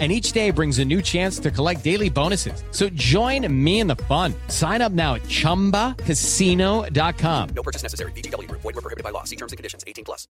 and 0.00 0.10
each 0.10 0.32
day 0.32 0.50
brings 0.50 0.80
a 0.80 0.84
new 0.84 1.00
chance 1.00 1.38
to 1.38 1.52
collect 1.52 1.84
daily 1.84 2.10
bonuses. 2.10 2.64
So 2.72 2.88
join 2.88 3.46
me 3.64 3.78
in 3.78 3.86
the 3.86 3.94
fun. 3.94 4.34
Sign 4.48 4.82
up 4.82 4.90
now 4.90 5.14
at 5.14 5.22
ChumbaCasino.com. 5.22 7.48
No 7.54 7.62
purchase 7.62 7.84
necessary. 7.84 8.10
BGW. 8.12 8.50
Void 8.50 8.64
were 8.64 8.72
prohibited 8.72 9.04
by 9.04 9.10
law. 9.10 9.22
See 9.22 9.36
terms 9.36 9.52
and 9.52 9.56
conditions. 9.56 9.84
18 9.86 10.04
plus. 10.04 10.26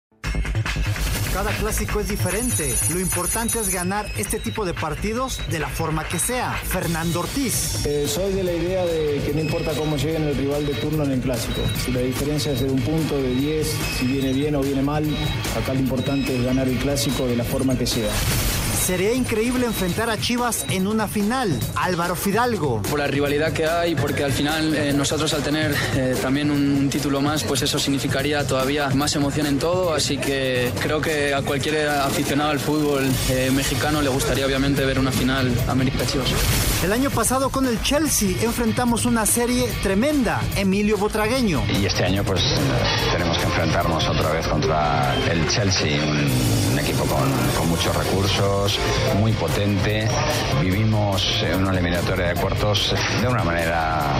Cada 1.32 1.50
clásico 1.52 1.98
es 1.98 2.08
diferente. 2.08 2.74
Lo 2.90 3.00
importante 3.00 3.58
es 3.58 3.70
ganar 3.70 4.04
este 4.18 4.38
tipo 4.38 4.66
de 4.66 4.74
partidos 4.74 5.40
de 5.50 5.60
la 5.60 5.68
forma 5.68 6.06
que 6.06 6.18
sea. 6.18 6.52
Fernando 6.52 7.20
Ortiz. 7.20 7.86
Eh, 7.86 8.06
soy 8.06 8.34
de 8.34 8.44
la 8.44 8.52
idea 8.52 8.84
de 8.84 9.22
que 9.24 9.32
no 9.32 9.40
importa 9.40 9.72
cómo 9.72 9.96
lleguen 9.96 10.24
el 10.24 10.36
rival 10.36 10.66
de 10.66 10.74
turno 10.74 11.04
en 11.04 11.12
el 11.12 11.20
clásico. 11.20 11.62
Si 11.82 11.90
la 11.90 12.00
diferencia 12.00 12.52
es 12.52 12.60
de 12.60 12.68
un 12.68 12.82
punto, 12.82 13.16
de 13.16 13.34
10, 13.34 13.66
si 13.98 14.06
viene 14.08 14.34
bien 14.34 14.54
o 14.56 14.60
viene 14.60 14.82
mal, 14.82 15.06
acá 15.56 15.72
lo 15.72 15.80
importante 15.80 16.36
es 16.36 16.44
ganar 16.44 16.68
el 16.68 16.76
clásico 16.76 17.26
de 17.26 17.36
la 17.36 17.44
forma 17.44 17.78
que 17.78 17.86
sea. 17.86 18.12
Sería 18.82 19.14
increíble 19.14 19.64
enfrentar 19.64 20.10
a 20.10 20.18
Chivas 20.18 20.66
en 20.68 20.88
una 20.88 21.06
final. 21.06 21.56
Álvaro 21.76 22.16
Fidalgo. 22.16 22.82
Por 22.82 22.98
la 22.98 23.06
rivalidad 23.06 23.52
que 23.52 23.64
hay, 23.64 23.94
porque 23.94 24.24
al 24.24 24.32
final 24.32 24.74
eh, 24.74 24.92
nosotros 24.92 25.32
al 25.34 25.42
tener 25.44 25.72
eh, 25.94 26.16
también 26.20 26.50
un, 26.50 26.76
un, 26.78 26.90
título 26.90 27.20
más, 27.20 27.44
pues 27.44 27.62
eso 27.62 27.78
significaría 27.78 28.44
todavía 28.44 28.88
más 28.90 29.14
emoción 29.14 29.46
en 29.46 29.60
todo. 29.60 29.94
Así 29.94 30.18
que 30.18 30.72
creo 30.80 31.00
que 31.00 31.32
a 31.32 31.42
cualquier 31.42 31.88
aficionado 31.90 32.50
al 32.50 32.58
fútbol 32.58 33.08
eh, 33.30 33.52
mexicano 33.54 34.02
le 34.02 34.08
gustaría 34.08 34.44
obviamente 34.44 34.84
ver 34.84 34.98
una 34.98 35.12
final 35.12 35.48
América-Chivas. 35.68 36.26
El 36.82 36.92
año 36.92 37.10
pasado 37.10 37.50
con 37.50 37.68
el 37.68 37.80
Chelsea 37.82 38.30
enfrentamos 38.42 39.04
una 39.04 39.26
serie 39.26 39.70
tremenda. 39.84 40.40
Emilio 40.56 40.98
Botragueño. 40.98 41.62
Y 41.80 41.86
este 41.86 42.04
año 42.04 42.24
pues 42.24 42.42
tenemos 43.12 43.38
que 43.38 43.44
enfrentarnos 43.44 44.08
otra 44.08 44.32
vez 44.32 44.48
contra 44.48 45.14
el 45.30 45.46
Chelsea, 45.48 46.02
un 46.02 46.71
equipo 46.82 47.04
con, 47.04 47.30
con 47.56 47.68
muchos 47.68 47.94
recursos 47.94 48.78
muy 49.18 49.32
potente. 49.32 50.08
Vivimos 50.60 51.42
en 51.42 51.62
una 51.62 51.70
eliminatoria 51.70 52.28
de 52.28 52.34
cuartos 52.34 52.94
de 53.20 53.28
una 53.28 53.44
manera 53.44 54.12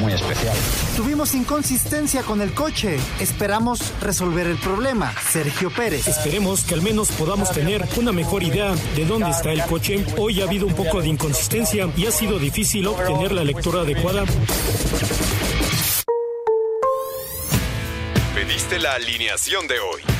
muy 0.00 0.12
especial. 0.12 0.56
Tuvimos 0.96 1.34
inconsistencia 1.34 2.22
con 2.22 2.40
el 2.40 2.52
coche. 2.52 2.98
Esperamos 3.20 3.92
resolver 4.00 4.46
el 4.46 4.56
problema. 4.56 5.12
Sergio 5.30 5.70
Pérez. 5.70 6.08
Esperemos 6.08 6.64
que 6.64 6.74
al 6.74 6.82
menos 6.82 7.10
podamos 7.12 7.50
tener 7.52 7.86
una 7.96 8.12
mejor 8.12 8.42
idea 8.42 8.74
de 8.96 9.04
dónde 9.04 9.30
está 9.30 9.52
el 9.52 9.62
coche. 9.64 10.04
Hoy 10.18 10.40
ha 10.40 10.44
habido 10.44 10.66
un 10.66 10.74
poco 10.74 11.00
de 11.00 11.08
inconsistencia 11.08 11.88
y 11.96 12.06
ha 12.06 12.10
sido 12.10 12.38
difícil 12.38 12.86
obtener 12.88 13.32
la 13.32 13.44
lectura 13.44 13.82
adecuada. 13.82 14.24
Pediste 18.34 18.78
la 18.78 18.94
alineación 18.94 19.66
de 19.68 19.78
hoy. 19.78 20.19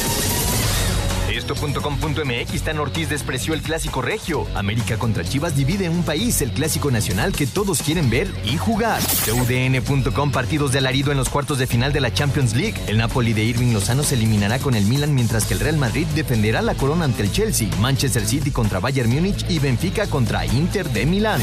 Esto.com.mx 1.41 2.61
Tan 2.61 2.77
Ortiz 2.77 3.09
despreció 3.09 3.55
el 3.55 3.63
clásico 3.63 4.03
regio. 4.03 4.45
América 4.53 4.97
contra 4.97 5.23
Chivas 5.23 5.55
divide 5.55 5.89
un 5.89 6.03
país, 6.03 6.39
el 6.43 6.51
clásico 6.51 6.91
nacional 6.91 7.31
que 7.31 7.47
todos 7.47 7.81
quieren 7.81 8.11
ver 8.11 8.31
y 8.45 8.57
jugar. 8.57 9.01
UDN.com 9.27 10.31
partidos 10.31 10.71
de 10.71 10.77
alarido 10.77 11.11
en 11.11 11.17
los 11.17 11.29
cuartos 11.29 11.57
de 11.57 11.65
final 11.65 11.93
de 11.93 11.99
la 11.99 12.13
Champions 12.13 12.55
League. 12.55 12.75
El 12.85 12.99
Napoli 12.99 13.33
de 13.33 13.43
Irving 13.43 13.73
Lozano 13.73 14.03
se 14.03 14.13
eliminará 14.13 14.59
con 14.59 14.75
el 14.75 14.85
Milan 14.85 15.15
mientras 15.15 15.45
que 15.45 15.55
el 15.55 15.61
Real 15.61 15.77
Madrid 15.77 16.05
defenderá 16.13 16.61
la 16.61 16.75
corona 16.75 17.05
ante 17.05 17.23
el 17.23 17.31
Chelsea, 17.31 17.67
Manchester 17.79 18.23
City 18.23 18.51
contra 18.51 18.79
Bayern 18.79 19.09
Múnich 19.09 19.43
y 19.49 19.57
Benfica 19.57 20.05
contra 20.05 20.45
Inter 20.45 20.89
de 20.91 21.07
Milán. 21.07 21.41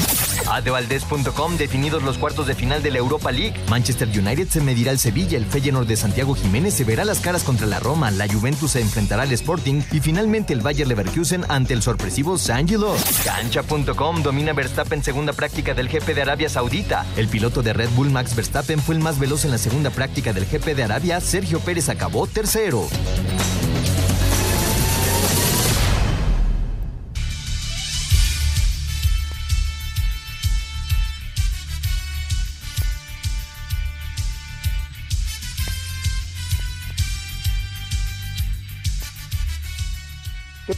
Adevaldez.com 0.49 1.57
definidos 1.57 2.05
los 2.05 2.19
cuartos 2.19 2.47
de 2.47 2.55
final 2.55 2.85
de 2.85 2.93
la 2.93 2.99
Europa 2.99 3.33
League. 3.33 3.55
Manchester 3.69 4.09
United 4.09 4.49
se 4.49 4.61
medirá 4.61 4.93
al 4.93 5.01
Sevilla, 5.01 5.37
el 5.37 5.45
Feyenoord 5.45 5.89
de 5.89 5.97
Santiago 5.97 6.37
Jiménez 6.37 6.75
se 6.75 6.85
verá 6.85 7.05
las 7.05 7.19
caras 7.19 7.43
contra 7.43 7.67
la 7.67 7.81
Roma, 7.81 8.13
la 8.13 8.33
Juventus 8.33 8.71
se 8.71 8.81
enfrentará 8.81 9.25
al 9.25 9.33
Sporting 9.33 9.83
y 9.93 10.01
finalmente 10.01 10.53
el 10.53 10.61
Bayer 10.61 10.87
Leverkusen 10.87 11.45
ante 11.49 11.75
el 11.75 11.83
sorpresivo 11.83 12.39
Sangelo. 12.39 12.95
Cancha.com 13.25 14.23
domina 14.23 14.53
Verstappen 14.53 15.03
segunda 15.03 15.33
práctica 15.33 15.75
del 15.75 15.89
GP 15.89 16.15
de 16.15 16.23
Arabia 16.23 16.49
Saudita. 16.49 17.07
El 17.17 17.29
piloto 17.29 17.63
de 17.63 17.73
Red 17.73 17.91
Bull 17.91 18.11
Max 18.11 18.35
Verstappen 18.35 18.81
fue 18.81 18.95
el 18.95 19.01
más 19.01 19.19
veloz 19.19 19.45
en 19.45 19.51
la 19.51 19.59
segunda 19.59 19.91
práctica 19.91 20.33
del 20.33 20.47
GP 20.47 20.75
de 20.75 20.85
Arabia. 20.85 21.21
Sergio 21.21 21.61
Pérez 21.61 21.89
acabó 21.89 22.27
tercero. 22.27 22.89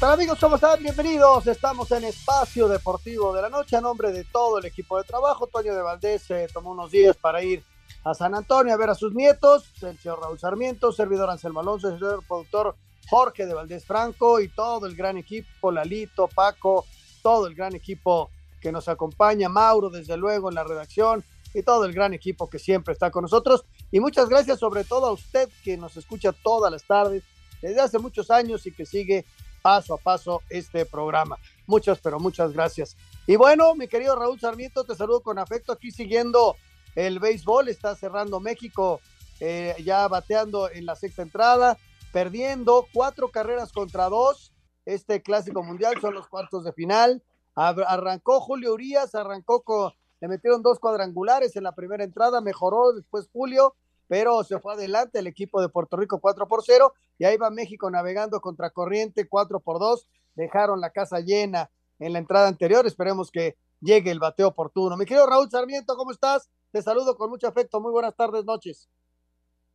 Tal 0.01 0.13
amigos? 0.13 0.39
¿Cómo 0.41 0.55
están? 0.55 0.83
Bienvenidos. 0.83 1.47
Estamos 1.47 1.91
en 1.91 2.05
Espacio 2.05 2.69
Deportivo 2.69 3.35
de 3.35 3.43
la 3.43 3.51
Noche 3.51 3.77
a 3.77 3.83
nombre 3.83 4.11
de 4.13 4.25
todo 4.25 4.57
el 4.57 4.65
equipo 4.65 4.97
de 4.97 5.05
trabajo. 5.05 5.47
Toño 5.47 5.75
de 5.75 5.83
Valdés 5.83 6.23
se 6.23 6.49
tomó 6.49 6.71
unos 6.71 6.91
días 6.91 7.19
para 7.19 7.43
ir 7.43 7.63
a 8.03 8.15
San 8.15 8.35
Antonio 8.35 8.73
a 8.73 8.79
ver 8.79 8.89
a 8.89 8.95
sus 8.95 9.13
nietos. 9.13 9.71
El 9.83 9.99
señor 9.99 10.23
Raúl 10.23 10.39
Sarmiento, 10.39 10.91
servidor 10.91 11.29
Anselmo 11.29 11.61
Alonso, 11.61 11.91
el 11.91 11.99
señor 11.99 12.25
productor 12.27 12.77
Jorge 13.11 13.45
de 13.45 13.53
Valdés 13.53 13.85
Franco 13.85 14.41
y 14.41 14.49
todo 14.49 14.87
el 14.87 14.97
gran 14.97 15.19
equipo, 15.19 15.71
Lalito, 15.71 16.29
Paco, 16.29 16.87
todo 17.23 17.47
el 17.47 17.55
gran 17.55 17.75
equipo 17.75 18.31
que 18.59 18.73
nos 18.73 18.89
acompaña, 18.89 19.51
Mauro 19.51 19.91
desde 19.91 20.17
luego 20.17 20.49
en 20.49 20.55
la 20.55 20.65
redacción 20.65 21.23
y 21.53 21.63
todo 21.63 21.85
el 21.85 21.93
gran 21.93 22.15
equipo 22.15 22.49
que 22.49 22.59
siempre 22.59 22.95
está 22.95 23.11
con 23.11 23.21
nosotros. 23.21 23.67
Y 23.91 24.01
muchas 24.01 24.31
gracias 24.31 24.61
sobre 24.61 24.85
todo 24.85 25.09
a 25.09 25.13
usted 25.13 25.51
que 25.63 25.77
nos 25.77 25.99
escucha 25.99 26.33
todas 26.33 26.73
las 26.73 26.85
tardes 26.85 27.23
desde 27.61 27.83
hace 27.83 27.99
muchos 27.99 28.31
años 28.31 28.67
y 28.67 28.73
que 28.73 28.87
sigue 28.87 29.27
paso 29.63 29.95
a 29.95 29.99
paso 29.99 30.43
este 30.49 30.87
programa. 30.87 31.39
Muchas, 31.67 32.01
pero 32.01 32.19
muchas 32.19 32.53
gracias. 32.53 32.97
Y 33.27 33.37
bueno, 33.37 33.75
mi 33.75 33.89
querido 33.89 34.17
Raúl 34.17 34.41
Sarmiento, 34.41 34.85
te 34.85 34.95
saludo 34.95 35.21
con 35.21 35.39
afecto 35.39 35.73
aquí 35.73 35.91
siguiendo 35.91 36.57
el 36.95 37.19
béisbol. 37.19 37.69
Está 37.69 37.95
cerrando 37.95 38.41
México, 38.41 39.01
eh, 39.41 39.77
ya 39.85 40.09
bateando 40.09 40.71
en 40.71 40.87
la 40.87 40.97
sexta 40.97 41.23
entrada, 41.23 41.79
perdiendo 42.13 42.87
cuatro 42.93 43.29
carreras 43.29 43.73
contra 43.73 44.09
dos. 44.09 44.53
Este 44.85 45.23
clásico 45.23 45.63
mundial 45.63 46.01
son 46.01 46.15
los 46.15 46.27
cuartos 46.29 46.65
de 46.65 46.73
final. 46.73 47.23
Arrancó 47.55 48.41
Julio 48.41 48.73
Urias, 48.73 49.15
arrancó 49.15 49.63
con, 49.63 49.93
le 50.21 50.29
metieron 50.29 50.63
dos 50.63 50.79
cuadrangulares 50.79 51.57
en 51.57 51.65
la 51.65 51.75
primera 51.75 52.05
entrada, 52.05 52.41
mejoró 52.41 52.93
después 52.93 53.29
Julio, 53.33 53.75
pero 54.11 54.43
se 54.43 54.59
fue 54.59 54.73
adelante 54.73 55.21
el 55.21 55.29
equipo 55.29 55.63
de 55.63 55.69
Puerto 55.69 55.97
Rico 55.97 56.19
4 56.19 56.49
por 56.49 56.65
0 56.65 56.93
y 57.17 57.27
ahí 57.27 57.37
va 57.37 57.49
México 57.49 57.89
navegando 57.89 58.41
contra 58.41 58.71
corriente 58.71 59.29
4 59.29 59.61
por 59.61 59.79
2. 59.79 60.05
Dejaron 60.35 60.81
la 60.81 60.91
casa 60.91 61.21
llena 61.21 61.71
en 62.01 62.15
la 62.15 62.19
entrada 62.19 62.49
anterior. 62.49 62.85
Esperemos 62.89 63.31
que 63.31 63.55
llegue 63.81 64.11
el 64.11 64.19
bateo 64.19 64.49
oportuno. 64.49 64.97
Mi 64.97 65.05
querido 65.05 65.29
Raúl 65.29 65.49
Sarmiento, 65.49 65.95
¿cómo 65.95 66.11
estás? 66.11 66.51
Te 66.73 66.83
saludo 66.83 67.17
con 67.17 67.31
mucho 67.31 67.47
afecto. 67.47 67.81
Muy 67.81 67.93
buenas 67.93 68.17
tardes, 68.17 68.45
noches. 68.45 68.89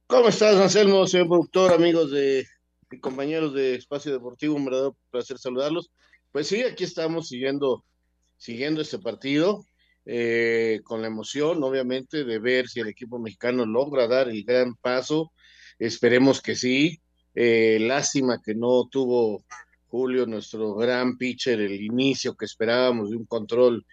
¿Cómo 0.08 0.28
estás, 0.28 0.58
Anselmo, 0.58 1.08
señor 1.08 1.28
productor, 1.28 1.72
amigos 1.72 2.12
de 2.12 2.46
y 2.92 3.00
compañeros 3.00 3.54
de 3.54 3.76
Espacio 3.76 4.12
Deportivo? 4.12 4.56
Un 4.56 4.66
verdadero 4.66 4.98
placer 5.12 5.38
saludarlos. 5.38 5.92
Pues 6.34 6.48
sí, 6.48 6.62
aquí 6.62 6.84
estamos 6.84 7.30
siguiendo, 7.30 7.86
siguiendo 8.36 8.82
este 8.82 9.00
partido. 9.00 9.64
Eh, 10.06 10.82
con 10.84 11.02
la 11.02 11.08
emoción, 11.08 11.64
obviamente, 11.64 12.24
de 12.24 12.40
ver 12.40 12.68
si 12.68 12.80
el 12.80 12.88
equipo 12.88 13.18
mexicano 13.20 13.66
logra 13.66 14.08
dar 14.08 14.30
el 14.30 14.44
gran 14.44 14.76
paso. 14.76 15.32
Esperemos 15.80 16.42
que 16.42 16.56
sí. 16.56 17.02
Eh, 17.34 17.80
lástima 17.82 18.42
que 18.42 18.56
no 18.56 18.88
tuvo 18.90 19.44
Julio, 19.88 20.26
nuestro 20.26 20.76
gran 20.76 21.18
pitcher, 21.18 21.60
el 21.60 21.82
inicio 21.82 22.36
que 22.36 22.46
esperábamos 22.46 23.10
de 23.10 23.18
un 23.18 23.26
control 23.26 23.86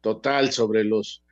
total 0.00 0.52
sobre 0.52 0.84
los 0.84 1.22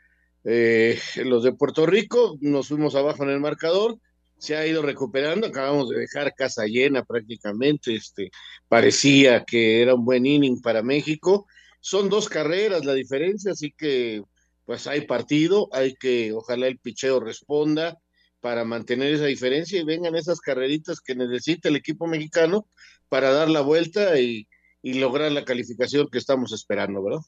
eh, 0.45 0.99
los 1.25 1.43
de 1.43 1.53
Puerto 1.55 1.87
Rico, 1.87 2.37
nos 2.41 2.69
fuimos 2.69 2.95
abajo 2.95 3.23
en 3.25 3.31
el 3.31 3.41
marcador, 3.41 3.99
se 4.37 4.57
ha 4.57 4.67
ido 4.67 4.83
recuperando, 4.83 5.47
acabamos 5.47 5.89
de 5.89 6.01
dejar 6.01 6.35
casa 6.35 6.67
llena 6.67 7.03
prácticamente, 7.03 7.95
este, 7.95 8.31
parecía 8.69 9.45
que 9.45 9.81
era 9.81 9.95
un 9.95 10.05
buen 10.05 10.27
inning 10.27 10.61
para 10.61 10.83
México. 10.83 11.47
Son 11.87 12.09
dos 12.09 12.31
carreras 12.31 12.87
la 12.87 12.95
diferencia, 12.95 13.53
así 13.53 13.71
que 13.71 14.23
pues 14.65 14.87
hay 14.87 15.03
partido, 15.03 15.69
hay 15.71 15.95
que, 15.95 16.33
ojalá 16.33 16.67
el 16.67 16.79
picheo 16.79 17.21
responda 17.21 18.01
para 18.41 18.65
mantener 18.65 19.13
esa 19.13 19.27
diferencia 19.27 19.79
y 19.79 19.85
vengan 19.85 20.15
esas 20.15 20.41
carreritas 20.41 21.03
que 21.03 21.15
necesita 21.15 21.69
el 21.69 21.77
equipo 21.77 22.07
mexicano 22.07 22.67
para 23.11 23.35
dar 23.35 23.51
la 23.51 23.61
vuelta 23.61 24.19
y, 24.19 24.49
y 24.81 24.95
lograr 24.95 25.31
la 25.31 25.45
calificación 25.45 26.09
que 26.11 26.17
estamos 26.17 26.55
esperando, 26.55 27.03
¿verdad? 27.03 27.21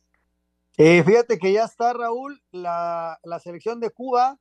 Eh, 0.79 1.05
fíjate 1.05 1.39
que 1.39 1.53
ya 1.53 1.65
está, 1.65 1.93
Raúl, 1.93 2.43
la, 2.51 3.19
la, 3.25 3.39
selección 3.41 3.79
de 3.79 3.91
Cuba, 3.91 4.39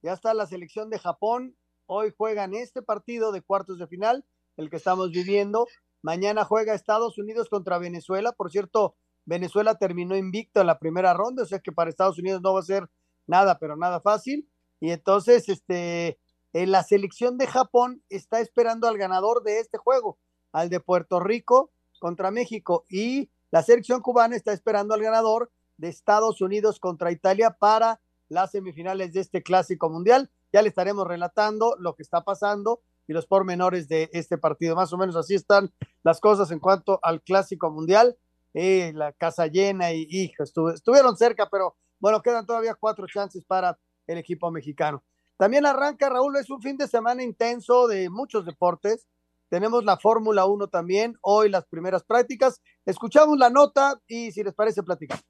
ya 0.00 0.14
está 0.14 0.32
la 0.32 0.46
selección 0.46 0.88
de 0.88 0.98
Japón. 0.98 1.54
Hoy 1.84 2.14
juegan 2.16 2.54
este 2.54 2.80
partido 2.80 3.30
de 3.30 3.42
cuartos 3.42 3.78
de 3.78 3.86
final, 3.86 4.24
el 4.56 4.70
que 4.70 4.76
estamos 4.76 5.10
viviendo. 5.10 5.66
Mañana 6.00 6.46
juega 6.46 6.72
Estados 6.72 7.18
Unidos 7.18 7.50
contra 7.50 7.76
Venezuela. 7.76 8.32
Por 8.32 8.50
cierto, 8.50 8.96
Venezuela 9.24 9.76
terminó 9.76 10.16
invicto 10.16 10.60
en 10.60 10.66
la 10.66 10.78
primera 10.78 11.14
ronda, 11.14 11.42
o 11.42 11.46
sea 11.46 11.60
que 11.60 11.72
para 11.72 11.90
Estados 11.90 12.18
Unidos 12.18 12.40
no 12.42 12.54
va 12.54 12.60
a 12.60 12.64
ser 12.64 12.88
nada, 13.26 13.58
pero 13.58 13.76
nada 13.76 14.00
fácil. 14.00 14.48
Y 14.80 14.90
entonces, 14.90 15.48
este, 15.48 16.18
en 16.52 16.64
eh, 16.64 16.66
la 16.66 16.82
selección 16.82 17.38
de 17.38 17.46
Japón 17.46 18.02
está 18.08 18.40
esperando 18.40 18.88
al 18.88 18.98
ganador 18.98 19.42
de 19.42 19.60
este 19.60 19.78
juego, 19.78 20.18
al 20.52 20.68
de 20.68 20.80
Puerto 20.80 21.20
Rico 21.20 21.70
contra 22.00 22.30
México. 22.30 22.86
Y 22.88 23.30
la 23.50 23.62
selección 23.62 24.00
cubana 24.00 24.36
está 24.36 24.52
esperando 24.52 24.94
al 24.94 25.02
ganador 25.02 25.50
de 25.76 25.88
Estados 25.88 26.40
Unidos 26.40 26.80
contra 26.80 27.12
Italia 27.12 27.56
para 27.58 28.00
las 28.28 28.52
semifinales 28.52 29.12
de 29.12 29.20
este 29.20 29.42
clásico 29.42 29.90
mundial. 29.90 30.30
Ya 30.52 30.62
le 30.62 30.68
estaremos 30.68 31.06
relatando 31.06 31.76
lo 31.78 31.94
que 31.94 32.02
está 32.02 32.24
pasando 32.24 32.80
y 33.06 33.12
los 33.12 33.26
pormenores 33.26 33.88
de 33.88 34.08
este 34.12 34.38
partido. 34.38 34.76
Más 34.76 34.92
o 34.92 34.98
menos 34.98 35.16
así 35.16 35.34
están 35.34 35.72
las 36.02 36.20
cosas 36.20 36.50
en 36.50 36.60
cuanto 36.60 37.00
al 37.02 37.22
clásico 37.22 37.70
mundial. 37.70 38.16
La 38.52 39.12
casa 39.12 39.46
llena 39.46 39.92
y, 39.92 40.06
hijo, 40.10 40.42
estuvieron 40.42 41.16
cerca, 41.16 41.48
pero 41.50 41.76
bueno, 41.98 42.20
quedan 42.22 42.46
todavía 42.46 42.74
cuatro 42.74 43.06
chances 43.06 43.44
para 43.44 43.78
el 44.06 44.18
equipo 44.18 44.50
mexicano. 44.50 45.04
También 45.36 45.64
arranca, 45.64 46.08
Raúl, 46.08 46.36
es 46.36 46.50
un 46.50 46.60
fin 46.60 46.76
de 46.76 46.88
semana 46.88 47.22
intenso 47.22 47.86
de 47.86 48.10
muchos 48.10 48.44
deportes. 48.44 49.06
Tenemos 49.48 49.84
la 49.84 49.96
Fórmula 49.96 50.46
1 50.46 50.68
también, 50.68 51.16
hoy 51.22 51.48
las 51.48 51.66
primeras 51.66 52.04
prácticas. 52.04 52.60
Escuchamos 52.84 53.38
la 53.38 53.50
nota 53.50 54.00
y 54.06 54.32
si 54.32 54.42
les 54.42 54.54
parece, 54.54 54.82
platicamos. 54.82 55.24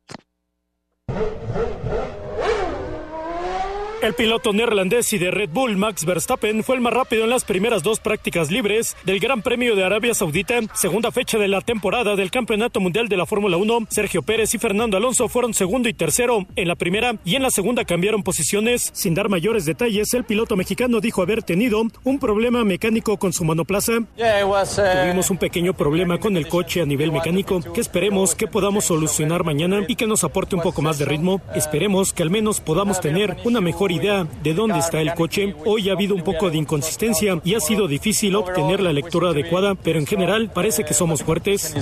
El 4.02 4.14
piloto 4.14 4.54
neerlandés 4.54 5.12
y 5.12 5.18
de 5.18 5.30
Red 5.30 5.50
Bull, 5.50 5.76
Max 5.76 6.06
Verstappen, 6.06 6.64
fue 6.64 6.74
el 6.74 6.80
más 6.80 6.94
rápido 6.94 7.24
en 7.24 7.30
las 7.30 7.44
primeras 7.44 7.82
dos 7.82 8.00
prácticas 8.00 8.50
libres 8.50 8.96
del 9.04 9.20
Gran 9.20 9.42
Premio 9.42 9.76
de 9.76 9.84
Arabia 9.84 10.14
Saudita, 10.14 10.58
segunda 10.72 11.12
fecha 11.12 11.36
de 11.36 11.48
la 11.48 11.60
temporada 11.60 12.16
del 12.16 12.30
Campeonato 12.30 12.80
Mundial 12.80 13.08
de 13.08 13.18
la 13.18 13.26
Fórmula 13.26 13.58
1. 13.58 13.88
Sergio 13.90 14.22
Pérez 14.22 14.54
y 14.54 14.58
Fernando 14.58 14.96
Alonso 14.96 15.28
fueron 15.28 15.52
segundo 15.52 15.86
y 15.90 15.92
tercero 15.92 16.46
en 16.56 16.66
la 16.66 16.76
primera 16.76 17.16
y 17.26 17.34
en 17.34 17.42
la 17.42 17.50
segunda 17.50 17.84
cambiaron 17.84 18.22
posiciones. 18.22 18.88
Sin 18.94 19.12
dar 19.14 19.28
mayores 19.28 19.66
detalles, 19.66 20.14
el 20.14 20.24
piloto 20.24 20.56
mexicano 20.56 21.00
dijo 21.00 21.20
haber 21.20 21.42
tenido 21.42 21.82
un 22.02 22.18
problema 22.18 22.64
mecánico 22.64 23.18
con 23.18 23.34
su 23.34 23.44
monoplaza. 23.44 23.98
Tuvimos 24.16 25.28
un 25.28 25.36
pequeño 25.36 25.74
problema 25.74 26.18
con 26.18 26.38
el 26.38 26.48
coche 26.48 26.80
a 26.80 26.86
nivel 26.86 27.12
mecánico 27.12 27.60
que 27.74 27.82
esperemos 27.82 28.34
que 28.34 28.46
podamos 28.46 28.86
solucionar 28.86 29.44
mañana 29.44 29.84
y 29.88 29.96
que 29.96 30.06
nos 30.06 30.24
aporte 30.24 30.56
un 30.56 30.62
poco 30.62 30.80
más 30.80 30.98
de 30.98 31.04
ritmo. 31.04 31.42
Esperemos 31.54 32.14
que 32.14 32.22
al 32.22 32.30
menos 32.30 32.60
podamos 32.60 32.98
tener 32.98 33.36
una 33.44 33.60
mejor 33.60 33.89
idea 33.90 34.26
de 34.42 34.54
dónde 34.54 34.78
está 34.78 35.00
el 35.00 35.14
coche. 35.14 35.54
Hoy 35.64 35.88
ha 35.88 35.92
habido 35.92 36.14
un 36.14 36.22
poco 36.22 36.50
de 36.50 36.58
inconsistencia 36.58 37.40
y 37.44 37.54
ha 37.54 37.60
sido 37.60 37.88
difícil 37.88 38.36
obtener 38.36 38.80
la 38.80 38.92
lectura 38.92 39.30
adecuada, 39.30 39.74
pero 39.74 39.98
en 39.98 40.06
general 40.06 40.50
parece 40.52 40.84
que 40.84 40.94
somos 40.94 41.22
fuertes. 41.22 41.74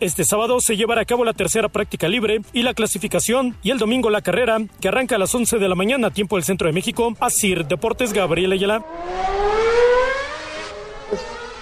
Este 0.00 0.24
sábado 0.24 0.60
se 0.60 0.76
llevará 0.76 1.02
a 1.02 1.04
cabo 1.04 1.24
la 1.24 1.32
tercera 1.32 1.68
práctica 1.68 2.08
libre 2.08 2.40
y 2.52 2.62
la 2.62 2.74
clasificación 2.74 3.56
y 3.62 3.70
el 3.70 3.78
domingo 3.78 4.10
la 4.10 4.22
carrera 4.22 4.58
que 4.80 4.88
arranca 4.88 5.16
a 5.16 5.18
las 5.18 5.34
11 5.34 5.58
de 5.58 5.68
la 5.68 5.74
mañana 5.74 6.10
tiempo 6.10 6.36
del 6.36 6.44
centro 6.44 6.66
de 6.66 6.72
México. 6.72 7.14
Asir 7.20 7.66
Deportes 7.66 8.12
Gabriel 8.12 8.52
Ayala. 8.52 8.84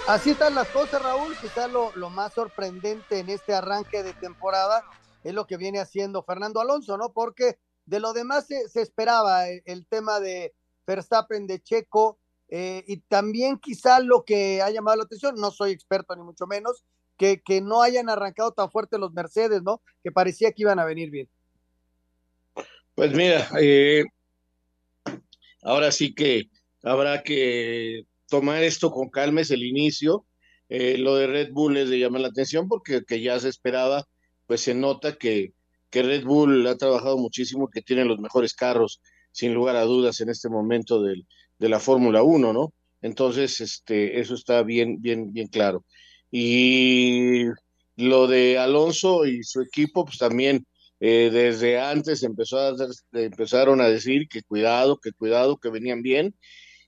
Así 0.07 0.31
están 0.31 0.55
las 0.55 0.69
cosas, 0.69 1.03
Raúl. 1.03 1.37
Quizá 1.39 1.69
lo, 1.69 1.93
lo 1.95 2.09
más 2.09 2.33
sorprendente 2.33 3.19
en 3.19 3.29
este 3.29 3.55
arranque 3.55 4.03
de 4.03 4.15
temporada 4.15 4.83
es 5.23 5.35
lo 5.35 5.47
que 5.47 5.57
viene 5.57 5.81
haciendo 5.81 6.23
Fernando 6.23 6.61
Alonso, 6.61 6.97
¿no? 6.97 7.11
Porque 7.13 7.59
de 7.89 8.01
lo 8.01 8.13
demás 8.13 8.47
se, 8.47 8.83
esperaba 8.83 9.49
el, 9.49 9.87
tema 9.87 10.21
de 10.21 10.55
Verstappen, 10.87 11.47
de 11.47 11.61
Checo, 11.63 12.19
eh, 12.51 12.85
y 12.87 12.99
también 12.99 13.59
quizá 13.59 14.01
lo 14.01 14.25
que 14.25 14.61
ha 14.61 14.71
llamado 14.71 14.99
la 14.99 15.05
atención, 15.05 15.37
no 15.37 15.51
soy 15.51 15.73
experto 15.73 16.15
ni 16.15 16.23
mucho 16.23 16.47
menos, 16.47 16.85
que, 17.17 17.43
que 17.43 17.63
no 17.63 17.83
hayan 17.83 18.11
arrancado 18.11 18.53
tan 18.53 18.71
fuerte 18.71 18.99
los 18.99 19.13
Mercedes, 19.13 19.63
¿no? 19.63 19.83
Que 20.05 20.13
parecía 20.13 20.53
que 20.53 20.63
iban 20.63 20.79
a 20.79 20.85
venir 20.85 21.11
bien. 21.11 21.29
Pues 22.95 23.15
mira, 23.15 23.49
eh, 23.59 24.05
ahora 25.63 25.91
sí 25.91 26.15
que 26.15 26.51
habrá 26.83 27.23
que 27.23 28.07
tomar 28.29 28.63
esto 28.63 28.91
con 28.91 29.09
calma, 29.09 29.41
es 29.41 29.51
el 29.51 29.63
inicio. 29.63 30.27
Eh, 30.69 30.99
lo 30.99 31.17
de 31.17 31.27
Red 31.27 31.53
Bull 31.53 31.79
es 31.79 31.89
de 31.89 31.99
llamar 31.99 32.21
la 32.21 32.29
atención 32.29 32.69
porque 32.69 33.03
que 33.07 33.23
ya 33.23 33.41
se 33.41 33.49
esperaba, 33.49 34.07
pues 34.47 34.61
se 34.61 34.75
nota 34.75 35.17
que, 35.17 35.55
que 35.91 36.03
Red 36.03 36.25
Bull 36.25 36.67
ha 36.67 36.77
trabajado 36.77 37.19
muchísimo, 37.19 37.69
que 37.69 37.83
tiene 37.83 38.05
los 38.05 38.19
mejores 38.19 38.55
carros, 38.55 39.01
sin 39.33 39.55
lugar 39.55 39.77
a 39.77 39.85
dudas, 39.85 40.21
en 40.21 40.29
este 40.31 40.49
momento 40.49 41.03
del, 41.03 41.27
de 41.59 41.69
la 41.69 41.81
Fórmula 41.81 42.23
1, 42.23 42.53
¿no? 42.53 42.73
Entonces, 43.03 43.61
este, 43.61 44.21
eso 44.21 44.35
está 44.35 44.63
bien, 44.63 45.01
bien, 45.01 45.33
bien 45.33 45.49
claro. 45.49 45.85
Y 46.31 47.45
lo 47.97 48.27
de 48.27 48.59
Alonso 48.59 49.27
y 49.27 49.43
su 49.45 49.61
equipo, 49.61 50.05
pues 50.05 50.19
también 50.19 50.67
eh, 51.01 51.31
desde 51.33 51.79
antes 51.81 52.23
empezó 52.23 52.59
a, 52.59 52.75
empezaron 53.13 53.81
a 53.81 53.89
decir 53.89 54.29
que 54.29 54.43
cuidado, 54.43 54.99
que 54.99 55.13
cuidado, 55.13 55.59
que 55.59 55.71
venían 55.71 56.03
bien. 56.03 56.35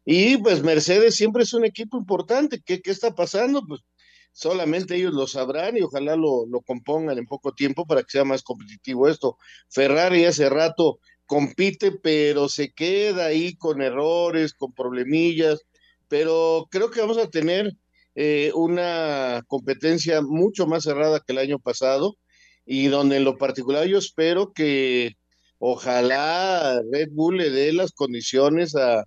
Y 0.04 0.38
pues 0.38 0.62
Mercedes 0.62 1.14
siempre 1.14 1.44
es 1.44 1.52
un 1.54 1.64
equipo 1.64 1.98
importante. 1.98 2.60
¿Qué, 2.64 2.80
qué 2.80 2.90
está 2.90 3.14
pasando? 3.14 3.62
Pues 3.66 3.80
solamente 4.32 4.96
ellos 4.96 5.14
lo 5.14 5.26
sabrán 5.26 5.76
y 5.76 5.82
ojalá 5.82 6.16
lo, 6.16 6.46
lo, 6.46 6.60
compongan 6.62 7.18
en 7.18 7.26
poco 7.26 7.52
tiempo 7.52 7.86
para 7.86 8.02
que 8.02 8.10
sea 8.10 8.24
más 8.24 8.42
competitivo 8.42 9.08
esto. 9.08 9.36
Ferrari 9.68 10.24
hace 10.24 10.48
rato 10.48 11.00
compite, 11.26 11.92
pero 11.92 12.48
se 12.48 12.72
queda 12.72 13.26
ahí 13.26 13.56
con 13.56 13.82
errores, 13.82 14.52
con 14.54 14.72
problemillas, 14.72 15.60
pero 16.08 16.66
creo 16.70 16.90
que 16.90 17.00
vamos 17.00 17.18
a 17.18 17.30
tener 17.30 17.72
eh, 18.16 18.50
una 18.54 19.42
competencia 19.46 20.22
mucho 20.22 20.66
más 20.66 20.82
cerrada 20.84 21.20
que 21.20 21.32
el 21.32 21.38
año 21.38 21.60
pasado 21.60 22.16
y 22.66 22.88
donde 22.88 23.18
en 23.18 23.24
lo 23.24 23.38
particular 23.38 23.86
yo 23.86 23.98
espero 23.98 24.52
que 24.52 25.16
ojalá 25.58 26.80
Red 26.90 27.10
Bull 27.12 27.36
le 27.36 27.50
dé 27.50 27.72
las 27.72 27.92
condiciones 27.92 28.74
a, 28.74 29.04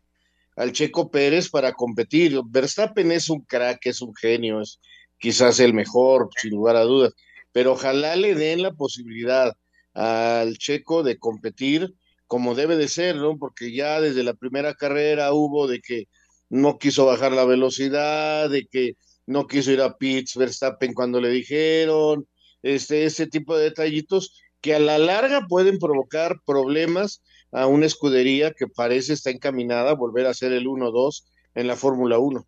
al 0.56 0.72
Checo 0.72 1.12
Pérez 1.12 1.50
para 1.50 1.74
competir. 1.74 2.40
Verstappen 2.46 3.12
es 3.12 3.30
un 3.30 3.42
crack, 3.42 3.86
es 3.86 4.02
un 4.02 4.16
genio, 4.16 4.62
es, 4.62 4.80
quizás 5.24 5.62
el 5.62 5.74
mejor, 5.74 6.30
sin 6.36 6.52
lugar 6.52 6.76
a 6.76 6.82
dudas, 6.82 7.14
pero 7.54 7.72
ojalá 7.72 8.18
le 8.18 8.36
den 8.36 8.62
la 8.62 8.74
posibilidad 8.74 9.54
al 9.94 10.58
checo 10.58 11.02
de 11.02 11.18
competir 11.18 11.94
como 12.28 12.56
debe 12.56 12.76
de 12.76 12.90
ser, 12.90 13.16
¿no? 13.16 13.38
Porque 13.38 13.74
ya 13.74 14.02
desde 14.02 14.24
la 14.24 14.34
primera 14.34 14.74
carrera 14.74 15.32
hubo 15.32 15.66
de 15.66 15.80
que 15.80 16.10
no 16.50 16.78
quiso 16.78 17.06
bajar 17.06 17.32
la 17.32 17.46
velocidad, 17.46 18.50
de 18.50 18.66
que 18.70 18.98
no 19.26 19.48
quiso 19.48 19.72
ir 19.72 19.80
a 19.80 19.98
Pitts 19.98 20.36
Verstappen 20.36 20.94
cuando 20.94 21.22
le 21.22 21.30
dijeron, 21.30 22.28
este, 22.62 23.06
ese 23.06 23.26
tipo 23.26 23.56
de 23.56 23.64
detallitos 23.64 24.38
que 24.60 24.76
a 24.76 24.80
la 24.80 24.98
larga 24.98 25.48
pueden 25.48 25.80
provocar 25.80 26.42
problemas 26.46 27.24
a 27.54 27.68
una 27.68 27.86
escudería 27.86 28.52
que 28.52 28.68
parece 28.68 29.14
está 29.14 29.30
encaminada 29.30 29.92
a 29.92 29.96
volver 29.96 30.26
a 30.26 30.34
ser 30.34 30.52
el 30.52 30.66
1-2 30.66 31.24
en 31.56 31.68
la 31.68 31.78
Fórmula 31.78 32.20
1. 32.20 32.46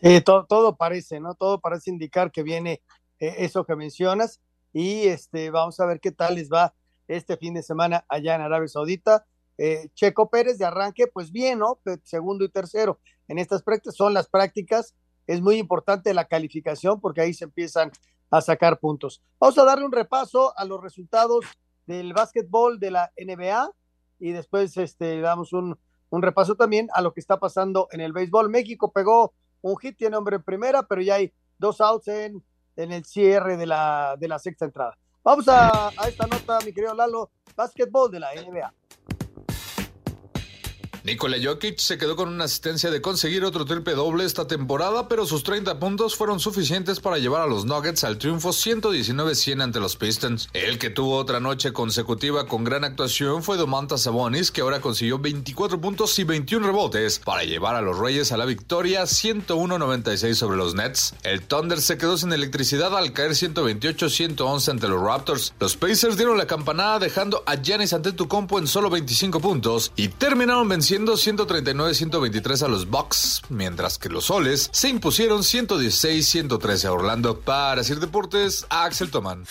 Eh, 0.00 0.20
todo, 0.20 0.76
parece, 0.76 1.20
¿no? 1.20 1.34
Todo 1.34 1.60
parece 1.60 1.90
indicar 1.90 2.30
que 2.30 2.42
viene 2.42 2.82
eh, 3.18 3.34
eso 3.38 3.64
que 3.64 3.74
mencionas 3.74 4.40
y 4.72 5.08
este, 5.08 5.50
vamos 5.50 5.80
a 5.80 5.86
ver 5.86 5.98
qué 6.00 6.12
tal 6.12 6.36
les 6.36 6.50
va 6.50 6.74
este 7.08 7.36
fin 7.36 7.54
de 7.54 7.62
semana 7.62 8.04
allá 8.08 8.34
en 8.34 8.42
Arabia 8.42 8.68
Saudita. 8.68 9.26
Eh, 9.56 9.88
Checo 9.94 10.30
Pérez 10.30 10.58
de 10.58 10.66
arranque, 10.66 11.08
pues 11.08 11.32
bien, 11.32 11.58
¿no? 11.58 11.80
Segundo 12.04 12.44
y 12.44 12.48
tercero 12.48 13.00
en 13.26 13.38
estas 13.38 13.62
prácticas 13.62 13.96
son 13.96 14.14
las 14.14 14.28
prácticas. 14.28 14.94
Es 15.26 15.40
muy 15.40 15.56
importante 15.56 16.14
la 16.14 16.26
calificación 16.26 17.00
porque 17.00 17.20
ahí 17.20 17.34
se 17.34 17.44
empiezan 17.44 17.90
a 18.30 18.40
sacar 18.40 18.78
puntos. 18.78 19.22
Vamos 19.40 19.58
a 19.58 19.64
darle 19.64 19.84
un 19.84 19.92
repaso 19.92 20.56
a 20.56 20.64
los 20.64 20.80
resultados 20.80 21.44
del 21.86 22.12
básquetbol 22.12 22.78
de 22.78 22.90
la 22.90 23.12
NBA 23.16 23.70
y 24.20 24.32
después 24.32 24.76
este, 24.76 25.20
damos 25.20 25.52
un, 25.52 25.78
un 26.10 26.22
repaso 26.22 26.54
también 26.54 26.88
a 26.92 27.02
lo 27.02 27.12
que 27.12 27.20
está 27.20 27.38
pasando 27.38 27.88
en 27.90 28.00
el 28.00 28.12
béisbol. 28.12 28.48
México 28.48 28.92
pegó 28.92 29.34
un 29.62 29.76
hit 29.76 29.96
tiene 29.96 30.16
hombre 30.16 30.36
en 30.36 30.42
primera, 30.42 30.82
pero 30.82 31.00
ya 31.00 31.16
hay 31.16 31.32
dos 31.58 31.80
outs 31.80 32.08
en, 32.08 32.42
el 32.76 33.04
cierre 33.04 33.56
de 33.56 33.66
la, 33.66 34.16
de 34.18 34.28
la 34.28 34.38
sexta 34.38 34.64
entrada. 34.64 34.96
Vamos 35.24 35.48
a, 35.48 35.88
a 35.88 36.08
esta 36.08 36.26
nota, 36.26 36.58
mi 36.64 36.72
querido 36.72 36.94
Lalo, 36.94 37.30
básquetbol 37.56 38.10
de 38.10 38.20
la 38.20 38.28
NBA. 38.34 38.72
Nikola 41.08 41.38
Jokic 41.42 41.78
se 41.78 41.96
quedó 41.96 42.16
con 42.16 42.28
una 42.28 42.44
asistencia 42.44 42.90
de 42.90 43.00
conseguir 43.00 43.42
otro 43.42 43.64
triple 43.64 43.94
doble 43.94 44.26
esta 44.26 44.46
temporada, 44.46 45.08
pero 45.08 45.24
sus 45.24 45.42
30 45.42 45.78
puntos 45.78 46.14
fueron 46.14 46.38
suficientes 46.38 47.00
para 47.00 47.16
llevar 47.16 47.40
a 47.40 47.46
los 47.46 47.64
Nuggets 47.64 48.04
al 48.04 48.18
triunfo 48.18 48.50
119-100 48.50 49.62
ante 49.62 49.80
los 49.80 49.96
Pistons. 49.96 50.50
El 50.52 50.78
que 50.78 50.90
tuvo 50.90 51.16
otra 51.16 51.40
noche 51.40 51.72
consecutiva 51.72 52.46
con 52.46 52.62
gran 52.62 52.84
actuación 52.84 53.42
fue 53.42 53.56
Domantas 53.56 54.02
Sabonis, 54.02 54.50
que 54.50 54.60
ahora 54.60 54.82
consiguió 54.82 55.18
24 55.18 55.80
puntos 55.80 56.18
y 56.18 56.24
21 56.24 56.66
rebotes 56.66 57.20
para 57.20 57.42
llevar 57.44 57.74
a 57.74 57.80
los 57.80 57.98
Reyes 57.98 58.30
a 58.32 58.36
la 58.36 58.44
victoria 58.44 59.04
101-96 59.04 60.34
sobre 60.34 60.58
los 60.58 60.74
Nets. 60.74 61.14
El 61.22 61.40
Thunder 61.40 61.80
se 61.80 61.96
quedó 61.96 62.18
sin 62.18 62.34
electricidad 62.34 62.94
al 62.94 63.14
caer 63.14 63.30
128-111 63.30 64.68
ante 64.72 64.88
los 64.88 65.00
Raptors. 65.00 65.54
Los 65.58 65.74
Pacers 65.74 66.18
dieron 66.18 66.36
la 66.36 66.46
campanada 66.46 66.98
dejando 66.98 67.42
a 67.46 67.54
Giannis 67.54 67.94
Antetokounmpo 67.94 68.58
en 68.58 68.66
solo 68.66 68.90
25 68.90 69.40
puntos 69.40 69.90
y 69.96 70.08
terminaron 70.08 70.68
venciendo 70.68 70.97
139-123 71.06 72.62
a 72.62 72.68
los 72.68 72.88
Bucks, 72.90 73.42
mientras 73.48 73.98
que 73.98 74.08
los 74.08 74.26
Soles 74.26 74.68
se 74.72 74.88
impusieron 74.88 75.40
116-113 75.40 76.84
a 76.84 76.92
Orlando. 76.92 77.40
Para 77.40 77.84
Sir 77.84 78.00
Deportes, 78.00 78.66
Axel 78.68 79.10
Tomán. 79.10 79.44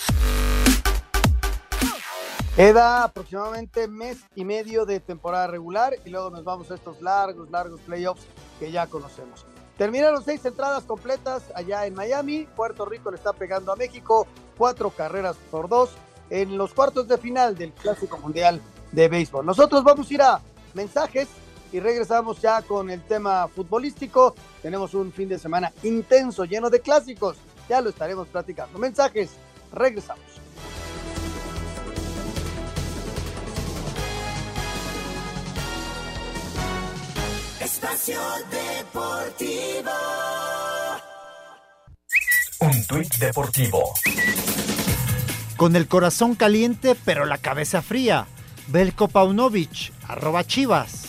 Queda 2.54 3.04
aproximadamente 3.04 3.86
mes 3.86 4.18
y 4.34 4.44
medio 4.44 4.84
de 4.84 4.98
temporada 4.98 5.46
regular 5.46 5.94
y 6.04 6.10
luego 6.10 6.30
nos 6.30 6.42
vamos 6.42 6.70
a 6.70 6.74
estos 6.74 7.00
largos, 7.00 7.50
largos 7.50 7.80
playoffs 7.82 8.26
que 8.58 8.72
ya 8.72 8.88
conocemos. 8.88 9.46
Terminaron 9.76 10.24
seis 10.24 10.44
entradas 10.44 10.82
completas 10.82 11.44
allá 11.54 11.86
en 11.86 11.94
Miami. 11.94 12.48
Puerto 12.56 12.84
Rico 12.84 13.12
le 13.12 13.16
está 13.16 13.32
pegando 13.32 13.72
a 13.72 13.76
México 13.76 14.26
cuatro 14.56 14.90
carreras 14.90 15.36
por 15.52 15.68
dos 15.68 15.90
en 16.30 16.58
los 16.58 16.74
cuartos 16.74 17.06
de 17.06 17.16
final 17.16 17.56
del 17.56 17.72
Clásico 17.72 18.18
Mundial 18.18 18.60
de 18.90 19.08
Béisbol. 19.08 19.46
Nosotros 19.46 19.84
vamos 19.84 20.10
a 20.10 20.14
ir 20.14 20.22
a 20.22 20.40
mensajes 20.78 21.26
y 21.72 21.80
regresamos 21.80 22.40
ya 22.40 22.62
con 22.62 22.88
el 22.88 23.02
tema 23.02 23.48
futbolístico. 23.48 24.34
Tenemos 24.62 24.94
un 24.94 25.12
fin 25.12 25.28
de 25.28 25.38
semana 25.38 25.72
intenso, 25.82 26.44
lleno 26.44 26.70
de 26.70 26.80
clásicos. 26.80 27.36
Ya 27.68 27.80
lo 27.80 27.90
estaremos 27.90 28.28
platicando. 28.28 28.78
Mensajes, 28.78 29.30
regresamos. 29.72 30.24
Espacio 37.60 38.20
Deportivo. 38.50 39.90
Un 42.60 42.86
tuit 42.86 43.14
deportivo. 43.16 43.92
Con 45.56 45.76
el 45.76 45.86
corazón 45.86 46.34
caliente, 46.34 46.96
pero 47.04 47.24
la 47.24 47.38
cabeza 47.38 47.82
fría. 47.82 48.26
Belko 48.68 49.08
Paunovic, 49.08 49.92
arroba 50.08 50.42
chivas. 50.44 51.08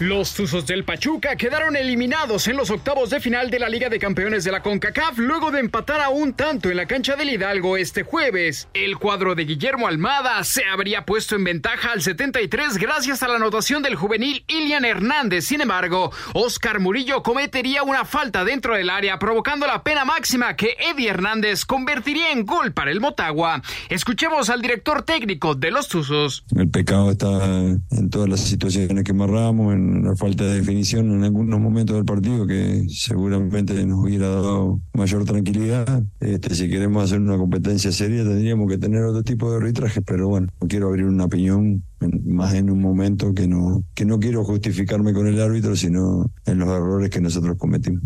Los 0.00 0.32
Tuzos 0.32 0.66
del 0.66 0.84
Pachuca 0.84 1.36
quedaron 1.36 1.76
eliminados 1.76 2.48
en 2.48 2.56
los 2.56 2.70
octavos 2.70 3.10
de 3.10 3.20
final 3.20 3.50
de 3.50 3.58
la 3.58 3.68
Liga 3.68 3.90
de 3.90 3.98
Campeones 3.98 4.44
de 4.44 4.50
la 4.50 4.62
CONCACAF 4.62 5.18
luego 5.18 5.50
de 5.50 5.60
empatar 5.60 6.00
a 6.00 6.08
un 6.08 6.32
tanto 6.32 6.70
en 6.70 6.78
la 6.78 6.86
cancha 6.86 7.16
del 7.16 7.28
Hidalgo 7.28 7.76
este 7.76 8.02
jueves. 8.02 8.66
El 8.72 8.96
cuadro 8.96 9.34
de 9.34 9.44
Guillermo 9.44 9.88
Almada 9.88 10.42
se 10.42 10.64
habría 10.64 11.04
puesto 11.04 11.36
en 11.36 11.44
ventaja 11.44 11.92
al 11.92 12.00
73 12.00 12.78
gracias 12.78 13.22
a 13.22 13.28
la 13.28 13.36
anotación 13.36 13.82
del 13.82 13.94
juvenil 13.94 14.42
Ilian 14.48 14.86
Hernández. 14.86 15.44
Sin 15.44 15.60
embargo, 15.60 16.10
Oscar 16.32 16.80
Murillo 16.80 17.22
cometería 17.22 17.82
una 17.82 18.06
falta 18.06 18.42
dentro 18.42 18.76
del 18.76 18.88
área 18.88 19.18
provocando 19.18 19.66
la 19.66 19.82
pena 19.82 20.06
máxima 20.06 20.56
que 20.56 20.76
Eddie 20.80 21.10
Hernández 21.10 21.66
convertiría 21.66 22.32
en 22.32 22.46
gol 22.46 22.72
para 22.72 22.90
el 22.90 23.02
Motagua. 23.02 23.60
Escuchemos 23.90 24.48
al 24.48 24.62
director 24.62 25.02
técnico 25.02 25.54
de 25.54 25.70
los 25.70 25.88
Tuzos. 25.88 26.42
El 26.56 26.70
pecado 26.70 27.10
está 27.10 27.44
en 27.44 28.08
todas 28.08 28.30
las 28.30 28.40
situaciones 28.40 29.04
que 29.04 29.10
amarramos, 29.10 29.74
en 29.74 29.89
la 29.90 30.16
falta 30.16 30.44
de 30.44 30.56
definición 30.56 31.10
en 31.12 31.24
algunos 31.24 31.60
momentos 31.60 31.96
del 31.96 32.04
partido 32.04 32.46
que 32.46 32.84
seguramente 32.88 33.74
nos 33.86 34.00
hubiera 34.00 34.28
dado 34.28 34.80
mayor 34.94 35.24
tranquilidad. 35.24 36.02
Este, 36.20 36.54
si 36.54 36.68
queremos 36.68 37.04
hacer 37.04 37.20
una 37.20 37.36
competencia 37.36 37.92
seria 37.92 38.24
tendríamos 38.24 38.68
que 38.68 38.78
tener 38.78 39.02
otro 39.04 39.22
tipo 39.22 39.50
de 39.50 39.58
arbitraje, 39.58 40.02
pero 40.02 40.28
bueno, 40.28 40.48
no 40.60 40.68
quiero 40.68 40.88
abrir 40.88 41.06
una 41.06 41.24
opinión 41.24 41.84
más 42.00 42.54
en 42.54 42.70
un 42.70 42.80
momento 42.80 43.34
que 43.34 43.46
no, 43.46 43.82
que 43.94 44.04
no 44.04 44.18
quiero 44.18 44.44
justificarme 44.44 45.12
con 45.12 45.26
el 45.26 45.40
árbitro, 45.40 45.76
sino 45.76 46.30
en 46.46 46.58
los 46.58 46.68
errores 46.68 47.10
que 47.10 47.20
nosotros 47.20 47.56
cometimos. 47.58 48.02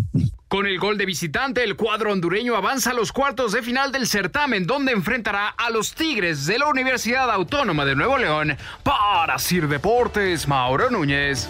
Con 0.49 0.67
el 0.67 0.79
gol 0.79 0.99
de 0.99 1.07
visitante, 1.07 1.63
el 1.63 1.77
cuadro 1.77 2.13
hondureño 2.13 2.57
avanza 2.57 2.91
a 2.91 2.95
los 2.95 3.13
cuartos 3.13 3.53
de 3.53 3.63
final 3.63 3.93
del 3.93 4.07
certamen, 4.07 4.67
donde 4.67 4.93
enfrentará 4.93 5.49
a 5.49 5.71
los 5.71 5.95
Tigres 5.95 6.47
de 6.47 6.59
la 6.59 6.69
Universidad 6.69 7.31
Autónoma 7.31 7.85
de 7.85 7.97
Nuevo 7.97 8.19
León. 8.19 8.57
Para 8.83 9.39
Sir 9.39 9.69
Deportes, 9.69 10.49
Mauro 10.49 10.91
Núñez. 10.91 11.49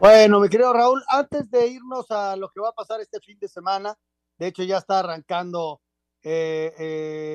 Bueno, 0.00 0.40
mi 0.40 0.48
querido 0.48 0.72
Raúl, 0.72 1.00
antes 1.06 1.48
de 1.48 1.68
irnos 1.68 2.10
a 2.10 2.34
lo 2.34 2.50
que 2.50 2.60
va 2.60 2.70
a 2.70 2.72
pasar 2.72 3.00
este 3.00 3.20
fin 3.20 3.38
de 3.38 3.46
semana, 3.46 3.94
de 4.36 4.48
hecho 4.48 4.64
ya 4.64 4.78
está 4.78 4.98
arrancando 4.98 5.80
eh, 6.24 6.72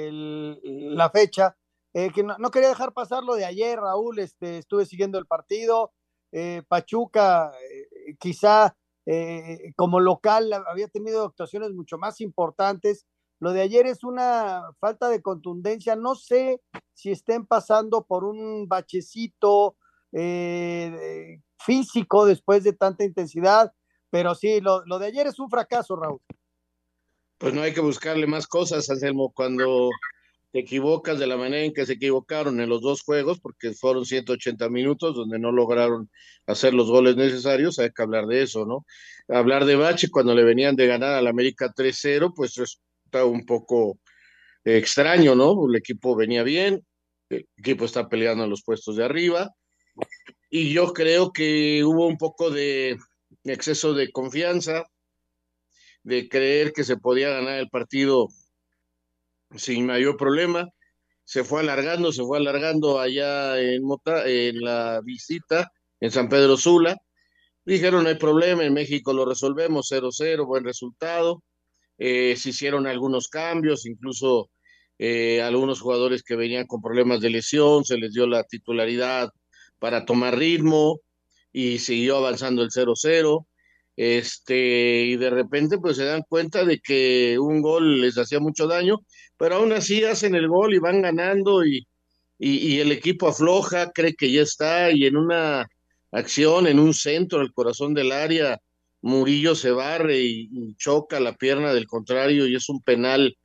el, 0.09 0.95
la 0.95 1.09
fecha, 1.09 1.55
eh, 1.97 2.11
que 2.13 2.21
no, 2.21 2.51
quería 2.51 2.69
dejar 2.69 2.93
pasar 2.93 3.23
lo 3.23 3.33
de 3.33 3.43
ayer, 3.43 3.79
Raúl, 3.79 4.19
este, 4.19 4.59
estuve 4.59 4.85
siguiendo 4.85 5.17
el 5.17 5.25
partido, 5.25 5.93
eh, 6.31 6.61
Pachuca 6.67 7.51
eh, 7.59 8.15
quizá 8.19 8.75
como 9.77 10.01
local 10.01 10.51
había 10.69 10.89
tenido 10.89 11.23
actuaciones 11.23 11.71
mucho 11.71 11.97
más 11.97 12.21
importantes, 12.21 13.07
lo 13.39 13.53
de 13.53 13.61
ayer 13.61 13.87
es 13.87 14.03
una 14.03 14.63
falta 14.79 15.07
de 15.09 15.21
contundencia, 15.21 15.95
no 15.95 16.13
sé 16.13 16.61
si 16.93 17.11
estén 17.11 17.47
pasando 17.47 18.03
por 18.05 18.25
un 18.25 18.67
bachecito 18.67 19.77
físico 21.57 22.25
después 22.25 22.63
de 22.65 22.73
tanta 22.73 23.05
intensidad, 23.05 23.71
pero 24.11 24.35
sí, 24.35 24.59
lo, 24.59 24.85
lo 24.85 24.99
de 24.99 25.07
ayer 25.07 25.25
es 25.25 25.39
un 25.39 25.49
fracaso, 25.49 25.95
Raúl. 25.95 26.19
Pues 27.37 27.53
no 27.53 27.61
hay 27.61 27.73
que 27.73 27.81
buscarle 27.81 28.27
más 28.27 28.45
cosas, 28.45 28.89
Anselmo, 28.89 29.31
cuando 29.33 29.89
te 30.51 30.59
equivocas 30.59 31.19
de 31.19 31.27
la 31.27 31.37
manera 31.37 31.63
en 31.63 31.73
que 31.73 31.85
se 31.85 31.93
equivocaron 31.93 32.59
en 32.61 32.69
los 32.69 32.81
dos 32.81 33.01
juegos, 33.03 33.39
porque 33.39 33.73
fueron 33.73 34.05
180 34.05 34.69
minutos 34.69 35.15
donde 35.15 35.39
no 35.39 35.51
lograron 35.51 36.09
hacer 36.45 36.73
los 36.73 36.89
goles 36.89 37.15
necesarios, 37.15 37.79
hay 37.79 37.91
que 37.91 38.01
hablar 38.01 38.27
de 38.27 38.43
eso, 38.43 38.65
¿no? 38.65 38.85
Hablar 39.27 39.65
de 39.65 39.75
Bache 39.75 40.09
cuando 40.09 40.33
le 40.33 40.43
venían 40.43 40.75
de 40.75 40.87
ganar 40.87 41.15
al 41.15 41.27
América 41.27 41.73
3-0, 41.75 42.33
pues 42.35 42.55
resulta 42.55 43.25
un 43.25 43.45
poco 43.45 43.99
extraño, 44.63 45.35
¿no? 45.35 45.67
El 45.67 45.75
equipo 45.75 46.15
venía 46.15 46.43
bien, 46.43 46.85
el 47.29 47.45
equipo 47.57 47.85
está 47.85 48.07
peleando 48.07 48.45
en 48.45 48.49
los 48.49 48.63
puestos 48.63 48.95
de 48.95 49.03
arriba, 49.03 49.53
y 50.49 50.71
yo 50.71 50.93
creo 50.93 51.31
que 51.31 51.83
hubo 51.83 52.07
un 52.07 52.17
poco 52.17 52.49
de 52.49 52.97
exceso 53.43 53.93
de 53.93 54.11
confianza, 54.11 54.85
de 56.03 56.29
creer 56.29 56.71
que 56.71 56.85
se 56.85 56.95
podía 56.95 57.29
ganar 57.29 57.59
el 57.59 57.69
partido 57.69 58.29
sin 59.55 59.85
mayor 59.85 60.17
problema. 60.17 60.69
Se 61.23 61.43
fue 61.43 61.61
alargando, 61.61 62.11
se 62.11 62.23
fue 62.23 62.37
alargando 62.37 62.99
allá 62.99 63.59
en, 63.59 63.83
Mota, 63.83 64.27
en 64.27 64.61
la 64.61 65.01
visita 65.03 65.71
en 65.99 66.11
San 66.11 66.29
Pedro 66.29 66.57
Sula. 66.57 66.97
Dijeron, 67.65 68.03
no 68.03 68.09
hay 68.09 68.15
problema, 68.15 68.63
en 68.63 68.73
México 68.73 69.11
lo 69.13 69.25
resolvemos 69.25 69.91
0-0, 69.91 70.45
buen 70.45 70.63
resultado. 70.63 71.43
Eh, 71.97 72.35
se 72.37 72.49
hicieron 72.49 72.87
algunos 72.87 73.27
cambios, 73.27 73.85
incluso 73.85 74.49
eh, 74.99 75.41
algunos 75.41 75.81
jugadores 75.81 76.23
que 76.23 76.35
venían 76.35 76.65
con 76.65 76.81
problemas 76.81 77.19
de 77.19 77.29
lesión, 77.29 77.83
se 77.83 77.97
les 77.97 78.13
dio 78.13 78.25
la 78.27 78.43
titularidad 78.43 79.29
para 79.79 80.05
tomar 80.05 80.37
ritmo 80.37 81.01
y 81.51 81.79
siguió 81.79 82.17
avanzando 82.17 82.61
el 82.63 82.69
0-0 82.69 83.45
este, 83.97 85.05
y 85.05 85.17
de 85.17 85.31
repente 85.31 85.79
pues 85.79 85.97
se 85.97 86.05
dan 86.05 86.21
cuenta 86.29 86.63
de 86.63 86.79
que 86.79 87.37
un 87.39 87.61
gol 87.63 87.99
les 88.01 88.15
hacía 88.17 88.39
mucho 88.39 88.67
daño, 88.67 88.99
pero 89.37 89.55
aún 89.55 89.73
así 89.73 90.03
hacen 90.03 90.35
el 90.35 90.47
gol 90.47 90.73
y 90.73 90.79
van 90.79 91.01
ganando 91.01 91.65
y, 91.65 91.87
y, 92.39 92.79
el 92.79 92.91
equipo 92.91 93.27
afloja, 93.27 93.91
cree 93.91 94.15
que 94.15 94.31
ya 94.31 94.41
está 94.41 94.91
y 94.91 95.05
en 95.05 95.17
una 95.17 95.67
acción, 96.11 96.67
en 96.67 96.79
un 96.79 96.93
centro, 96.93 97.41
el 97.41 97.53
corazón 97.53 97.93
del 97.93 98.11
área, 98.11 98.59
Murillo 99.01 99.55
se 99.55 99.71
barre 99.71 100.19
y, 100.19 100.49
y 100.51 100.75
choca 100.75 101.19
la 101.19 101.33
pierna 101.33 101.73
del 101.73 101.87
contrario 101.87 102.47
y 102.47 102.55
es 102.55 102.67
un 102.69 102.81
penal 102.81 103.37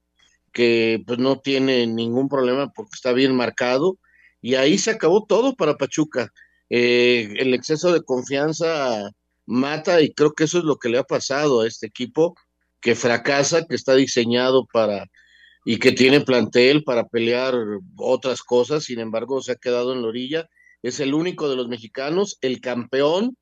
que 0.52 1.02
pues 1.06 1.18
no 1.18 1.40
tiene 1.40 1.86
ningún 1.86 2.28
problema 2.28 2.70
porque 2.72 2.92
está 2.94 3.12
bien 3.12 3.34
marcado 3.34 3.98
y 4.42 4.56
ahí 4.56 4.76
se 4.76 4.90
acabó 4.90 5.24
todo 5.24 5.54
para 5.54 5.76
Pachuca. 5.76 6.32
Eh, 6.68 7.34
el 7.38 7.54
exceso 7.54 7.92
de 7.92 8.02
confianza 8.02 9.10
mata 9.46 10.00
y 10.02 10.12
creo 10.12 10.32
que 10.32 10.44
eso 10.44 10.58
es 10.58 10.64
lo 10.64 10.76
que 10.78 10.88
le 10.88 10.98
ha 10.98 11.04
pasado 11.04 11.60
a 11.60 11.68
este 11.68 11.86
equipo 11.86 12.34
que 12.80 12.94
fracasa, 12.96 13.66
que 13.66 13.76
está 13.76 13.94
diseñado 13.94 14.66
para 14.72 15.06
y 15.64 15.78
que 15.78 15.92
tiene 15.92 16.20
plantel 16.20 16.82
para 16.84 17.06
pelear 17.06 17.54
otras 17.96 18.42
cosas, 18.42 18.84
sin 18.84 18.98
embargo 18.98 19.40
se 19.40 19.52
ha 19.52 19.56
quedado 19.56 19.92
en 19.92 20.02
la 20.02 20.08
orilla, 20.08 20.48
es 20.82 20.98
el 21.00 21.14
único 21.14 21.48
de 21.48 21.56
los 21.56 21.68
mexicanos, 21.68 22.38
el 22.40 22.60
campeón, 22.60 23.36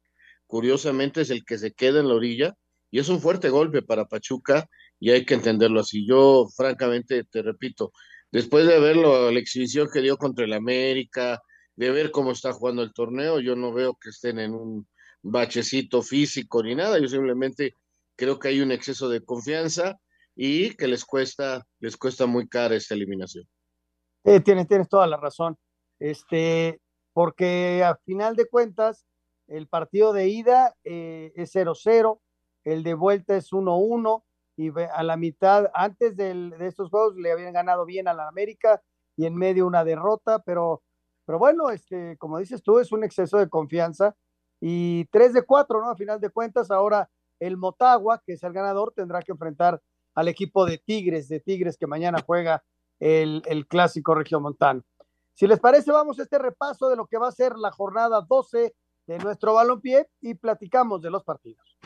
curiosamente 0.46 1.22
es 1.22 1.30
el 1.30 1.44
que 1.44 1.58
se 1.58 1.72
queda 1.72 2.00
en 2.00 2.08
la 2.08 2.14
orilla 2.14 2.54
y 2.90 2.98
es 2.98 3.08
un 3.08 3.20
fuerte 3.20 3.48
golpe 3.48 3.82
para 3.82 4.06
Pachuca 4.06 4.68
y 4.98 5.10
hay 5.10 5.24
que 5.24 5.34
entenderlo 5.34 5.80
así. 5.80 6.06
Yo 6.06 6.48
francamente 6.54 7.24
te 7.24 7.42
repito, 7.42 7.92
después 8.30 8.66
de 8.66 8.78
verlo, 8.78 9.30
la 9.30 9.38
exhibición 9.38 9.88
que 9.92 10.02
dio 10.02 10.18
contra 10.18 10.44
el 10.44 10.52
América, 10.52 11.40
de 11.76 11.90
ver 11.90 12.10
cómo 12.10 12.32
está 12.32 12.52
jugando 12.52 12.82
el 12.82 12.92
torneo, 12.92 13.40
yo 13.40 13.56
no 13.56 13.72
veo 13.72 13.96
que 13.98 14.10
estén 14.10 14.38
en 14.38 14.52
un 14.52 14.86
bachecito 15.22 16.02
físico 16.02 16.62
ni 16.62 16.74
nada, 16.74 16.98
yo 16.98 17.08
simplemente 17.08 17.76
creo 18.16 18.38
que 18.38 18.48
hay 18.48 18.60
un 18.60 18.72
exceso 18.72 19.08
de 19.08 19.24
confianza 19.24 19.98
y 20.34 20.74
que 20.76 20.86
les 20.86 21.04
cuesta, 21.04 21.64
les 21.80 21.96
cuesta 21.96 22.26
muy 22.26 22.48
cara 22.48 22.74
esta 22.74 22.94
eliminación. 22.94 23.44
Eh, 24.24 24.40
tienes, 24.40 24.68
tienes 24.68 24.88
toda 24.88 25.06
la 25.06 25.16
razón. 25.16 25.56
Este, 25.98 26.80
porque 27.12 27.84
a 27.84 27.96
final 28.04 28.36
de 28.36 28.48
cuentas, 28.48 29.06
el 29.48 29.68
partido 29.68 30.12
de 30.12 30.28
ida 30.28 30.74
eh, 30.84 31.32
es 31.34 31.54
0-0, 31.54 32.20
el 32.64 32.82
de 32.82 32.94
vuelta 32.94 33.36
es 33.36 33.52
1-1, 33.52 34.22
y 34.56 34.70
a 34.78 35.02
la 35.02 35.16
mitad, 35.16 35.70
antes 35.72 36.16
de 36.16 36.52
estos 36.60 36.90
juegos, 36.90 37.16
le 37.16 37.32
habían 37.32 37.54
ganado 37.54 37.86
bien 37.86 38.08
a 38.08 38.14
la 38.14 38.28
América 38.28 38.82
y 39.16 39.24
en 39.24 39.34
medio 39.34 39.66
una 39.66 39.84
derrota, 39.84 40.40
pero, 40.40 40.82
pero 41.24 41.38
bueno, 41.38 41.70
este, 41.70 42.18
como 42.18 42.38
dices 42.38 42.62
tú, 42.62 42.78
es 42.78 42.92
un 42.92 43.02
exceso 43.02 43.38
de 43.38 43.48
confianza 43.48 44.14
y 44.60 45.06
3 45.06 45.32
de 45.32 45.42
4, 45.42 45.80
¿no? 45.80 45.90
A 45.90 45.96
final 45.96 46.20
de 46.20 46.28
cuentas, 46.28 46.70
ahora 46.70 47.08
el 47.38 47.56
Motagua, 47.56 48.22
que 48.24 48.34
es 48.34 48.42
el 48.42 48.52
ganador, 48.52 48.92
tendrá 48.94 49.22
que 49.22 49.32
enfrentar 49.32 49.80
al 50.14 50.28
equipo 50.28 50.66
de 50.66 50.78
Tigres, 50.78 51.28
de 51.28 51.40
Tigres 51.40 51.76
que 51.76 51.86
mañana 51.86 52.22
juega 52.24 52.62
el, 52.98 53.42
el 53.46 53.66
clásico 53.66 54.14
regiomontano. 54.14 54.82
Si 55.34 55.46
les 55.46 55.58
parece, 55.58 55.90
vamos 55.90 56.18
a 56.18 56.22
este 56.22 56.38
repaso 56.38 56.88
de 56.88 56.96
lo 56.96 57.06
que 57.06 57.16
va 57.16 57.28
a 57.28 57.32
ser 57.32 57.56
la 57.56 57.70
jornada 57.70 58.20
12 58.20 58.74
de 59.06 59.18
nuestro 59.18 59.54
balompié 59.54 60.06
y 60.20 60.34
platicamos 60.34 61.02
de 61.02 61.10
los 61.10 61.24
partidos. 61.24 61.79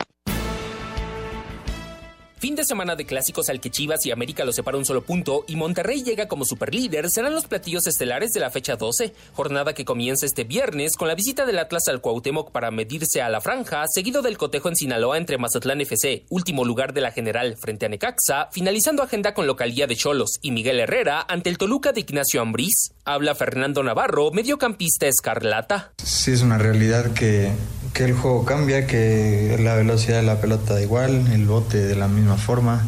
Fin 2.45 2.53
de 2.53 2.63
semana 2.63 2.95
de 2.95 3.07
clásicos 3.07 3.49
al 3.49 3.59
que 3.59 3.71
Chivas 3.71 4.05
y 4.05 4.11
América 4.11 4.45
lo 4.45 4.53
separa 4.53 4.77
un 4.77 4.85
solo 4.85 5.01
punto 5.01 5.45
y 5.47 5.55
Monterrey 5.55 6.03
llega 6.03 6.27
como 6.27 6.45
superlíder 6.45 7.09
serán 7.09 7.33
los 7.33 7.47
platillos 7.47 7.87
estelares 7.87 8.33
de 8.33 8.39
la 8.39 8.51
fecha 8.51 8.75
12, 8.75 9.15
jornada 9.33 9.73
que 9.73 9.83
comienza 9.83 10.27
este 10.27 10.43
viernes 10.43 10.95
con 10.95 11.07
la 11.07 11.15
visita 11.15 11.47
del 11.47 11.57
Atlas 11.57 11.87
al 11.87 12.01
Cuauhtémoc 12.01 12.51
para 12.51 12.69
medirse 12.69 13.23
a 13.23 13.29
la 13.29 13.41
franja, 13.41 13.83
seguido 13.87 14.21
del 14.21 14.37
cotejo 14.37 14.69
en 14.69 14.75
Sinaloa 14.75 15.17
entre 15.17 15.39
Mazatlán 15.39 15.81
FC, 15.81 16.25
último 16.29 16.65
lugar 16.65 16.93
de 16.93 17.01
la 17.01 17.11
general 17.11 17.57
frente 17.57 17.87
a 17.87 17.89
Necaxa, 17.89 18.49
finalizando 18.51 19.01
agenda 19.01 19.33
con 19.33 19.47
localía 19.47 19.87
de 19.87 19.95
Cholos 19.95 20.37
y 20.43 20.51
Miguel 20.51 20.79
Herrera 20.79 21.25
ante 21.27 21.49
el 21.49 21.57
Toluca 21.57 21.93
de 21.93 22.01
Ignacio 22.01 22.41
Ambriz. 22.41 22.91
Habla 23.05 23.33
Fernando 23.33 23.81
Navarro, 23.81 24.29
mediocampista 24.29 25.07
escarlata. 25.07 25.93
Sí, 25.97 26.33
es 26.33 26.43
una 26.43 26.59
realidad 26.59 27.11
que 27.13 27.49
que 27.95 28.03
el 28.03 28.13
juego 28.13 28.43
cambia, 28.43 28.85
que 28.85 29.55
la 29.57 29.73
velocidad 29.73 30.17
de 30.17 30.23
la 30.23 30.41
pelota 30.41 30.73
da 30.73 30.81
igual, 30.81 31.31
el 31.31 31.45
bote 31.45 31.77
de 31.77 31.95
la 31.95 32.09
misma 32.09 32.34
forma, 32.37 32.81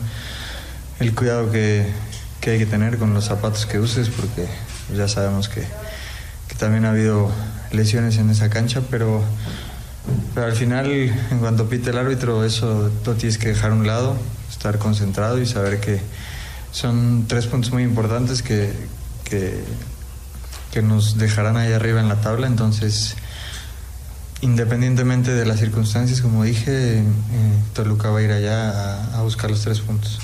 el 0.99 1.13
cuidado 1.13 1.51
que, 1.51 1.87
que 2.41 2.51
hay 2.51 2.59
que 2.59 2.65
tener 2.65 2.97
con 2.97 3.13
los 3.13 3.25
zapatos 3.25 3.65
que 3.65 3.79
uses, 3.79 4.09
porque 4.09 4.47
ya 4.95 5.07
sabemos 5.07 5.49
que, 5.49 5.63
que, 6.47 6.55
también 6.55 6.85
ha 6.85 6.91
habido 6.91 7.29
lesiones 7.71 8.17
en 8.17 8.29
esa 8.29 8.49
cancha, 8.49 8.81
pero, 8.89 9.23
pero 10.33 10.47
al 10.47 10.53
final, 10.53 10.91
en 10.91 11.39
cuanto 11.39 11.69
pite 11.69 11.89
el 11.89 11.97
árbitro, 11.97 12.43
eso 12.43 12.91
lo 13.05 13.13
tienes 13.13 13.37
que 13.37 13.49
dejar 13.49 13.71
un 13.71 13.85
lado, 13.85 14.17
estar 14.49 14.77
concentrado 14.77 15.41
y 15.41 15.45
saber 15.45 15.79
que 15.79 15.99
son 16.71 17.25
tres 17.27 17.47
puntos 17.47 17.71
muy 17.71 17.83
importantes 17.83 18.41
que, 18.41 18.71
que, 19.23 19.63
que 20.71 20.81
nos 20.81 21.17
dejarán 21.17 21.57
ahí 21.57 21.73
arriba 21.73 21.99
en 21.99 22.09
la 22.09 22.21
tabla, 22.21 22.47
entonces 22.47 23.15
independientemente 24.41 25.31
de 25.31 25.45
las 25.45 25.59
circunstancias, 25.59 26.21
como 26.21 26.43
dije, 26.43 26.99
eh, 26.99 27.03
Toluca 27.73 28.09
va 28.09 28.19
a 28.19 28.23
ir 28.23 28.31
allá 28.31 28.69
a, 28.71 29.19
a, 29.19 29.23
buscar 29.23 29.49
los 29.49 29.61
tres 29.61 29.81
puntos. 29.81 30.19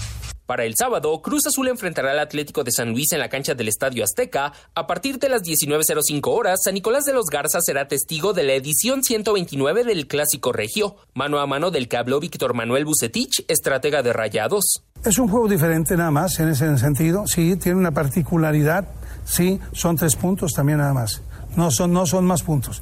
Para 0.46 0.66
el 0.66 0.76
sábado, 0.76 1.22
Cruz 1.22 1.48
Azul 1.48 1.70
enfrentará 1.70 2.12
al 2.12 2.20
Atlético 2.20 2.66
de 2.66 2.72
San 2.72 2.92
Luis 2.92 3.14
en 3.14 3.20
la 3.20 3.30
cancha 3.30 3.56
del 3.56 3.70
Estadio 3.70 4.04
Azteca. 4.04 4.52
A 4.76 4.88
partir 4.88 5.18
de 5.18 5.30
las 5.30 5.42
19.05 5.42 6.22
horas, 6.28 6.60
San 6.64 6.74
Nicolás 6.74 7.06
de 7.06 7.14
los 7.14 7.28
Garza 7.28 7.60
será 7.62 7.88
testigo 7.88 8.34
de 8.34 8.44
la 8.44 8.54
edición 8.54 9.04
129 9.04 9.86
del 9.86 10.06
Clásico 10.06 10.52
Regio, 10.52 10.98
mano 11.14 11.40
a 11.40 11.48
mano 11.48 11.72
del 11.72 11.88
que 11.88 11.96
habló 11.96 12.20
Víctor 12.20 12.54
Manuel 12.54 12.84
Bucetich, 12.84 13.46
estratega 13.48 14.04
de 14.04 14.12
Rayados. 14.12 14.84
Es 15.06 15.18
un 15.18 15.30
juego 15.30 15.48
diferente 15.48 15.96
nada 15.96 16.12
más 16.12 16.38
en 16.40 16.50
ese 16.50 16.78
sentido. 16.78 17.26
Sí, 17.26 17.56
tiene 17.56 17.78
una 17.78 17.92
particularidad. 17.92 18.90
Sí, 19.24 19.62
son 19.72 19.96
tres 19.96 20.18
puntos 20.18 20.52
también 20.54 20.80
nada 20.80 20.94
más. 20.94 21.22
No 21.56 21.72
son, 21.72 21.94
no 21.94 22.06
son 22.06 22.26
más 22.26 22.44
puntos. 22.44 22.82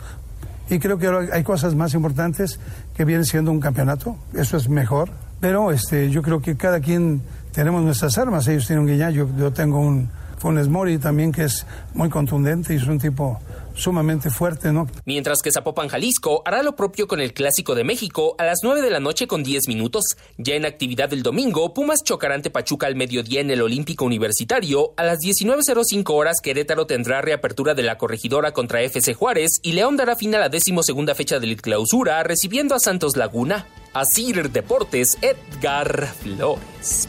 Y 0.72 0.80
creo 0.80 0.98
que 0.98 1.10
hay 1.34 1.44
cosas 1.44 1.76
más 1.76 1.94
importantes 1.94 2.58
que 2.96 3.04
vienen 3.04 3.26
siendo 3.26 3.52
un 3.52 3.60
campeonato. 3.60 4.16
Eso 4.34 4.56
es 4.56 4.70
mejor. 4.70 5.10
Pero 5.42 5.70
este, 5.74 6.10
yo 6.10 6.22
creo 6.22 6.42
que 6.42 6.56
cada 6.56 6.80
quien 6.80 7.22
tenemos 7.52 7.84
nuestras 7.84 8.18
armas. 8.18 8.48
Ellos 8.48 8.68
tienen 8.68 8.86
un 8.86 8.90
guiñac, 8.90 9.12
yo, 9.12 9.28
yo 9.38 9.52
tengo 9.52 9.82
un 9.82 10.10
Funes 10.38 10.70
Mori 10.70 10.98
también 10.98 11.34
que 11.34 11.44
es 11.44 11.66
muy 11.94 12.10
contundente 12.10 12.74
y 12.74 12.78
es 12.78 12.88
un 12.88 13.00
tipo 13.00 13.42
sumamente 13.76 14.30
fuerte, 14.30 14.72
¿no? 14.72 14.88
Mientras 15.06 15.42
que 15.42 15.52
Zapopan, 15.52 15.88
Jalisco, 15.88 16.42
hará 16.46 16.64
lo 16.64 16.76
propio 16.76 17.08
con 17.08 17.22
el 17.22 17.34
Clásico 17.34 17.76
de 17.76 17.84
México 17.84 18.36
a 18.38 18.46
las 18.46 18.60
9 18.64 18.82
de 18.82 18.90
la 18.90 19.00
noche 19.00 19.28
con 19.28 19.44
10 19.44 19.68
minutos. 19.68 20.04
Ya 20.38 20.56
en 20.56 20.66
actividad 20.66 21.10
del 21.10 21.24
domingo, 21.24 21.74
Pumas 21.74 22.04
chocará 22.04 22.36
ante 22.36 22.50
Pachuca 22.50 22.88
al 22.88 22.96
mediodía 22.96 23.42
en 23.42 23.52
el 23.52 23.62
Olímpico 23.62 24.06
Universitario. 24.06 24.94
A 24.98 25.04
las 25.04 25.20
19.05 25.20 26.14
horas, 26.14 26.38
Querétaro 26.42 26.86
tendrá 26.86 27.22
reapertura 27.22 27.74
de 27.74 27.84
la 27.84 27.98
corregidora 27.98 28.52
contra 28.52 28.82
FC 28.82 29.14
Juárez 29.14 29.60
y 29.62 29.74
León 29.74 29.98
dará 29.98 30.16
fin 30.16 30.36
a 30.36 30.40
la 30.40 30.50
decimosegunda 30.50 31.16
fecha 31.16 31.40
del 31.40 31.62
clausura, 31.62 32.22
recibiendo 32.24 32.76
a 32.76 32.80
Santos 32.80 33.18
Laguna. 33.18 33.68
Asir 33.94 34.52
Deportes, 34.52 35.18
Edgar 35.22 36.08
Flores. 36.08 37.08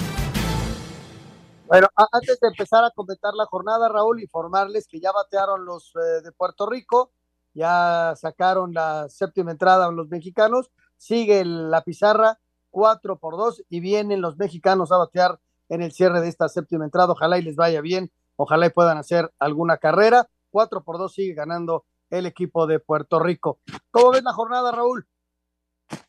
Bueno, 1.73 1.89
antes 1.97 2.39
de 2.39 2.49
empezar 2.49 2.85
a 2.85 2.91
comentar 2.91 3.33
la 3.33 3.47
jornada, 3.47 3.89
Raúl, 3.89 4.21
informarles 4.21 4.87
que 4.87 5.01
ya 5.01 5.11
batearon 5.11 5.65
los 5.65 5.95
eh, 5.97 6.21
de 6.23 6.31
Puerto 6.31 6.67
Rico, 6.67 7.13
ya 7.55 8.13
sacaron 8.15 8.75
la 8.75 9.09
séptima 9.09 9.53
entrada 9.53 9.91
los 9.91 10.11
mexicanos, 10.11 10.71
sigue 10.99 11.47
la 11.47 11.83
pizarra 11.83 12.39
4 12.73 13.19
por 13.19 13.39
2 13.39 13.65
y 13.71 13.81
vienen 13.81 14.21
los 14.21 14.37
mexicanos 14.37 14.93
a 14.93 14.99
batear 14.99 15.41
en 15.71 15.81
el 15.81 15.93
cierre 15.93 16.21
de 16.21 16.29
esta 16.29 16.51
séptima 16.51 16.85
entrada. 16.85 17.13
Ojalá 17.13 17.39
y 17.39 17.43
les 17.43 17.57
vaya 17.57 17.81
bien, 17.81 18.13
ojalá 18.37 18.67
y 18.67 18.71
puedan 18.71 18.99
hacer 18.99 19.33
alguna 19.39 19.79
carrera. 19.79 20.29
4 20.51 20.85
por 20.85 20.99
2 20.99 21.11
sigue 21.11 21.33
ganando 21.33 21.87
el 22.11 22.27
equipo 22.27 22.67
de 22.67 22.81
Puerto 22.81 23.19
Rico. 23.19 23.61
¿Cómo 23.91 24.11
ves 24.11 24.23
la 24.23 24.35
jornada, 24.35 24.73
Raúl? 24.73 25.07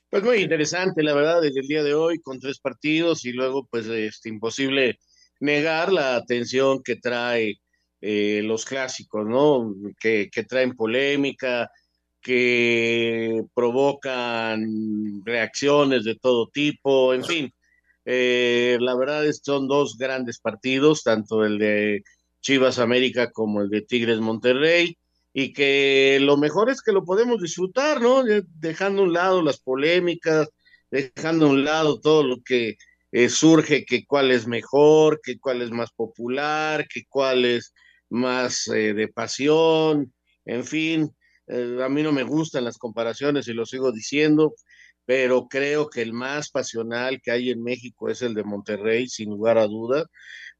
Pues 0.09 0.23
muy 0.25 0.39
interesante, 0.39 1.01
la 1.03 1.13
verdad, 1.13 1.41
desde 1.41 1.61
el 1.61 1.67
día 1.67 1.83
de 1.83 1.95
hoy, 1.95 2.19
con 2.19 2.41
tres 2.41 2.59
partidos 2.59 3.23
y 3.23 3.31
luego, 3.31 3.65
pues, 3.71 3.87
este, 3.87 4.27
imposible 4.27 4.99
negar 5.39 5.91
la 5.91 6.15
atención 6.15 6.81
que 6.83 6.95
trae 6.95 7.59
eh, 8.01 8.41
los 8.43 8.65
clásicos, 8.65 9.25
¿no? 9.25 9.73
Que, 9.99 10.29
que, 10.31 10.43
traen 10.43 10.75
polémica, 10.75 11.69
que 12.21 13.43
provocan 13.53 14.65
reacciones 15.25 16.03
de 16.03 16.15
todo 16.15 16.49
tipo, 16.49 17.13
en 17.13 17.23
fin. 17.23 17.53
Eh, 18.05 18.77
la 18.81 18.95
verdad 18.95 19.25
es 19.25 19.39
que 19.39 19.45
son 19.45 19.67
dos 19.67 19.97
grandes 19.97 20.39
partidos, 20.39 21.03
tanto 21.03 21.45
el 21.45 21.57
de 21.57 22.03
Chivas 22.41 22.79
América 22.79 23.31
como 23.31 23.61
el 23.61 23.69
de 23.69 23.81
Tigres 23.81 24.19
Monterrey, 24.19 24.97
y 25.33 25.53
que 25.53 26.19
lo 26.21 26.37
mejor 26.37 26.69
es 26.69 26.81
que 26.81 26.91
lo 26.91 27.05
podemos 27.05 27.41
disfrutar, 27.41 28.01
¿no? 28.01 28.23
Dejando 28.59 29.01
a 29.01 29.05
un 29.05 29.13
lado 29.13 29.41
las 29.41 29.59
polémicas, 29.59 30.49
dejando 30.91 31.47
a 31.47 31.49
un 31.49 31.65
lado 31.65 31.99
todo 31.99 32.23
lo 32.23 32.41
que 32.43 32.77
eh, 33.13 33.29
surge 33.29 33.85
que 33.85 34.05
cuál 34.07 34.31
es 34.31 34.47
mejor, 34.47 35.21
que 35.21 35.37
cuál 35.37 35.61
es 35.61 35.69
más 35.69 35.91
popular, 35.91 36.87
que 36.87 37.03
cuál 37.07 37.45
es 37.45 37.71
más 38.09 38.67
eh, 38.69 38.95
de 38.95 39.07
pasión, 39.07 40.11
en 40.45 40.63
fin, 40.65 41.15
eh, 41.45 41.77
a 41.83 41.89
mí 41.89 42.01
no 42.01 42.11
me 42.11 42.23
gustan 42.23 42.63
las 42.63 42.79
comparaciones 42.79 43.47
y 43.47 43.53
lo 43.53 43.67
sigo 43.67 43.91
diciendo, 43.91 44.55
pero 45.05 45.47
creo 45.47 45.89
que 45.91 46.01
el 46.01 46.11
más 46.11 46.49
pasional 46.49 47.21
que 47.21 47.29
hay 47.29 47.51
en 47.51 47.61
México 47.61 48.09
es 48.09 48.23
el 48.23 48.33
de 48.33 48.43
Monterrey, 48.43 49.07
sin 49.07 49.29
lugar 49.29 49.59
a 49.59 49.67
duda. 49.67 50.07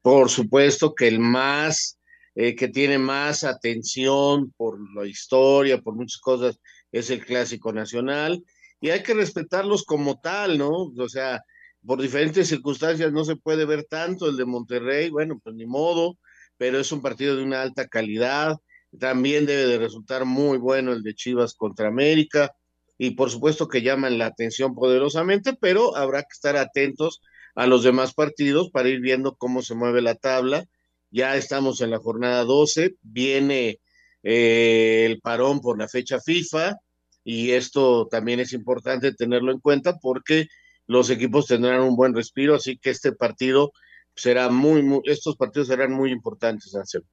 Por 0.00 0.30
supuesto 0.30 0.94
que 0.94 1.08
el 1.08 1.18
más, 1.18 1.98
que 2.34 2.68
tiene 2.72 2.98
más 2.98 3.42
atención 3.42 4.52
por 4.56 4.78
la 4.94 5.06
historia, 5.08 5.80
por 5.80 5.96
muchas 5.96 6.20
cosas, 6.20 6.60
es 6.92 7.10
el 7.10 7.24
Clásico 7.24 7.72
Nacional, 7.72 8.44
y 8.80 8.90
hay 8.90 9.02
que 9.02 9.14
respetarlos 9.14 9.84
como 9.84 10.20
tal, 10.20 10.58
¿no? 10.58 10.92
O 10.96 11.08
sea, 11.08 11.42
por 11.86 12.00
diferentes 12.00 12.48
circunstancias 12.48 13.12
no 13.12 13.24
se 13.24 13.36
puede 13.36 13.64
ver 13.64 13.84
tanto 13.84 14.28
el 14.28 14.36
de 14.36 14.44
Monterrey, 14.44 15.10
bueno, 15.10 15.40
pues 15.42 15.54
ni 15.54 15.66
modo, 15.66 16.18
pero 16.56 16.78
es 16.78 16.90
un 16.92 17.02
partido 17.02 17.36
de 17.36 17.42
una 17.42 17.62
alta 17.62 17.88
calidad. 17.88 18.56
También 18.98 19.46
debe 19.46 19.66
de 19.66 19.78
resultar 19.78 20.24
muy 20.24 20.58
bueno 20.58 20.92
el 20.92 21.02
de 21.02 21.14
Chivas 21.14 21.54
contra 21.54 21.88
América 21.88 22.54
y 22.96 23.10
por 23.10 23.30
supuesto 23.30 23.68
que 23.68 23.82
llaman 23.82 24.18
la 24.18 24.26
atención 24.26 24.74
poderosamente, 24.74 25.54
pero 25.60 25.96
habrá 25.96 26.22
que 26.22 26.32
estar 26.32 26.56
atentos 26.56 27.20
a 27.54 27.66
los 27.66 27.82
demás 27.82 28.14
partidos 28.14 28.70
para 28.70 28.88
ir 28.88 29.00
viendo 29.00 29.36
cómo 29.36 29.62
se 29.62 29.74
mueve 29.74 30.00
la 30.00 30.14
tabla. 30.14 30.64
Ya 31.10 31.36
estamos 31.36 31.80
en 31.80 31.90
la 31.90 31.98
jornada 31.98 32.44
12, 32.44 32.96
viene 33.02 33.80
eh, 34.22 35.04
el 35.06 35.20
parón 35.20 35.60
por 35.60 35.78
la 35.78 35.88
fecha 35.88 36.20
FIFA 36.20 36.76
y 37.24 37.52
esto 37.52 38.06
también 38.10 38.40
es 38.40 38.52
importante 38.52 39.12
tenerlo 39.12 39.52
en 39.52 39.60
cuenta 39.60 39.98
porque 40.00 40.48
los 40.86 41.10
equipos 41.10 41.46
tendrán 41.46 41.82
un 41.82 41.96
buen 41.96 42.14
respiro, 42.14 42.54
así 42.54 42.78
que 42.78 42.90
este 42.90 43.12
partido 43.12 43.72
será 44.14 44.50
muy, 44.50 45.02
estos 45.04 45.36
partidos 45.36 45.68
serán 45.68 45.92
muy 45.92 46.10
importantes, 46.10 46.74
Anselmo. 46.74 47.08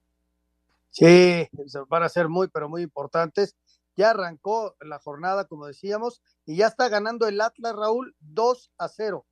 Sí, 0.89 1.47
van 1.88 2.03
a 2.03 2.10
ser 2.10 2.27
muy, 2.27 2.49
pero 2.49 2.67
muy 2.67 2.81
importantes. 2.81 3.55
Ya 3.95 4.12
arrancó 4.12 4.75
la 4.81 4.99
jornada, 4.99 5.45
como 5.45 5.65
decíamos, 5.65 6.21
y 6.45 6.57
ya 6.57 6.67
está 6.67 6.89
ganando 6.89 7.27
el 7.27 7.39
Atlas, 7.39 7.75
Raúl, 7.75 8.15
2 8.19 8.71
a 8.77 8.89
0. 8.89 9.25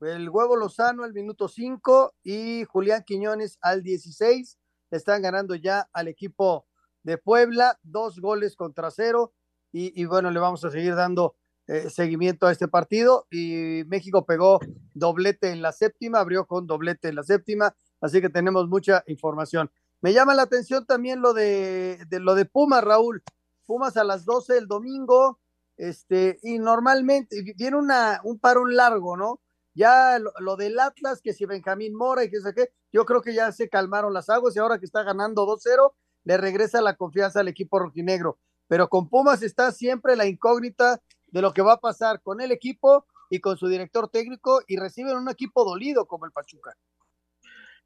El 0.00 0.28
huevo 0.30 0.56
Lozano 0.56 1.04
al 1.04 1.12
minuto 1.12 1.48
5 1.48 2.14
y 2.24 2.64
Julián 2.64 3.04
Quiñones 3.04 3.58
al 3.60 3.82
16. 3.82 4.58
Están 4.90 5.22
ganando 5.22 5.54
ya 5.54 5.88
al 5.92 6.08
equipo 6.08 6.66
de 7.02 7.18
Puebla, 7.18 7.78
dos 7.82 8.20
goles 8.20 8.56
contra 8.56 8.90
cero. 8.90 9.32
Y 9.72 10.04
bueno, 10.04 10.30
le 10.30 10.38
vamos 10.38 10.64
a 10.64 10.70
seguir 10.70 10.94
dando 10.94 11.36
eh, 11.68 11.90
seguimiento 11.90 12.46
a 12.46 12.52
este 12.52 12.68
partido. 12.68 13.26
Y 13.30 13.84
México 13.86 14.24
pegó 14.26 14.60
doblete 14.94 15.50
en 15.50 15.62
la 15.62 15.72
séptima, 15.72 16.20
abrió 16.20 16.46
con 16.46 16.66
doblete 16.66 17.08
en 17.08 17.16
la 17.16 17.22
séptima. 17.22 17.74
Así 18.00 18.20
que 18.20 18.28
tenemos 18.28 18.68
mucha 18.68 19.04
información. 19.06 19.70
Me 20.00 20.12
llama 20.12 20.34
la 20.34 20.42
atención 20.42 20.84
también 20.84 21.20
lo 21.20 21.32
de, 21.32 22.04
lo 22.10 22.34
de 22.34 22.44
Pumas, 22.44 22.82
Raúl. 22.82 23.22
Pumas 23.66 23.96
a 23.96 24.02
las 24.02 24.24
12 24.24 24.58
el 24.58 24.66
domingo, 24.66 25.38
este, 25.76 26.40
y 26.42 26.58
normalmente 26.58 27.54
viene 27.56 27.76
una, 27.76 28.20
un 28.24 28.40
parón 28.40 28.74
largo, 28.74 29.16
¿no? 29.16 29.40
Ya 29.74 30.18
lo, 30.18 30.32
lo, 30.40 30.56
del 30.56 30.80
Atlas, 30.80 31.22
que 31.22 31.32
si 31.32 31.46
Benjamín 31.46 31.94
Mora 31.94 32.24
y 32.24 32.30
que 32.30 32.40
sé 32.40 32.52
qué, 32.52 32.72
yo 32.92 33.06
creo 33.06 33.22
que 33.22 33.32
ya 33.32 33.52
se 33.52 33.68
calmaron 33.68 34.12
las 34.12 34.28
aguas 34.28 34.56
y 34.56 34.58
ahora 34.58 34.78
que 34.80 34.84
está 34.84 35.04
ganando 35.04 35.46
2-0, 35.46 35.92
le 36.24 36.36
regresa 36.36 36.80
la 36.80 36.96
confianza 36.96 37.40
al 37.40 37.48
equipo 37.48 37.78
rojinegro. 37.78 38.38
Pero 38.66 38.88
con 38.88 39.08
Pumas 39.08 39.42
está 39.42 39.70
siempre 39.70 40.16
la 40.16 40.26
incógnita 40.26 41.00
de 41.32 41.42
lo 41.42 41.52
que 41.52 41.62
va 41.62 41.72
a 41.72 41.80
pasar 41.80 42.22
con 42.22 42.40
el 42.40 42.52
equipo 42.52 43.06
y 43.28 43.40
con 43.40 43.56
su 43.56 43.66
director 43.66 44.08
técnico 44.08 44.60
y 44.68 44.76
reciben 44.76 45.16
un 45.16 45.28
equipo 45.28 45.64
dolido 45.64 46.06
como 46.06 46.26
el 46.26 46.32
Pachuca. 46.32 46.76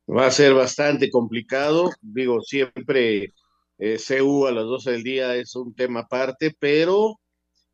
Va 0.09 0.27
a 0.27 0.31
ser 0.31 0.53
bastante 0.55 1.11
complicado, 1.11 1.91
digo, 2.01 2.41
siempre 2.43 3.33
eh, 3.79 3.99
CU 3.99 4.47
a 4.47 4.53
las 4.53 4.65
12 4.65 4.91
del 4.93 5.03
día 5.03 5.35
es 5.37 5.55
un 5.57 5.75
tema 5.75 6.01
aparte, 6.01 6.55
pero 6.59 7.21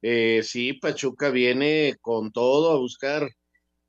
eh, 0.02 0.42
sí, 0.42 0.74
Pachuca 0.74 1.30
viene 1.30 1.96
con 2.00 2.32
todo 2.32 2.72
a 2.72 2.78
buscar 2.78 3.28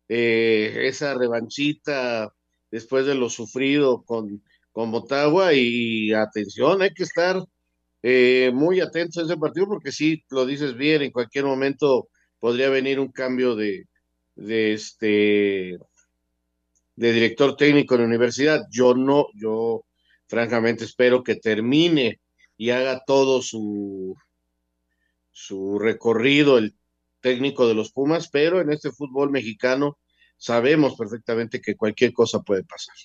eh, 0.07 0.87
esa 0.87 1.13
revanchita 1.15 2.33
después 2.71 3.05
de 3.05 3.15
lo 3.15 3.29
sufrido 3.29 4.03
con, 4.03 4.43
con 4.71 4.89
Motagua 4.89 5.53
y 5.53 6.13
atención, 6.13 6.81
hay 6.81 6.93
que 6.93 7.03
estar 7.03 7.43
eh, 8.03 8.51
muy 8.53 8.81
atentos 8.81 9.17
a 9.17 9.25
ese 9.25 9.37
partido 9.37 9.67
porque 9.67 9.91
sí, 9.91 10.23
lo 10.29 10.45
dices 10.45 10.75
bien, 10.75 11.01
en 11.01 11.11
cualquier 11.11 11.45
momento 11.45 12.09
podría 12.39 12.69
venir 12.69 12.99
un 12.99 13.11
cambio 13.11 13.55
de, 13.55 13.87
de 14.35 14.73
este 14.73 15.79
de 16.95 17.11
director 17.11 17.55
técnico 17.55 17.95
en 17.95 18.01
la 18.01 18.07
universidad. 18.07 18.67
Yo 18.69 18.93
no, 18.93 19.27
yo 19.33 19.85
francamente 20.27 20.83
espero 20.83 21.23
que 21.23 21.35
termine 21.35 22.19
y 22.57 22.69
haga 22.69 23.03
todo 23.05 23.41
su, 23.41 24.15
su 25.31 25.79
recorrido 25.79 26.57
el 26.57 26.75
técnico 27.21 27.67
de 27.67 27.73
los 27.73 27.91
Pumas, 27.91 28.27
pero 28.27 28.61
en 28.61 28.71
este 28.71 28.91
fútbol 28.91 29.31
mexicano 29.31 29.97
sabemos 30.37 30.95
perfectamente 30.95 31.61
que 31.61 31.75
cualquier 31.75 32.11
cosa 32.13 32.41
puede 32.41 32.63
pasar. 32.63 32.95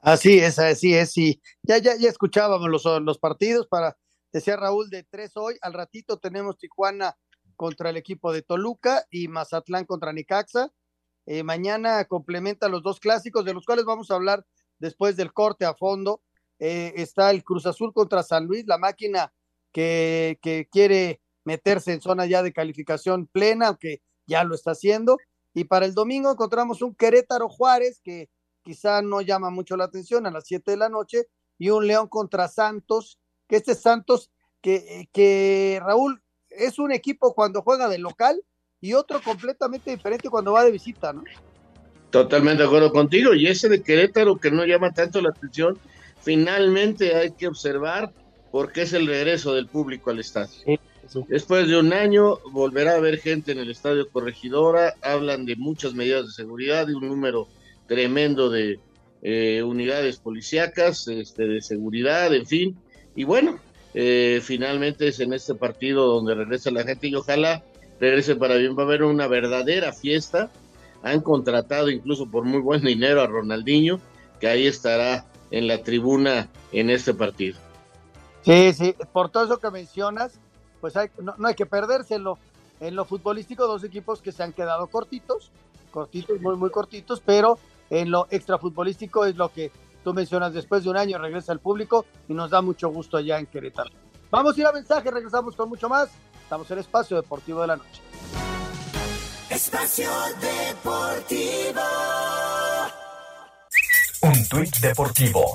Así 0.00 0.38
es, 0.38 0.58
así 0.58 0.94
es, 0.94 1.16
y 1.16 1.40
ya, 1.62 1.78
ya, 1.78 1.96
ya 1.96 2.08
escuchábamos 2.08 2.68
los, 2.68 2.84
los 3.02 3.18
partidos 3.18 3.66
para, 3.68 3.96
decía 4.34 4.56
Raúl, 4.56 4.90
de 4.90 5.04
tres 5.04 5.36
hoy, 5.36 5.56
al 5.62 5.72
ratito 5.72 6.18
tenemos 6.18 6.58
Tijuana 6.58 7.16
contra 7.54 7.90
el 7.90 7.96
equipo 7.96 8.32
de 8.32 8.42
Toluca 8.42 9.06
y 9.08 9.28
Mazatlán 9.28 9.84
contra 9.84 10.12
Nicaxa. 10.12 10.72
Eh, 11.24 11.44
mañana 11.44 12.04
complementa 12.06 12.68
los 12.68 12.82
dos 12.82 12.98
clásicos, 12.98 13.44
de 13.44 13.54
los 13.54 13.64
cuales 13.64 13.84
vamos 13.84 14.10
a 14.10 14.16
hablar 14.16 14.44
después 14.80 15.16
del 15.16 15.32
corte 15.32 15.64
a 15.64 15.74
fondo. 15.74 16.20
Eh, 16.58 16.94
está 16.96 17.30
el 17.30 17.44
Cruz 17.44 17.64
Azul 17.64 17.92
contra 17.92 18.24
San 18.24 18.46
Luis, 18.46 18.66
la 18.66 18.76
máquina 18.76 19.32
que, 19.72 20.40
que, 20.42 20.68
quiere 20.68 21.20
meterse 21.44 21.92
en 21.92 22.00
zona 22.00 22.26
ya 22.26 22.42
de 22.42 22.52
calificación 22.52 23.28
plena, 23.28 23.68
aunque 23.68 24.02
ya 24.26 24.42
lo 24.42 24.56
está 24.56 24.72
haciendo. 24.72 25.16
Y 25.54 25.64
para 25.64 25.86
el 25.86 25.94
domingo 25.94 26.32
encontramos 26.32 26.82
un 26.82 26.96
Querétaro 26.96 27.48
Juárez 27.48 28.00
que 28.02 28.28
quizá 28.64 29.00
no 29.00 29.20
llama 29.20 29.50
mucho 29.50 29.76
la 29.76 29.84
atención 29.84 30.26
a 30.26 30.32
las 30.32 30.44
7 30.46 30.72
de 30.72 30.76
la 30.76 30.88
noche, 30.88 31.28
y 31.56 31.70
un 31.70 31.86
León 31.86 32.08
contra 32.08 32.48
Santos, 32.48 33.20
que 33.54 33.58
este 33.58 33.80
Santos, 33.80 34.30
que, 34.60 35.08
que 35.12 35.80
Raúl 35.80 36.20
es 36.50 36.80
un 36.80 36.90
equipo 36.90 37.34
cuando 37.34 37.62
juega 37.62 37.88
de 37.88 37.98
local 37.98 38.42
y 38.80 38.94
otro 38.94 39.22
completamente 39.22 39.92
diferente 39.92 40.28
cuando 40.28 40.52
va 40.52 40.64
de 40.64 40.72
visita, 40.72 41.12
¿no? 41.12 41.22
Totalmente 42.10 42.62
de 42.62 42.66
acuerdo 42.66 42.92
contigo. 42.92 43.32
Y 43.32 43.46
ese 43.46 43.68
de 43.68 43.82
Querétaro 43.82 44.38
que 44.38 44.50
no 44.50 44.64
llama 44.64 44.92
tanto 44.92 45.20
la 45.20 45.30
atención, 45.30 45.78
finalmente 46.20 47.14
hay 47.14 47.30
que 47.32 47.46
observar 47.46 48.12
porque 48.50 48.82
es 48.82 48.92
el 48.92 49.06
regreso 49.06 49.54
del 49.54 49.68
público 49.68 50.10
al 50.10 50.18
estadio. 50.18 50.54
Sí, 50.64 50.78
sí. 51.08 51.24
Después 51.28 51.68
de 51.68 51.78
un 51.78 51.92
año 51.92 52.38
volverá 52.50 52.92
a 52.92 52.96
haber 52.96 53.18
gente 53.18 53.52
en 53.52 53.58
el 53.58 53.70
estadio 53.70 54.08
Corregidora, 54.10 54.94
hablan 55.00 55.44
de 55.46 55.54
muchas 55.56 55.94
medidas 55.94 56.26
de 56.26 56.32
seguridad, 56.32 56.86
de 56.86 56.94
un 56.96 57.08
número 57.08 57.46
tremendo 57.86 58.50
de 58.50 58.80
eh, 59.22 59.62
unidades 59.62 60.18
policíacas, 60.18 61.06
este, 61.08 61.46
de 61.46 61.60
seguridad, 61.60 62.34
en 62.34 62.46
fin. 62.46 62.76
Y 63.14 63.24
bueno, 63.24 63.58
eh, 63.94 64.40
finalmente 64.42 65.08
es 65.08 65.20
en 65.20 65.32
este 65.32 65.54
partido 65.54 66.06
donde 66.06 66.34
regresa 66.34 66.70
la 66.70 66.82
gente 66.82 67.08
y 67.08 67.14
ojalá 67.14 67.62
regrese 68.00 68.36
para 68.36 68.56
bien. 68.56 68.76
Va 68.76 68.82
a 68.82 68.86
haber 68.86 69.02
una 69.02 69.26
verdadera 69.26 69.92
fiesta. 69.92 70.50
Han 71.02 71.20
contratado 71.20 71.90
incluso 71.90 72.26
por 72.30 72.44
muy 72.44 72.60
buen 72.60 72.82
dinero 72.82 73.20
a 73.20 73.26
Ronaldinho, 73.26 74.00
que 74.40 74.48
ahí 74.48 74.66
estará 74.66 75.26
en 75.50 75.66
la 75.66 75.82
tribuna 75.82 76.48
en 76.72 76.90
este 76.90 77.14
partido. 77.14 77.58
Sí, 78.42 78.72
sí, 78.72 78.94
por 79.12 79.30
todo 79.30 79.44
eso 79.44 79.58
que 79.58 79.70
mencionas, 79.70 80.38
pues 80.80 80.96
hay, 80.96 81.08
no, 81.20 81.34
no, 81.38 81.48
hay 81.48 81.54
que 81.54 81.66
perdérselo. 81.66 82.38
En 82.80 82.96
lo 82.96 83.04
futbolístico, 83.04 83.66
dos 83.66 83.84
equipos 83.84 84.20
que 84.20 84.32
se 84.32 84.42
han 84.42 84.52
quedado 84.52 84.88
cortitos, 84.88 85.50
cortitos, 85.92 86.40
muy, 86.40 86.56
muy 86.56 86.70
cortitos, 86.70 87.22
pero 87.24 87.58
en 87.88 88.10
lo 88.10 88.26
extrafutbolístico 88.30 89.24
es 89.24 89.36
lo 89.36 89.50
que 89.50 89.70
tú 90.04 90.14
mencionas, 90.14 90.52
después 90.52 90.84
de 90.84 90.90
un 90.90 90.96
año 90.96 91.18
regresa 91.18 91.52
el 91.52 91.58
público 91.58 92.04
y 92.28 92.34
nos 92.34 92.50
da 92.50 92.62
mucho 92.62 92.90
gusto 92.90 93.16
allá 93.16 93.38
en 93.38 93.46
Querétaro. 93.46 93.90
Vamos 94.30 94.56
a 94.56 94.60
ir 94.60 94.66
a 94.66 94.72
mensaje, 94.72 95.10
regresamos 95.10 95.56
con 95.56 95.68
mucho 95.68 95.88
más. 95.88 96.10
Estamos 96.42 96.70
en 96.70 96.78
Espacio 96.78 97.16
Deportivo 97.16 97.62
de 97.62 97.66
la 97.66 97.76
Noche. 97.76 98.02
Espacio 99.50 100.10
Deportivo. 100.40 101.80
Un 104.22 104.48
tuit 104.48 104.76
deportivo. 104.78 105.54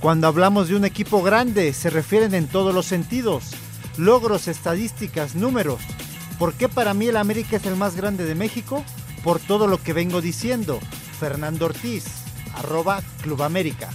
Cuando 0.00 0.26
hablamos 0.26 0.68
de 0.68 0.76
un 0.76 0.84
equipo 0.84 1.22
grande, 1.22 1.72
se 1.72 1.88
refieren 1.90 2.34
en 2.34 2.48
todos 2.48 2.74
los 2.74 2.86
sentidos. 2.86 3.52
Logros, 3.96 4.48
estadísticas, 4.48 5.34
números. 5.34 5.80
¿Por 6.38 6.54
qué 6.54 6.68
para 6.68 6.94
mí 6.94 7.06
el 7.06 7.16
América 7.16 7.56
es 7.56 7.66
el 7.66 7.76
más 7.76 7.96
grande 7.96 8.24
de 8.24 8.34
México? 8.34 8.84
Por 9.22 9.38
todo 9.38 9.66
lo 9.66 9.78
que 9.78 9.92
vengo 9.92 10.20
diciendo. 10.20 10.80
Fernando 11.18 11.66
Ortiz, 11.66 12.23
arroba 12.56 13.00
Club 13.22 13.42
América. 13.42 13.90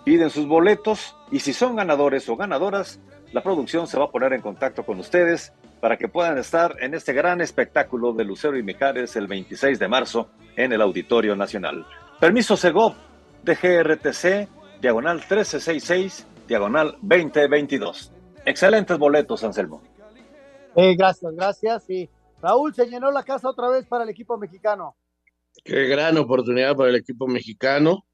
piden 0.04 0.30
sus 0.30 0.48
boletos 0.48 1.16
y 1.32 1.40
si 1.40 1.54
son 1.54 1.76
ganadores 1.76 2.28
o 2.30 2.36
ganadoras, 2.36 3.00
la 3.32 3.42
producción 3.42 3.88
se 3.88 3.98
va 3.98 4.06
a 4.06 4.12
poner 4.12 4.34
en 4.34 4.42
contacto 4.42 4.84
con 4.84 5.00
ustedes 5.00 5.54
para 5.80 5.98
que 5.98 6.08
puedan 6.08 6.38
estar 6.38 6.76
en 6.80 6.94
este 6.94 7.14
gran 7.14 7.42
espectáculo 7.42 8.14
de 8.14 8.26
Lucero 8.26 8.58
y 8.58 8.64
Mijares 8.64 9.16
el 9.16 9.28
26 9.28 9.80
de 9.80 9.88
marzo 9.88 10.30
en 10.56 10.74
el 10.74 10.82
Auditorio 10.82 11.36
Nacional. 11.36 11.86
Permiso 12.20 12.58
Segov 12.58 12.96
de 13.44 13.56
GRTC, 13.56 14.82
diagonal 14.82 15.18
1366, 15.18 16.28
diagonal 16.48 16.98
2022. 17.02 18.12
Excelentes 18.50 18.98
boletos, 18.98 19.44
Anselmo. 19.44 19.80
Eh, 20.76 20.96
gracias, 20.96 21.32
gracias. 21.36 21.88
Y 21.88 22.10
Raúl, 22.42 22.74
se 22.74 22.88
llenó 22.88 23.12
la 23.12 23.22
casa 23.22 23.48
otra 23.48 23.70
vez 23.70 23.86
para 23.86 24.04
el 24.04 24.10
equipo 24.10 24.40
mexicano. 24.40 24.96
Qué 25.64 25.86
gran 25.86 26.18
oportunidad 26.18 26.76
para 26.76 26.90
el 26.90 26.96
equipo 26.96 27.28
mexicano. 27.28 28.08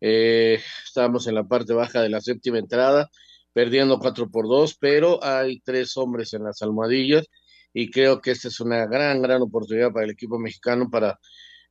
Eh, 0.00 0.60
estábamos 0.84 1.26
en 1.26 1.34
la 1.34 1.42
parte 1.42 1.72
baja 1.72 2.02
de 2.02 2.08
la 2.08 2.20
séptima 2.20 2.58
entrada, 2.58 3.10
perdiendo 3.52 3.98
4 3.98 4.30
por 4.30 4.46
2, 4.46 4.76
pero 4.78 5.24
hay 5.24 5.58
tres 5.58 5.96
hombres 5.96 6.34
en 6.34 6.44
las 6.44 6.62
almohadillas 6.62 7.26
y 7.72 7.90
creo 7.90 8.20
que 8.20 8.30
esta 8.30 8.46
es 8.46 8.60
una 8.60 8.86
gran, 8.86 9.20
gran 9.20 9.42
oportunidad 9.42 9.90
para 9.90 10.04
el 10.04 10.12
equipo 10.12 10.38
mexicano 10.38 10.88
para 10.88 11.18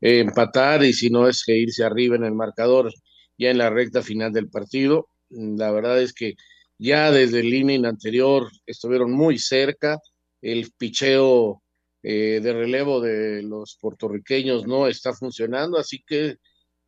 eh, 0.01 0.19
empatar 0.19 0.83
y 0.83 0.91
si 0.91 1.09
no 1.09 1.29
es 1.29 1.45
que 1.45 1.57
irse 1.57 1.85
arriba 1.85 2.17
en 2.17 2.25
el 2.25 2.33
marcador 2.33 2.91
ya 3.37 3.49
en 3.49 3.59
la 3.59 3.69
recta 3.69 4.01
final 4.01 4.33
del 4.33 4.49
partido. 4.49 5.07
La 5.29 5.71
verdad 5.71 6.01
es 6.01 6.13
que 6.13 6.35
ya 6.79 7.11
desde 7.11 7.41
el 7.41 7.53
inning 7.53 7.85
anterior 7.85 8.49
estuvieron 8.65 9.11
muy 9.11 9.37
cerca, 9.37 9.99
el 10.41 10.71
picheo 10.77 11.61
eh, 12.01 12.39
de 12.41 12.53
relevo 12.53 13.01
de 13.01 13.43
los 13.43 13.77
puertorriqueños 13.79 14.65
no 14.65 14.87
está 14.87 15.13
funcionando, 15.13 15.77
así 15.77 16.01
que, 16.07 16.37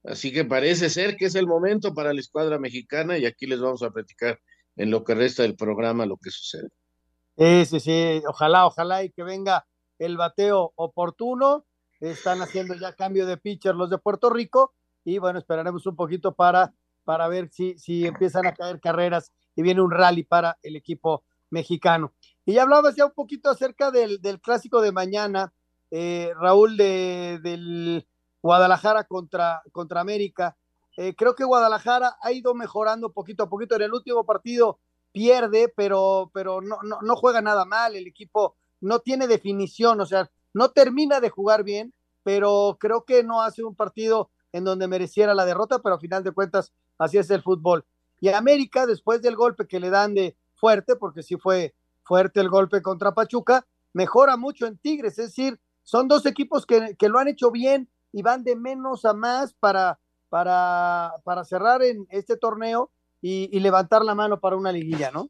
así 0.06 0.32
que 0.32 0.45
parece 0.45 0.89
ser 0.89 1.17
que 1.17 1.25
es 1.25 1.36
el 1.36 1.45
momento 1.45 1.93
para 1.93 2.13
la 2.13 2.21
escuadra 2.21 2.58
mexicana 2.58 3.17
y 3.17 3.25
aquí 3.25 3.45
les 3.45 3.60
vamos 3.60 3.84
a 3.84 3.91
platicar 3.91 4.39
en 4.77 4.89
lo 4.89 5.04
que 5.04 5.13
resta 5.13 5.43
del 5.43 5.58
programa 5.58 6.06
lo 6.06 6.15
que 6.15 6.32
sucede. 6.32 6.69
Sí, 7.38 7.80
sí, 7.80 8.21
ojalá, 8.27 8.65
ojalá 8.67 9.04
y 9.04 9.10
que 9.10 9.23
venga 9.23 9.67
el 9.99 10.15
bateo 10.15 10.71
oportuno. 10.75 11.65
Están 11.99 12.41
haciendo 12.41 12.73
ya 12.75 12.93
cambio 12.93 13.25
de 13.25 13.38
pitcher 13.38 13.75
los 13.75 13.89
de 13.89 13.97
Puerto 13.97 14.30
Rico 14.30 14.73
y 15.04 15.17
bueno, 15.17 15.39
esperaremos 15.39 15.86
un 15.86 15.95
poquito 15.95 16.34
para, 16.34 16.73
para 17.04 17.27
ver 17.27 17.49
si, 17.51 17.77
si 17.77 18.06
empiezan 18.06 18.47
a 18.47 18.54
caer 18.54 18.80
carreras 18.80 19.32
y 19.55 19.61
viene 19.61 19.81
un 19.81 19.91
rally 19.91 20.23
para 20.23 20.57
el 20.63 20.75
equipo 20.75 21.23
mexicano. 21.49 22.13
Y 22.45 22.53
ya 22.53 22.63
hablabas 22.63 22.95
ya 22.95 23.05
un 23.05 23.11
poquito 23.11 23.49
acerca 23.49 23.91
del, 23.91 24.21
del 24.21 24.39
clásico 24.39 24.81
de 24.81 24.91
mañana, 24.91 25.53
eh, 25.91 26.31
Raúl, 26.35 26.77
de, 26.77 27.39
del 27.43 28.07
Guadalajara 28.41 29.03
contra, 29.03 29.61
contra 29.71 30.01
América. 30.01 30.57
Eh, 30.97 31.15
creo 31.15 31.35
que 31.35 31.43
Guadalajara 31.43 32.17
ha 32.21 32.31
ido 32.31 32.53
mejorando 32.53 33.11
poquito 33.11 33.43
a 33.43 33.49
poquito. 33.49 33.75
En 33.75 33.83
el 33.83 33.93
último 33.93 34.25
partido 34.25 34.79
pierde, 35.11 35.71
pero, 35.75 36.31
pero 36.33 36.61
no, 36.61 36.77
no, 36.83 36.99
no 37.01 37.15
juega 37.15 37.41
nada 37.41 37.65
mal. 37.65 37.95
El 37.95 38.07
equipo 38.07 38.55
no 38.79 38.99
tiene 38.99 39.27
definición, 39.27 40.01
o 40.01 40.05
sea, 40.05 40.29
no 40.53 40.71
termina 40.71 41.19
de 41.19 41.29
jugar 41.29 41.63
bien, 41.63 41.93
pero 42.23 42.77
creo 42.79 43.05
que 43.05 43.23
no 43.23 43.41
hace 43.41 43.63
un 43.63 43.75
partido 43.75 44.29
en 44.51 44.63
donde 44.63 44.87
mereciera 44.87 45.33
la 45.33 45.45
derrota, 45.45 45.79
pero 45.79 45.95
a 45.95 45.99
final 45.99 46.23
de 46.23 46.31
cuentas 46.31 46.73
así 46.97 47.17
es 47.17 47.29
el 47.29 47.41
fútbol. 47.41 47.85
Y 48.21 48.29
América, 48.29 48.86
después 48.86 49.21
del 49.21 49.36
golpe 49.36 49.67
que 49.67 49.81
le 49.81 49.89
dan 49.89 50.13
de 50.13 50.38
fuerte, 50.55 50.95
porque 50.95 51.23
sí 51.23 51.36
fue 51.36 51.75
fuerte 52.03 52.39
el 52.39 52.49
golpe 52.49 52.81
contra 52.81 53.13
Pachuca, 53.13 53.67
mejora 53.91 54.38
mucho 54.38 54.67
en 54.67 54.77
Tigres, 54.77 55.19
es 55.19 55.36
decir, 55.36 55.60
son 55.84 56.07
dos 56.07 56.25
equipos 56.25 56.65
que, 56.65 56.95
que 56.97 57.10
lo 57.10 57.19
han 57.19 57.27
hecho 57.27 57.51
bien 57.51 57.89
y 58.13 58.21
van 58.21 58.43
de 58.43 58.55
menos 58.55 59.03
a 59.03 59.13
más 59.13 59.53
para, 59.53 59.99
para, 60.29 61.12
para 61.23 61.43
cerrar 61.43 61.81
en 61.84 62.07
este 62.10 62.38
torneo 62.38 62.91
y, 63.21 63.49
y 63.51 63.60
levantar 63.60 64.05
la 64.05 64.15
mano 64.15 64.39
para 64.39 64.55
una 64.55 64.71
liguilla, 64.71 65.12
¿no? 65.12 65.29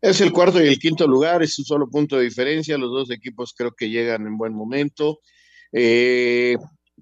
Es 0.00 0.20
el 0.20 0.32
cuarto 0.32 0.62
y 0.62 0.68
el 0.68 0.78
quinto 0.78 1.06
lugar, 1.06 1.42
es 1.42 1.58
un 1.58 1.64
solo 1.64 1.88
punto 1.88 2.16
de 2.16 2.24
diferencia. 2.24 2.76
Los 2.76 2.90
dos 2.90 3.10
equipos 3.10 3.54
creo 3.56 3.72
que 3.72 3.88
llegan 3.88 4.26
en 4.26 4.36
buen 4.36 4.52
momento. 4.52 5.20
Eh, 5.72 6.56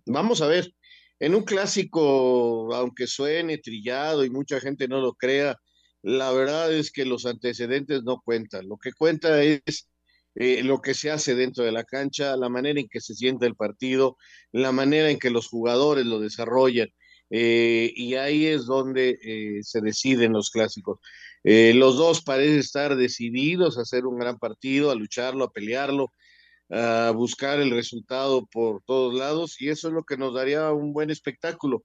vamos 0.07 0.40
a 0.40 0.47
ver, 0.47 0.73
en 1.23 1.37
un 1.37 1.45
clásico, 1.45 2.75
aunque 2.75 3.07
suene 3.07 3.59
trillado 3.59 4.25
y 4.25 4.31
mucha 4.31 4.59
gente 4.59 4.89
no 4.89 5.01
lo 5.01 5.15
crea, 5.15 5.57
la 6.03 6.33
verdad 6.33 6.73
es 6.73 6.91
que 6.91 7.05
los 7.05 7.27
antecedentes 7.27 8.03
no 8.03 8.21
cuentan. 8.25 8.69
Lo 8.69 8.77
que 8.77 8.93
cuenta 8.93 9.41
es 9.41 9.89
eh, 10.35 10.65
lo 10.65 10.81
que 10.81 10.95
se 10.95 11.13
hace 11.13 11.37
dentro 11.37 11.63
de 11.63 11.71
la 11.71 11.85
cancha, 11.85 12.37
la 12.37 12.49
manera 12.49 12.81
en 12.81 12.89
que 12.89 13.01
se 13.01 13.15
siente 13.15 13.47
el 13.47 13.55
partido, 13.55 14.17
la 14.51 14.73
manera 14.73 15.11
en 15.11 15.21
que 15.21 15.31
los 15.31 15.47
jugadores 15.47 16.07
lo 16.07 16.19
desarrollan. 16.19 16.89
Eh, 17.31 17.93
y 17.95 18.17
ahí 18.17 18.47
es 18.47 18.67
donde 18.67 19.17
eh, 19.23 19.61
se 19.63 19.81
deciden 19.81 20.33
los 20.33 20.51
clásicos. 20.51 20.99
Los 21.45 21.97
dos 21.99 22.23
parecen 22.23 22.59
estar 22.59 22.97
decididos 22.97 23.79
a 23.79 23.83
hacer 23.83 24.07
un 24.07 24.19
gran 24.19 24.39
partido, 24.41 24.91
a 24.91 24.97
lucharlo, 24.97 25.45
a 25.45 25.53
pelearlo, 25.53 26.13
a 26.70 27.12
buscar 27.14 27.61
el 27.61 27.70
resultado 27.70 28.46
por 28.46 28.83
todos 28.85 29.14
lados 29.14 29.61
y 29.61 29.68
eso 29.68 29.88
es 29.88 29.94
lo 29.94 30.05
que 30.05 30.16
nos 30.16 30.35
daría 30.35 30.72
un 30.72 30.92
buen 30.92 31.11
espectáculo. 31.11 31.83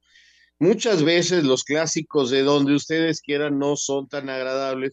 Muchas 0.58 1.04
veces 1.04 1.44
los 1.44 1.62
clásicos 1.62 2.30
de 2.30 2.42
donde 2.42 2.74
ustedes 2.74 3.20
quieran 3.20 3.58
no 3.58 3.76
son 3.76 4.08
tan 4.08 4.28
agradables 4.28 4.92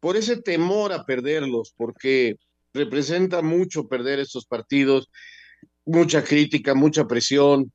por 0.00 0.16
ese 0.16 0.40
temor 0.40 0.92
a 0.92 1.04
perderlos, 1.04 1.72
porque 1.76 2.36
representa 2.72 3.42
mucho 3.42 3.88
perder 3.88 4.20
estos 4.20 4.46
partidos, 4.46 5.08
mucha 5.84 6.22
crítica, 6.24 6.74
mucha 6.74 7.06
presión, 7.06 7.72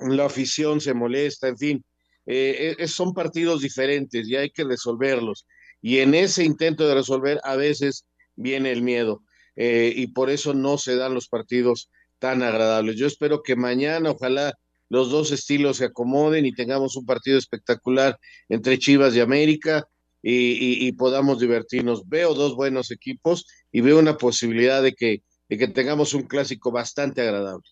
la 0.00 0.26
afición 0.26 0.80
se 0.80 0.94
molesta, 0.94 1.48
en 1.48 1.58
fin, 1.58 1.84
eh, 2.26 2.76
eh, 2.78 2.88
son 2.88 3.12
partidos 3.12 3.62
diferentes 3.62 4.28
y 4.28 4.36
hay 4.36 4.50
que 4.50 4.64
resolverlos. 4.64 5.46
Y 5.80 5.98
en 5.98 6.14
ese 6.14 6.44
intento 6.44 6.86
de 6.86 6.94
resolver 6.94 7.40
a 7.44 7.56
veces 7.56 8.06
viene 8.36 8.72
el 8.72 8.82
miedo 8.82 9.22
eh, 9.56 9.92
y 9.94 10.08
por 10.08 10.30
eso 10.30 10.54
no 10.54 10.78
se 10.78 10.96
dan 10.96 11.14
los 11.14 11.28
partidos 11.28 11.90
tan 12.18 12.42
agradables. 12.42 12.96
Yo 12.96 13.06
espero 13.06 13.42
que 13.42 13.56
mañana, 13.56 14.10
ojalá 14.10 14.54
los 14.88 15.10
dos 15.10 15.32
estilos 15.32 15.78
se 15.78 15.86
acomoden 15.86 16.46
y 16.46 16.52
tengamos 16.52 16.96
un 16.96 17.06
partido 17.06 17.38
espectacular 17.38 18.18
entre 18.48 18.78
Chivas 18.78 19.14
y 19.16 19.20
América 19.20 19.86
y, 20.22 20.86
y 20.86 20.92
podamos 20.92 21.40
divertirnos. 21.40 22.08
Veo 22.08 22.34
dos 22.34 22.54
buenos 22.54 22.90
equipos 22.90 23.46
y 23.72 23.80
veo 23.80 23.98
una 23.98 24.16
posibilidad 24.16 24.82
de 24.82 24.92
que, 24.92 25.22
de 25.48 25.58
que 25.58 25.68
tengamos 25.68 26.14
un 26.14 26.22
clásico 26.22 26.70
bastante 26.70 27.22
agradable. 27.22 27.64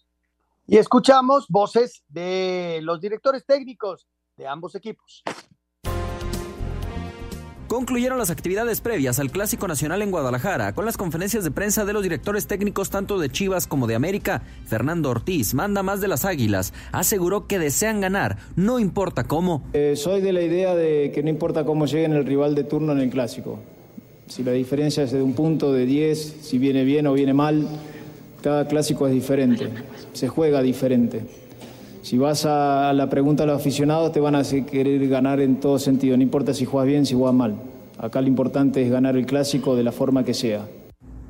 Y 0.67 0.79
escuchamos 0.79 1.47
voces 1.49 2.03
de 2.09 2.81
los 2.83 3.01
directores 3.01 3.45
técnicos 3.45 4.07
de 4.37 4.47
ambos 4.47 4.75
equipos. 4.75 5.23
Concluyeron 7.71 8.19
las 8.19 8.31
actividades 8.31 8.81
previas 8.81 9.21
al 9.21 9.31
Clásico 9.31 9.69
Nacional 9.69 10.03
en 10.03 10.11
Guadalajara 10.11 10.75
con 10.75 10.85
las 10.85 10.97
conferencias 10.97 11.45
de 11.45 11.53
prensa 11.53 11.85
de 11.85 11.93
los 11.93 12.03
directores 12.03 12.49
técnicos 12.49 12.91
tanto 12.91 13.17
de 13.21 13.31
Chivas 13.31 13.69
como 13.69 13.87
de 13.87 13.95
América. 13.95 14.43
Fernando 14.67 15.09
Ortiz, 15.09 15.55
manda 15.55 15.85
más 15.85 16.01
de 16.01 16.09
las 16.09 16.25
Águilas, 16.25 16.73
aseguró 16.91 17.47
que 17.47 17.61
desean 17.61 18.01
ganar, 18.01 18.39
no 18.57 18.81
importa 18.81 19.23
cómo. 19.23 19.63
Eh, 19.73 19.95
soy 19.95 20.21
de 20.21 20.33
la 20.33 20.43
idea 20.43 20.75
de 20.75 21.13
que 21.15 21.23
no 21.23 21.29
importa 21.29 21.65
cómo 21.65 21.87
lleguen 21.87 22.13
el 22.15 22.27
rival 22.27 22.57
de 22.57 22.65
turno 22.65 22.91
en 22.91 22.99
el 22.99 23.09
Clásico. 23.09 23.61
Si 24.27 24.43
la 24.43 24.51
diferencia 24.51 25.05
es 25.05 25.13
de 25.13 25.23
un 25.23 25.35
punto, 25.35 25.73
de 25.73 25.87
10, 25.87 26.39
si 26.43 26.59
viene 26.59 26.83
bien 26.83 27.07
o 27.07 27.13
viene 27.13 27.35
mal, 27.35 27.69
cada 28.43 28.67
clásico 28.67 29.07
es 29.07 29.15
diferente, 29.15 29.69
se 30.13 30.27
juega 30.27 30.61
diferente. 30.61 31.21
Si 32.03 32.17
vas 32.17 32.47
a 32.47 32.93
la 32.95 33.11
pregunta 33.11 33.43
a 33.43 33.47
los 33.47 33.61
aficionados, 33.61 34.13
te 34.13 34.21
van 34.21 34.35
a 34.35 34.43
querer 34.43 35.07
ganar 35.09 35.41
en 35.41 35.61
todo 35.61 35.79
sentido, 35.79 36.17
no 36.17 36.23
importa 36.23 36.55
si 36.55 36.65
juegas 36.65 36.89
bien, 36.89 37.07
si 37.07 37.15
juegas 37.15 37.35
mal. 37.35 37.57
Acá 37.99 38.23
lo 38.23 38.29
importante 38.29 38.83
es 38.83 38.91
ganar 38.91 39.17
el 39.17 39.27
clásico 39.27 39.77
de 39.77 39.83
la 39.83 39.93
forma 39.93 40.25
que 40.25 40.33
sea. 40.33 40.67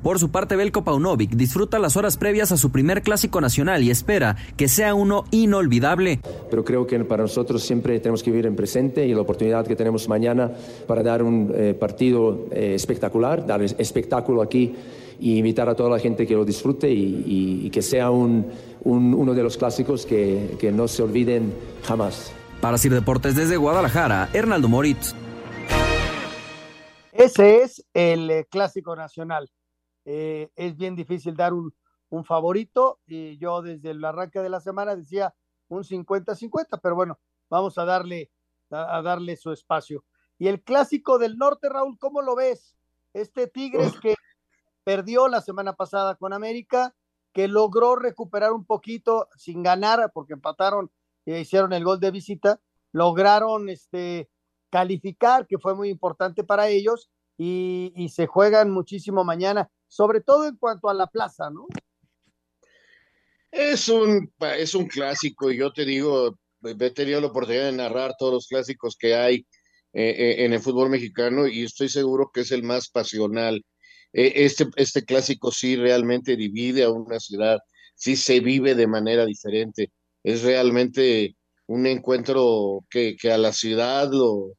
Por 0.01 0.17
su 0.17 0.31
parte, 0.31 0.55
Belko 0.55 0.83
Paunovic 0.83 1.31
disfruta 1.31 1.77
las 1.77 1.95
horas 1.95 2.17
previas 2.17 2.51
a 2.51 2.57
su 2.57 2.71
primer 2.71 3.03
clásico 3.03 3.39
nacional 3.39 3.83
y 3.83 3.91
espera 3.91 4.35
que 4.57 4.67
sea 4.67 4.95
uno 4.95 5.25
inolvidable. 5.29 6.21
Pero 6.49 6.65
creo 6.65 6.87
que 6.87 6.97
para 7.01 7.21
nosotros 7.21 7.61
siempre 7.61 7.99
tenemos 7.99 8.23
que 8.23 8.31
vivir 8.31 8.47
en 8.47 8.55
presente 8.55 9.05
y 9.05 9.13
la 9.13 9.21
oportunidad 9.21 9.67
que 9.67 9.75
tenemos 9.75 10.09
mañana 10.09 10.49
para 10.87 11.03
dar 11.03 11.21
un 11.21 11.51
eh, 11.53 11.75
partido 11.79 12.47
eh, 12.51 12.73
espectacular, 12.73 13.45
dar 13.45 13.61
espectáculo 13.61 14.41
aquí 14.41 14.73
y 15.21 15.37
invitar 15.37 15.69
a 15.69 15.75
toda 15.75 15.91
la 15.91 15.99
gente 15.99 16.25
que 16.25 16.33
lo 16.33 16.43
disfrute 16.43 16.89
y, 16.89 17.23
y, 17.27 17.67
y 17.67 17.69
que 17.69 17.83
sea 17.83 18.09
un, 18.09 18.51
un, 18.81 19.13
uno 19.13 19.35
de 19.35 19.43
los 19.43 19.55
clásicos 19.55 20.07
que, 20.07 20.57
que, 20.59 20.71
no 20.71 20.87
se 20.87 21.03
olviden 21.03 21.53
jamás. 21.83 22.33
Para 22.59 22.79
Sir 22.79 22.91
Deportes 22.91 23.35
desde 23.35 23.55
Guadalajara, 23.55 24.29
Hernaldo 24.33 24.67
Moritz. 24.67 25.13
Ese 27.11 27.61
es 27.61 27.85
el 27.93 28.31
eh, 28.31 28.47
clásico 28.49 28.95
nacional. 28.95 29.51
Eh, 30.05 30.49
es 30.55 30.75
bien 30.75 30.95
difícil 30.95 31.35
dar 31.35 31.53
un, 31.53 31.71
un, 32.09 32.25
favorito 32.25 32.99
y 33.05 33.37
yo 33.37 33.61
desde 33.61 33.91
el 33.91 34.03
arranque 34.03 34.39
de 34.39 34.49
la 34.49 34.59
semana 34.59 34.95
decía 34.95 35.35
un 35.67 35.83
50-50, 35.83 36.79
pero 36.81 36.95
bueno, 36.95 37.19
vamos 37.47 37.77
a 37.77 37.85
darle, 37.85 38.31
a, 38.71 38.97
a 38.97 39.01
darle 39.03 39.35
su 39.35 39.51
espacio. 39.51 40.03
Y 40.39 40.47
el 40.47 40.63
clásico 40.63 41.19
del 41.19 41.37
norte, 41.37 41.69
Raúl, 41.69 41.99
¿cómo 41.99 42.23
lo 42.23 42.35
ves? 42.35 42.75
Este 43.13 43.45
Tigres 43.45 43.93
que 44.01 44.15
perdió 44.91 45.29
la 45.29 45.39
semana 45.39 45.71
pasada 45.71 46.15
con 46.15 46.33
América, 46.33 46.93
que 47.31 47.47
logró 47.47 47.95
recuperar 47.95 48.51
un 48.51 48.65
poquito 48.65 49.29
sin 49.37 49.63
ganar, 49.63 50.11
porque 50.13 50.33
empataron 50.33 50.91
e 51.25 51.39
hicieron 51.39 51.71
el 51.71 51.85
gol 51.85 52.01
de 52.01 52.11
visita, 52.11 52.59
lograron 52.91 53.69
este, 53.69 54.29
calificar, 54.69 55.47
que 55.47 55.59
fue 55.59 55.75
muy 55.75 55.87
importante 55.87 56.43
para 56.43 56.67
ellos, 56.67 57.09
y, 57.37 58.09
se 58.13 58.27
juegan 58.27 58.69
muchísimo 58.69 59.23
mañana, 59.23 59.71
sobre 59.87 60.19
todo 60.19 60.45
en 60.45 60.57
cuanto 60.57 60.89
a 60.89 60.93
la 60.93 61.07
plaza, 61.07 61.49
¿no? 61.49 61.67
Es 63.49 63.87
un, 63.87 64.29
es 64.57 64.75
un 64.75 64.87
clásico 64.87 65.51
y 65.51 65.57
yo 65.57 65.71
te 65.71 65.85
digo, 65.85 66.37
he 66.63 66.91
tenido 66.91 67.21
la 67.21 67.27
oportunidad 67.27 67.67
de 67.67 67.71
narrar 67.71 68.15
todos 68.19 68.33
los 68.33 68.47
clásicos 68.47 68.97
que 68.97 69.15
hay 69.15 69.35
eh, 69.93 70.09
eh, 70.09 70.45
en 70.45 70.51
el 70.51 70.59
fútbol 70.59 70.89
mexicano 70.89 71.47
y 71.47 71.63
estoy 71.63 71.87
seguro 71.87 72.29
que 72.33 72.41
es 72.41 72.51
el 72.51 72.63
más 72.63 72.89
pasional. 72.89 73.63
Eh, 74.13 74.33
este, 74.45 74.67
este 74.75 75.03
clásico 75.05 75.51
sí 75.51 75.75
realmente 75.75 76.35
divide 76.35 76.83
a 76.83 76.91
una 76.91 77.19
ciudad, 77.19 77.59
sí 77.95 78.15
se 78.15 78.39
vive 78.39 78.75
de 78.75 78.87
manera 78.87 79.25
diferente. 79.25 79.91
Es 80.23 80.43
realmente 80.43 81.35
un 81.67 81.87
encuentro 81.87 82.85
que, 82.89 83.15
que 83.17 83.31
a 83.31 83.37
la 83.37 83.53
ciudad 83.53 84.11
lo, 84.11 84.53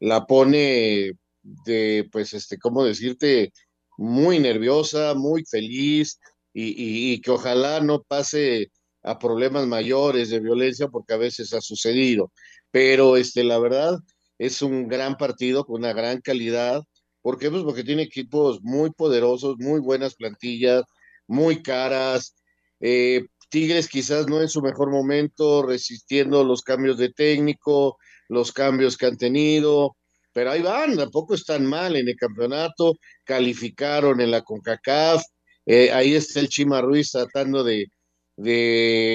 la 0.00 0.26
pone 0.26 1.12
de, 1.42 2.08
pues, 2.12 2.34
este, 2.34 2.58
¿cómo 2.58 2.84
decirte? 2.84 3.52
Muy 3.96 4.38
nerviosa, 4.38 5.14
muy 5.14 5.44
feliz, 5.44 6.18
y, 6.60 7.20
que 7.20 7.30
ojalá 7.30 7.80
no 7.80 8.02
pase 8.02 8.70
a 9.02 9.18
problemas 9.18 9.66
mayores 9.66 10.30
de 10.30 10.40
violencia 10.40 10.88
porque 10.88 11.14
a 11.14 11.16
veces 11.18 11.52
ha 11.54 11.60
sucedido. 11.60 12.32
Pero 12.70 13.16
este, 13.16 13.44
la 13.44 13.58
verdad 13.58 13.98
es 14.38 14.62
un 14.62 14.88
gran 14.88 15.16
partido 15.16 15.64
con 15.64 15.80
una 15.80 15.92
gran 15.92 16.20
calidad. 16.20 16.82
¿Por 17.28 17.38
qué? 17.38 17.50
Pues 17.50 17.62
porque 17.62 17.84
tiene 17.84 18.04
equipos 18.04 18.62
muy 18.62 18.88
poderosos, 18.90 19.58
muy 19.58 19.80
buenas 19.80 20.14
plantillas, 20.14 20.84
muy 21.26 21.62
caras. 21.62 22.34
Eh, 22.80 23.26
Tigres 23.50 23.86
quizás 23.86 24.28
no 24.28 24.40
en 24.40 24.48
su 24.48 24.62
mejor 24.62 24.90
momento, 24.90 25.62
resistiendo 25.62 26.42
los 26.42 26.62
cambios 26.62 26.96
de 26.96 27.12
técnico, 27.12 27.98
los 28.30 28.50
cambios 28.50 28.96
que 28.96 29.04
han 29.04 29.18
tenido, 29.18 29.94
pero 30.32 30.52
ahí 30.52 30.62
van, 30.62 30.96
tampoco 30.96 31.34
están 31.34 31.66
mal 31.66 31.96
en 31.96 32.08
el 32.08 32.16
campeonato, 32.16 32.94
calificaron 33.24 34.22
en 34.22 34.30
la 34.30 34.40
CONCACAF, 34.40 35.22
eh, 35.66 35.92
ahí 35.92 36.14
está 36.14 36.40
el 36.40 36.48
Chima 36.48 36.80
Ruiz 36.80 37.10
tratando 37.10 37.62
de, 37.62 37.90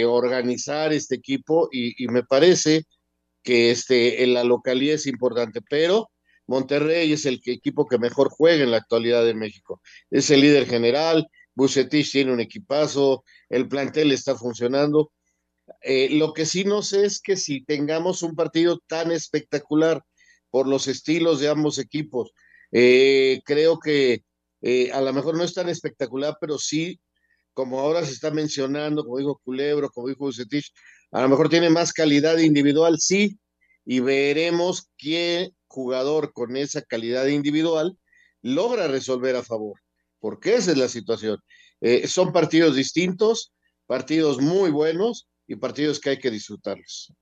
organizar 0.08 0.94
este 0.94 1.16
equipo 1.16 1.68
y, 1.72 2.06
me 2.10 2.22
parece 2.22 2.84
que 3.42 3.72
este, 3.72 4.24
en 4.24 4.36
la 4.36 4.44
localidad 4.44 4.94
es 4.98 5.08
importante, 5.08 5.62
pero 5.68 6.12
Monterrey 6.48 7.12
es 7.14 7.26
el 7.26 7.42
equipo 7.46 7.86
que 7.88 7.98
mejor 7.98 8.30
juega 8.30 8.64
en 8.64 8.72
la 8.72 8.78
actualidad 8.78 9.24
de 9.26 9.34
México. 9.34 9.82
Es 10.10 10.30
el 10.30 10.42
líder 10.42 10.68
general, 10.68 11.28
Bucetich 11.56 12.12
tiene 12.12 12.34
un 12.34 12.40
equipazo, 12.40 13.24
el 13.50 13.68
plantel 13.68 14.12
está 14.12 14.36
funcionando. 14.36 15.12
Eh, 15.82 16.10
lo 16.12 16.34
que 16.34 16.46
sí 16.46 16.64
no 16.66 16.82
sé 16.82 17.06
es 17.06 17.22
que 17.22 17.38
si 17.38 17.64
tengamos 17.64 18.22
un 18.24 18.36
partido 18.36 18.80
tan 18.88 19.12
espectacular 19.12 20.04
por 20.50 20.68
los 20.68 20.88
estilos 20.88 21.40
de 21.40 21.50
ambos 21.50 21.80
equipos, 21.80 22.32
eh, 22.72 23.42
creo 23.46 23.80
que 23.80 24.24
eh, 24.62 24.92
a 24.92 25.02
lo 25.02 25.14
mejor 25.14 25.38
no 25.38 25.44
es 25.44 25.54
tan 25.54 25.70
espectacular, 25.70 26.38
pero 26.40 26.58
sí, 26.58 27.00
como 27.54 27.80
ahora 27.80 28.06
se 28.06 28.14
está 28.14 28.32
mencionando, 28.32 29.04
como 29.04 29.18
dijo 29.18 29.42
Culebro, 29.44 29.90
como 29.90 30.08
dijo 30.08 30.26
Bucetich, 30.26 30.72
a 31.12 31.22
lo 31.22 31.30
mejor 31.30 31.50
tiene 31.50 31.70
más 31.70 31.94
calidad 31.94 32.38
individual, 32.40 32.98
sí, 33.00 33.38
y 33.86 34.00
veremos 34.00 34.90
qué 34.98 35.52
jugador 35.68 36.34
con 36.34 36.56
esa 36.56 36.82
calidad 36.82 37.26
individual 37.28 37.98
logra 38.42 38.88
resolver 38.88 39.36
a 39.36 39.44
favor, 39.44 39.80
porque 40.20 40.56
esa 40.56 40.72
es 40.72 40.78
la 40.78 40.88
situación. 40.88 41.40
Eh, 41.82 42.08
son 42.08 42.32
partidos 42.32 42.76
distintos, 42.76 43.54
partidos 43.86 44.42
muy 44.42 44.70
buenos 44.70 45.28
y 45.48 45.56
partidos 45.56 46.00
que 46.00 46.12
hay 46.12 46.20
que 46.20 46.32
disfrutarlos. 46.32 47.14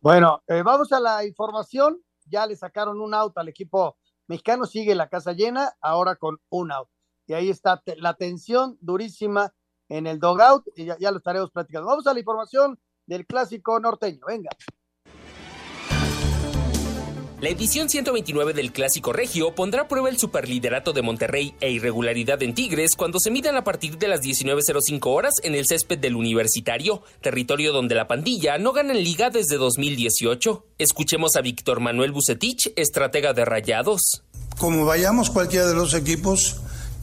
Bueno, 0.00 0.42
eh, 0.46 0.62
vamos 0.62 0.92
a 0.92 1.00
la 1.00 1.24
información. 1.24 2.00
Ya 2.26 2.46
le 2.46 2.56
sacaron 2.56 3.00
un 3.00 3.14
out 3.14 3.36
al 3.36 3.48
equipo 3.48 3.96
Mexicano 4.26 4.64
sigue 4.64 4.94
la 4.94 5.08
casa 5.08 5.32
llena, 5.32 5.72
ahora 5.80 6.16
con 6.16 6.40
un 6.48 6.72
out. 6.72 6.88
Y 7.26 7.34
ahí 7.34 7.50
está 7.50 7.82
la 7.98 8.14
tensión 8.14 8.78
durísima 8.80 9.52
en 9.88 10.06
el 10.06 10.18
dogout 10.18 10.66
y 10.76 10.86
ya, 10.86 10.96
ya 10.98 11.10
lo 11.10 11.18
estaremos 11.18 11.50
platicando. 11.50 11.88
Vamos 11.88 12.06
a 12.06 12.14
la 12.14 12.20
información 12.20 12.78
del 13.06 13.26
clásico 13.26 13.78
norteño. 13.80 14.20
Venga. 14.26 14.50
La 17.40 17.50
edición 17.50 17.90
129 17.90 18.54
del 18.54 18.72
Clásico 18.72 19.12
Regio 19.12 19.54
pondrá 19.54 19.82
a 19.82 19.88
prueba 19.88 20.08
el 20.08 20.18
superliderato 20.18 20.92
de 20.92 21.02
Monterrey 21.02 21.54
e 21.60 21.70
irregularidad 21.70 22.42
en 22.42 22.54
Tigres 22.54 22.94
cuando 22.96 23.18
se 23.18 23.30
midan 23.30 23.56
a 23.56 23.64
partir 23.64 23.98
de 23.98 24.08
las 24.08 24.20
19.05 24.20 25.00
horas 25.06 25.34
en 25.42 25.54
el 25.54 25.66
césped 25.66 25.98
del 25.98 26.14
Universitario, 26.14 27.02
territorio 27.20 27.72
donde 27.72 27.96
la 27.96 28.06
pandilla 28.06 28.56
no 28.58 28.72
gana 28.72 28.92
en 28.92 29.02
liga 29.02 29.30
desde 29.30 29.56
2018. 29.56 30.64
Escuchemos 30.78 31.36
a 31.36 31.40
Víctor 31.40 31.80
Manuel 31.80 32.12
Bucetich, 32.12 32.72
estratega 32.76 33.32
de 33.32 33.44
Rayados. 33.44 34.22
Como 34.56 34.84
vayamos 34.86 35.28
cualquiera 35.28 35.66
de 35.66 35.74
los 35.74 35.92
equipos, 35.92 36.60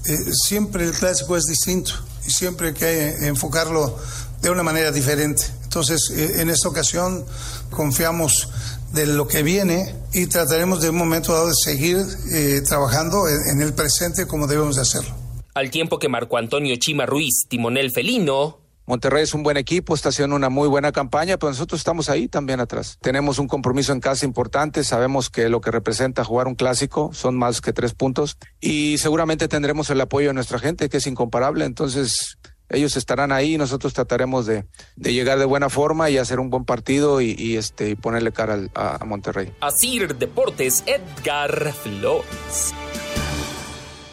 eh, 0.08 0.16
siempre 0.48 0.86
el 0.86 0.94
clásico 0.94 1.36
es 1.36 1.44
distinto 1.44 1.92
y 2.26 2.32
siempre 2.32 2.70
hay 2.70 2.74
que 2.74 3.28
enfocarlo 3.28 4.00
de 4.42 4.50
una 4.50 4.64
manera 4.64 4.92
diferente. 4.92 5.44
Entonces, 5.64 6.12
eh, 6.16 6.42
en 6.42 6.50
esta 6.50 6.70
ocasión 6.70 7.26
confiamos 7.70 8.50
de 8.94 9.06
lo 9.06 9.28
que 9.28 9.44
viene 9.44 9.96
y 10.14 10.28
trataremos 10.28 10.82
de 10.82 10.90
un 10.90 10.98
momento 10.98 11.34
dado 11.34 11.48
de 11.48 11.54
seguir 11.56 11.98
eh, 12.34 12.62
trabajando 12.68 13.28
en, 13.28 13.62
el 13.62 13.74
presente 13.74 14.28
como 14.28 14.48
debemos 14.48 14.76
de 14.76 14.82
hacerlo. 14.82 15.16
Al 15.54 15.70
tiempo 15.70 16.00
que 16.00 16.10
Marco 16.10 16.38
Antonio 16.38 16.76
Chima 16.78 17.06
Ruiz, 17.06 17.46
timonel 17.50 17.92
felino, 17.92 18.62
Monterrey 18.88 19.24
es 19.24 19.34
un 19.34 19.44
buen 19.44 19.58
equipo, 19.58 19.94
está 19.94 20.10
haciendo 20.10 20.36
una 20.36 20.50
muy 20.50 20.68
buena 20.68 20.92
campaña, 20.92 21.38
pero 21.38 21.52
nosotros 21.52 21.80
estamos 21.80 22.10
ahí 22.10 22.28
también 22.28 22.60
atrás. 22.60 22.98
Tenemos 23.02 23.40
un 23.40 23.48
compromiso 23.48 23.94
en 23.94 24.02
casa 24.02 24.26
importante, 24.26 24.84
sabemos 24.84 25.30
que 25.30 25.48
lo 25.50 25.62
que 25.62 25.72
representa 25.72 26.26
jugar 26.26 26.48
un 26.48 26.56
clásico 26.56 27.12
son 27.14 27.38
más 27.38 27.62
que 27.62 27.74
tres 27.74 27.94
puntos 27.94 28.38
y 28.60 28.98
seguramente 28.98 29.48
tendremos 29.48 29.90
el 29.92 30.02
apoyo 30.02 30.30
de 30.30 30.34
nuestra 30.34 30.60
gente, 30.60 30.90
que 30.90 30.98
es 30.98 31.08
incomparable. 31.08 31.64
Entonces, 31.64 32.38
ellos 32.72 32.96
estarán 32.96 33.32
ahí 33.32 33.56
y 33.56 33.58
nosotros 33.58 33.94
trataremos 33.94 34.46
de, 34.46 34.66
llegar 34.96 35.40
de 35.40 35.46
buena 35.46 35.70
forma 35.70 36.10
y 36.10 36.18
hacer 36.18 36.40
un 36.40 36.50
buen 36.50 36.66
partido 36.66 37.22
y, 37.22 37.56
este, 37.58 37.96
ponerle 37.96 38.32
cara 38.32 38.60
a, 38.74 39.04
Monterrey. 39.06 39.54
Asir 39.60 40.16
Deportes, 40.16 40.84
Edgar 40.88 41.74
Flores. 41.74 42.74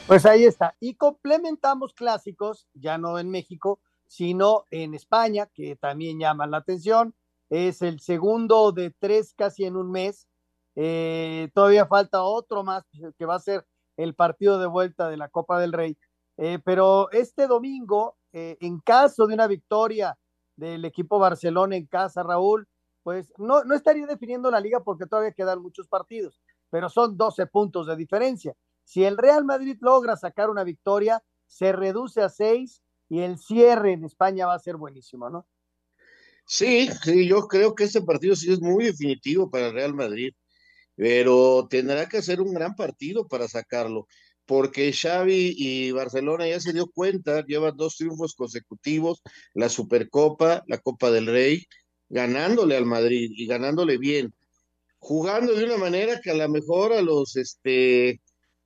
Pues 0.07 0.27
ahí 0.27 0.45
está. 0.45 0.75
Y 0.81 0.95
complementamos 0.95 1.93
clásicos, 1.95 2.67
ya 2.75 2.99
no 2.99 3.19
en 3.19 3.31
México, 3.31 3.81
sino 4.07 4.65
en 4.71 4.95
España, 4.95 5.49
que 5.55 5.77
también 5.77 6.19
llama 6.19 6.47
la 6.47 6.59
atención. 6.59 7.15
Es 7.51 7.83
el 7.83 8.01
segundo 8.01 8.73
de 8.73 8.91
tres 8.99 9.35
casi 9.37 9.65
en 9.65 9.77
un 9.77 9.91
mes. 9.91 10.27
Eh, 10.75 11.51
todavía 11.55 11.87
falta 11.87 12.23
otro 12.23 12.65
más, 12.65 12.85
que 13.19 13.25
va 13.25 13.37
a 13.37 13.41
ser 13.41 13.67
el 13.97 14.15
partido 14.15 14.59
de 14.59 14.67
vuelta 14.67 15.09
de 15.09 15.17
la 15.17 15.29
Copa 15.29 15.61
del 15.61 15.73
Rey. 15.73 15.97
Eh, 16.39 16.59
pero 16.65 17.11
este 17.11 17.47
domingo 17.47 18.18
eh, 18.33 18.57
en 18.61 18.81
caso 18.81 19.27
de 19.27 19.35
una 19.35 19.47
victoria 19.47 20.17
del 20.57 20.85
equipo 20.85 21.19
Barcelona 21.19 21.77
en 21.77 21.87
casa, 21.87 22.23
Raúl, 22.23 22.67
pues 23.03 23.33
no, 23.39 23.65
no 23.65 23.75
estaría 23.75 24.07
definiendo 24.07 24.51
la 24.51 24.61
liga 24.61 24.81
porque 24.81 25.07
todavía 25.07 25.33
quedan 25.33 25.63
muchos 25.63 25.89
partidos, 25.89 26.41
pero 26.71 26.89
son 26.89 27.17
12 27.17 27.47
puntos 27.47 27.87
de 27.87 27.97
diferencia. 27.97 28.55
Si 28.85 29.05
el 29.05 29.17
Real 29.17 29.45
Madrid 29.45 29.77
logra 29.81 30.17
sacar 30.17 30.51
una 30.51 30.65
victoria, 30.65 31.23
se 31.47 31.73
reduce 31.73 32.21
a 32.23 32.29
6 32.29 32.83
y 33.09 33.21
el 33.21 33.39
cierre 33.39 33.93
en 33.93 34.05
España 34.05 34.47
va 34.47 34.55
a 34.55 34.59
ser 34.59 34.77
buenísimo, 34.77 35.31
¿no? 35.31 35.47
Sí, 36.47 36.89
sí, 37.03 37.29
yo 37.29 37.47
creo 37.47 37.75
que 37.75 37.85
este 37.85 38.01
partido 38.01 38.35
sí 38.35 38.51
es 38.53 38.61
muy 38.61 38.85
definitivo 38.85 39.51
para 39.51 39.67
el 39.67 39.75
Real 39.75 39.95
Madrid, 39.95 40.33
pero 40.95 41.69
tendrá 41.69 42.09
que 42.09 42.19
hacer 42.19 42.41
un 42.41 42.55
gran 42.55 42.75
partido 42.75 43.29
para 43.29 43.47
sacarlo 43.49 44.07
porque 44.49 44.95
Xavi 44.95 45.55
y 45.59 45.91
Barcelona 45.93 46.49
ya 46.49 46.59
se 46.59 46.73
dio 46.73 46.87
cuenta, 46.87 47.45
llevan 47.45 47.77
dos 47.77 47.99
triunfos 47.99 48.35
consecutivos, 48.35 49.21
la 49.53 49.69
Supercopa, 49.69 50.65
la 50.67 50.79
Copa 50.79 51.11
del 51.11 51.27
Rey, 51.27 51.67
ganándole 52.09 52.75
al 52.75 52.87
Madrid 52.87 53.31
y 53.37 53.47
ganándole 53.47 53.99
bien, 53.99 54.33
jugando 55.01 55.53
de 55.53 55.67
una 55.67 55.77
manera 55.77 56.19
que 56.23 56.31
a 56.31 56.35
lo 56.35 56.49
mejor 56.49 56.95
a 56.95 57.03
los 57.03 57.37
este 57.37 58.23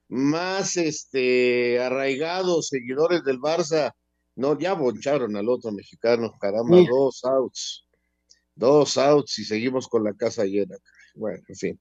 más 0.09 0.76
este 0.76 1.80
arraigados 1.80 2.68
seguidores 2.68 3.24
del 3.24 3.41
Barça 3.41 3.93
no 4.37 4.57
ya 4.57 4.74
boncharon 4.74 5.35
al 5.35 5.49
otro 5.49 5.72
mexicano, 5.72 6.33
caramba, 6.41 6.76
dos 6.89 7.24
outs. 7.24 7.85
Dos 8.55 8.97
outs 8.99 9.37
y 9.41 9.45
seguimos 9.45 9.89
con 9.89 10.05
la 10.05 10.14
casa 10.14 10.45
llena. 10.45 10.76
Bueno, 11.16 11.43
en 11.49 11.57
fin. 11.57 11.80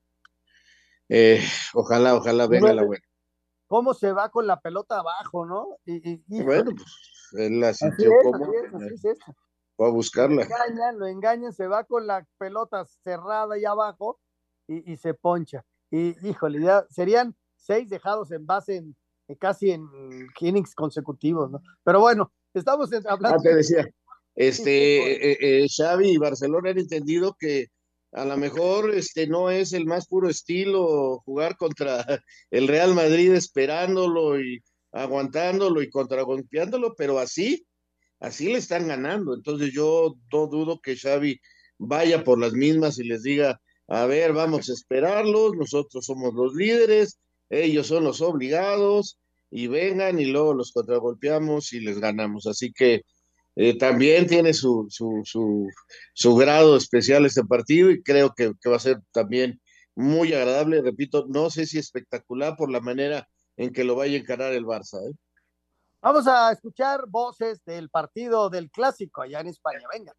Eh, 1.08 1.40
ojalá, 1.74 2.16
ojalá 2.16 2.48
venga 2.48 2.74
la 2.74 2.82
buena 2.82 3.04
cómo 3.72 3.94
se 3.94 4.12
va 4.12 4.28
con 4.28 4.46
la 4.46 4.60
pelota 4.60 4.98
abajo, 4.98 5.46
¿no? 5.46 5.78
Y, 5.86 6.42
bueno, 6.42 6.72
pues 6.76 7.42
él 7.42 7.58
la 7.58 7.72
sintió 7.72 8.10
como. 8.22 8.52
Va 9.80 9.86
a 9.86 9.90
buscarla. 9.90 10.44
Lo 10.44 10.50
engañan, 10.52 10.98
lo 10.98 11.06
engañan, 11.06 11.52
se 11.54 11.66
va 11.66 11.84
con 11.84 12.06
la 12.06 12.26
pelota 12.36 12.84
cerrada 13.02 13.54
ahí 13.54 13.64
abajo 13.64 14.20
y, 14.68 14.94
se 14.98 15.14
poncha. 15.14 15.64
Y 15.90 16.14
híjole, 16.28 16.60
ya 16.60 16.84
serían 16.90 17.34
seis 17.56 17.88
dejados 17.88 18.30
en 18.32 18.44
base 18.44 18.76
en, 18.76 18.94
casi 19.38 19.70
en 19.70 19.88
innings 20.38 20.74
consecutivos, 20.74 21.50
¿no? 21.50 21.62
Pero 21.82 22.00
bueno, 22.00 22.30
estamos 22.52 22.90
hablando. 22.92 23.38
Ah, 23.38 23.42
te 23.42 23.54
decía, 23.54 23.88
este, 24.34 25.30
eh, 25.30 25.62
eh, 25.62 25.66
Xavi 25.74 26.10
y 26.10 26.18
Barcelona 26.18 26.68
han 26.68 26.78
entendido 26.78 27.34
que 27.38 27.68
a 28.12 28.24
lo 28.24 28.36
mejor 28.36 28.94
este 28.94 29.26
no 29.26 29.50
es 29.50 29.72
el 29.72 29.86
más 29.86 30.06
puro 30.06 30.28
estilo 30.28 31.20
jugar 31.24 31.56
contra 31.56 32.04
el 32.50 32.68
Real 32.68 32.94
Madrid 32.94 33.32
esperándolo 33.32 34.40
y 34.40 34.62
aguantándolo 34.92 35.82
y 35.82 35.90
contragolpeándolo, 35.90 36.94
pero 36.96 37.18
así, 37.18 37.66
así 38.20 38.52
le 38.52 38.58
están 38.58 38.88
ganando. 38.88 39.34
Entonces 39.34 39.72
yo 39.72 40.14
no 40.32 40.46
dudo 40.46 40.80
que 40.80 40.96
Xavi 40.96 41.40
vaya 41.78 42.22
por 42.24 42.38
las 42.38 42.52
mismas 42.52 42.98
y 42.98 43.04
les 43.04 43.22
diga, 43.22 43.60
a 43.88 44.06
ver, 44.06 44.32
vamos 44.32 44.68
a 44.68 44.74
esperarlos, 44.74 45.54
nosotros 45.56 46.04
somos 46.04 46.34
los 46.34 46.54
líderes, 46.54 47.18
ellos 47.48 47.86
son 47.86 48.04
los 48.04 48.20
obligados, 48.20 49.18
y 49.52 49.66
vengan 49.66 50.18
y 50.18 50.24
luego 50.24 50.54
los 50.54 50.72
contragolpeamos 50.72 51.74
y 51.74 51.80
les 51.80 51.98
ganamos. 52.00 52.46
Así 52.46 52.72
que 52.72 53.02
eh, 53.56 53.76
también 53.76 54.26
tiene 54.26 54.54
su, 54.54 54.86
su, 54.88 55.20
su, 55.24 55.68
su, 56.14 56.36
grado 56.36 56.76
especial 56.76 57.26
este 57.26 57.44
partido 57.44 57.90
y 57.90 58.02
creo 58.02 58.32
que, 58.34 58.52
que, 58.60 58.70
va 58.70 58.76
a 58.76 58.80
ser 58.80 59.00
también 59.12 59.60
muy 59.94 60.32
agradable. 60.32 60.80
Repito, 60.80 61.26
no 61.28 61.50
sé 61.50 61.66
si 61.66 61.78
espectacular 61.78 62.56
por 62.56 62.70
la 62.70 62.80
manera 62.80 63.28
en 63.56 63.72
que 63.72 63.84
lo 63.84 63.94
vaya 63.94 64.16
a 64.16 64.20
encarar 64.20 64.54
el 64.54 64.64
Barça. 64.64 64.98
¿eh? 65.06 65.14
Vamos 66.00 66.26
a 66.26 66.50
escuchar 66.50 67.04
voces 67.08 67.62
del 67.64 67.90
partido 67.90 68.48
del 68.48 68.70
clásico 68.70 69.22
allá 69.22 69.40
en 69.40 69.48
España. 69.48 69.86
Venga. 69.92 70.12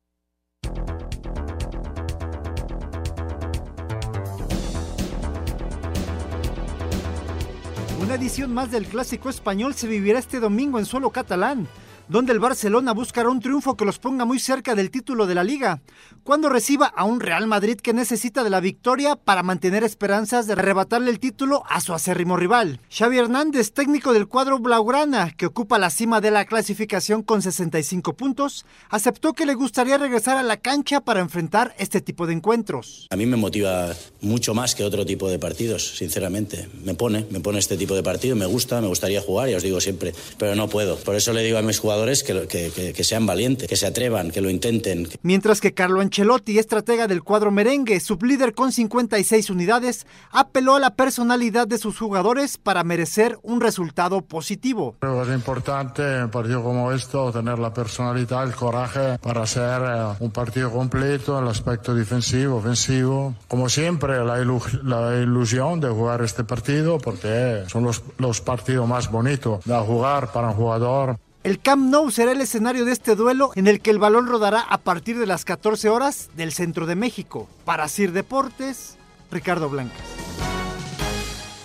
Una 8.00 8.16
edición 8.16 8.54
más 8.54 8.70
del 8.70 8.86
clásico 8.86 9.30
español 9.30 9.74
se 9.74 9.88
vivirá 9.88 10.20
este 10.20 10.40
domingo 10.40 10.78
en 10.78 10.86
suelo 10.86 11.10
catalán 11.10 11.68
donde 12.08 12.34
el 12.34 12.40
Barcelona 12.40 12.94
buscará 12.94 13.30
un 13.30 13.40
triunfo 13.40 13.76
que 13.76 13.86
los 13.86 14.00
ponga 14.00 14.26
muy 14.26 14.40
cerca 14.40 14.76
del 14.76 14.92
título 14.92 15.26
de 15.26 15.36
la 15.36 15.44
liga, 15.44 15.82
cuando 16.24 16.50
reciba 16.50 16.88
a 16.88 17.06
un 17.06 17.20
Real 17.20 17.48
Madrid 17.48 17.78
que 17.78 17.94
necesita 17.94 18.44
de 18.44 18.50
la 18.50 18.60
victoria 18.60 19.16
para 19.16 19.44
mantener 19.44 19.84
esperanzas 19.84 20.48
de 20.48 20.54
arrebatarle 20.54 21.12
el 21.12 21.20
título 21.20 21.64
a 21.70 21.82
su 21.82 21.94
acérrimo 21.94 22.38
rival. 22.38 22.80
Xavi 22.90 23.18
Hernández, 23.18 23.72
técnico 23.72 24.14
del 24.14 24.28
cuadro 24.28 24.60
Blaugrana, 24.60 25.32
que 25.32 25.46
ocupa 25.46 25.80
la 25.80 25.90
cima 25.90 26.22
de 26.22 26.32
la 26.32 26.46
clasificación 26.46 27.24
con 27.24 27.42
65 27.42 28.14
puntos, 28.14 28.66
aceptó 28.90 29.34
que 29.34 29.46
le 29.46 29.54
gustaría 29.54 29.98
regresar 29.98 30.38
a 30.38 30.44
la 30.44 30.58
cancha 30.58 31.02
para 31.02 31.22
enfrentar 31.22 31.76
este 31.78 32.02
tipo 32.02 32.28
de 32.28 32.34
encuentros. 32.34 33.08
A 33.10 33.16
mí 33.16 33.26
me 33.26 33.38
motiva 33.38 33.94
mucho 34.22 34.54
más 34.54 34.76
que 34.76 34.84
otro 34.84 35.06
tipo 35.06 35.30
de 35.30 35.40
partidos, 35.40 35.98
sinceramente. 35.98 36.68
Me 36.84 36.96
pone, 36.96 37.26
me 37.30 37.40
pone 37.40 37.60
este 37.60 37.78
tipo 37.78 37.96
de 37.96 38.04
partido, 38.04 38.36
me 38.36 38.46
gusta, 38.46 38.82
me 38.82 38.88
gustaría 38.88 39.22
jugar, 39.22 39.50
ya 39.50 39.58
os 39.58 39.64
digo 39.64 39.80
siempre, 39.80 40.14
pero 40.38 40.56
no 40.56 40.68
puedo. 40.68 40.98
Por 40.98 41.16
eso 41.16 41.34
le 41.34 41.44
digo 41.44 41.58
a 41.58 41.62
mis 41.62 41.80
jugadores 41.80 41.93
que, 42.24 42.48
que, 42.48 42.94
que, 42.94 43.04
sean 43.04 43.26
valientes, 43.26 43.68
que 43.68 43.76
se 43.76 43.88
atrevan, 43.88 44.32
que 44.32 44.42
lo 44.42 44.50
intenten. 44.50 45.08
Mientras 45.22 45.62
que 45.62 45.74
Carlo 45.74 46.02
Ancelotti, 46.02 46.60
estratega 46.60 47.08
del 47.08 47.24
cuadro 47.24 47.52
merengue, 47.52 48.00
sublíder 48.00 48.54
con 48.54 48.72
56 48.72 49.50
unidades, 49.50 50.06
apeló 50.32 50.76
a 50.76 50.80
la 50.80 50.96
personalidad 50.96 51.68
de 51.68 51.78
sus 51.78 51.98
jugadores 51.98 52.58
para 52.58 52.84
merecer 52.84 53.38
un 53.44 53.62
resultado 53.62 54.22
positivo. 54.22 54.96
Creo 55.00 55.24
que 55.24 55.30
es 55.30 55.36
importante 55.36 56.02
en 56.18 56.24
un 56.24 56.30
partido 56.30 56.64
como 56.64 56.92
este 56.92 57.14
tener 57.32 57.60
la 57.60 57.74
personalidad, 57.74 58.44
el 58.44 58.56
coraje 58.56 59.20
para 59.20 59.44
hacer 59.44 59.82
eh, 59.86 60.16
un 60.20 60.32
partido 60.32 60.72
completo 60.72 61.38
en 61.38 61.46
el 61.46 61.52
aspecto 61.52 61.94
defensivo, 61.94 62.58
ofensivo. 62.58 63.36
Como 63.48 63.70
siempre, 63.70 64.24
la, 64.26 64.42
ilu 64.42 64.60
la 64.84 65.16
ilusión 65.22 65.80
de 65.80 65.90
jugar 65.90 66.24
este 66.24 66.44
partido 66.44 66.98
porque 66.98 67.64
son 67.68 67.84
los, 67.84 68.02
los 68.18 68.42
partidos 68.42 68.88
más 68.88 69.12
bonitos 69.12 69.64
de 69.66 69.76
jugar 69.76 70.32
para 70.32 70.50
un 70.50 70.54
jugador. 70.54 71.18
El 71.44 71.60
Camp 71.60 71.92
Nou 71.92 72.10
será 72.10 72.32
el 72.32 72.40
escenario 72.40 72.86
de 72.86 72.94
este 72.94 73.16
duelo 73.16 73.52
en 73.56 73.68
el 73.68 73.82
que 73.82 73.92
el 73.92 74.00
balón 74.00 74.28
rodará 74.28 74.62
a 74.62 74.78
partir 74.78 75.20
de 75.20 75.26
las 75.26 75.44
14 75.44 75.90
horas 75.90 76.30
del 76.38 76.54
centro 76.54 76.86
de 76.86 76.96
México. 76.96 77.50
Para 77.66 77.90
Sir 77.90 78.14
Deportes, 78.14 78.98
Ricardo 79.30 79.68
Blancas. 79.70 80.00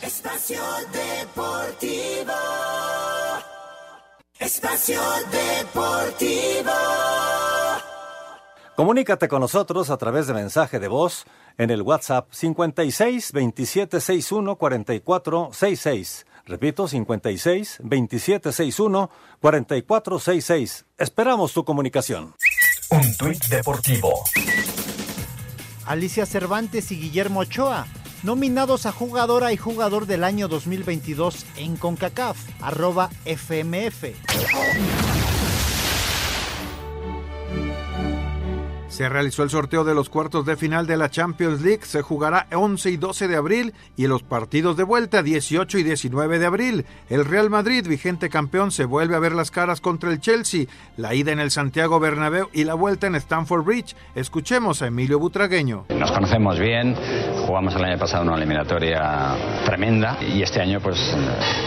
Espacio 0.02 0.60
Deportivo. 0.92 2.32
Espacio 4.40 5.00
Deportivo. 5.30 6.72
Comunícate 8.74 9.28
con 9.28 9.40
nosotros 9.40 9.90
a 9.90 9.96
través 9.96 10.26
de 10.26 10.34
mensaje 10.34 10.80
de 10.80 10.88
voz 10.88 11.24
en 11.56 11.70
el 11.70 11.82
WhatsApp 11.82 12.26
56 12.32 13.32
27 13.32 14.00
61 14.00 14.56
44 14.56 15.50
66 15.52 16.26
Repito, 16.48 16.88
56 16.88 17.78
2761 17.82 19.10
4466. 19.40 20.86
Esperamos 20.98 21.52
tu 21.52 21.64
comunicación. 21.64 22.34
Un 22.90 23.16
tuit 23.16 23.44
deportivo. 23.46 24.24
Alicia 25.86 26.26
Cervantes 26.26 26.92
y 26.92 27.00
Guillermo 27.00 27.40
Ochoa, 27.40 27.86
nominados 28.22 28.84
a 28.86 28.92
jugadora 28.92 29.52
y 29.52 29.56
jugador 29.56 30.06
del 30.06 30.24
año 30.24 30.48
2022 30.48 31.46
en 31.56 31.76
CONCACAF, 31.76 32.36
arroba 32.60 33.10
FMF. 33.24 34.04
Se 38.98 39.08
realizó 39.08 39.44
el 39.44 39.50
sorteo 39.50 39.84
de 39.84 39.94
los 39.94 40.08
cuartos 40.08 40.44
de 40.44 40.56
final 40.56 40.88
de 40.88 40.96
la 40.96 41.08
Champions 41.08 41.60
League. 41.60 41.82
Se 41.84 42.02
jugará 42.02 42.48
11 42.52 42.90
y 42.90 42.96
12 42.96 43.28
de 43.28 43.36
abril 43.36 43.72
y 43.96 44.08
los 44.08 44.24
partidos 44.24 44.76
de 44.76 44.82
vuelta 44.82 45.22
18 45.22 45.78
y 45.78 45.84
19 45.84 46.40
de 46.40 46.46
abril. 46.46 46.84
El 47.08 47.24
Real 47.24 47.48
Madrid, 47.48 47.86
vigente 47.86 48.28
campeón, 48.28 48.72
se 48.72 48.86
vuelve 48.86 49.14
a 49.14 49.20
ver 49.20 49.36
las 49.36 49.52
caras 49.52 49.80
contra 49.80 50.10
el 50.10 50.18
Chelsea. 50.18 50.66
La 50.96 51.14
ida 51.14 51.30
en 51.30 51.38
el 51.38 51.52
Santiago 51.52 52.00
Bernabéu 52.00 52.48
y 52.52 52.64
la 52.64 52.74
vuelta 52.74 53.06
en 53.06 53.14
Stamford 53.14 53.64
Bridge. 53.64 53.94
Escuchemos 54.16 54.82
a 54.82 54.88
Emilio 54.88 55.20
Butragueño. 55.20 55.84
Nos 55.90 56.10
conocemos 56.10 56.58
bien, 56.58 56.96
jugamos 57.46 57.76
el 57.76 57.84
año 57.84 57.98
pasado 57.98 58.24
una 58.24 58.34
eliminatoria 58.34 59.36
tremenda 59.64 60.18
y 60.20 60.42
este 60.42 60.60
año 60.60 60.80
pues 60.80 61.16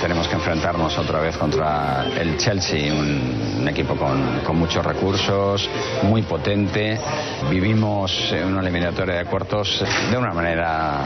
tenemos 0.01 0.27
que 0.27 0.35
enfrentarnos 0.35 0.97
otra 0.97 1.21
vez 1.21 1.37
contra 1.37 2.07
el 2.07 2.35
Chelsea, 2.35 2.93
un, 2.93 3.65
equipo 3.69 3.95
con 3.95 4.57
muchos 4.57 4.83
recursos, 4.83 5.69
muy 6.03 6.23
potente 6.23 6.99
vivimos 7.49 8.33
una 8.45 8.61
eliminatoria 8.61 9.15
de 9.15 9.25
cuartos 9.25 9.83
de 10.09 10.17
una 10.17 10.33
manera 10.33 11.01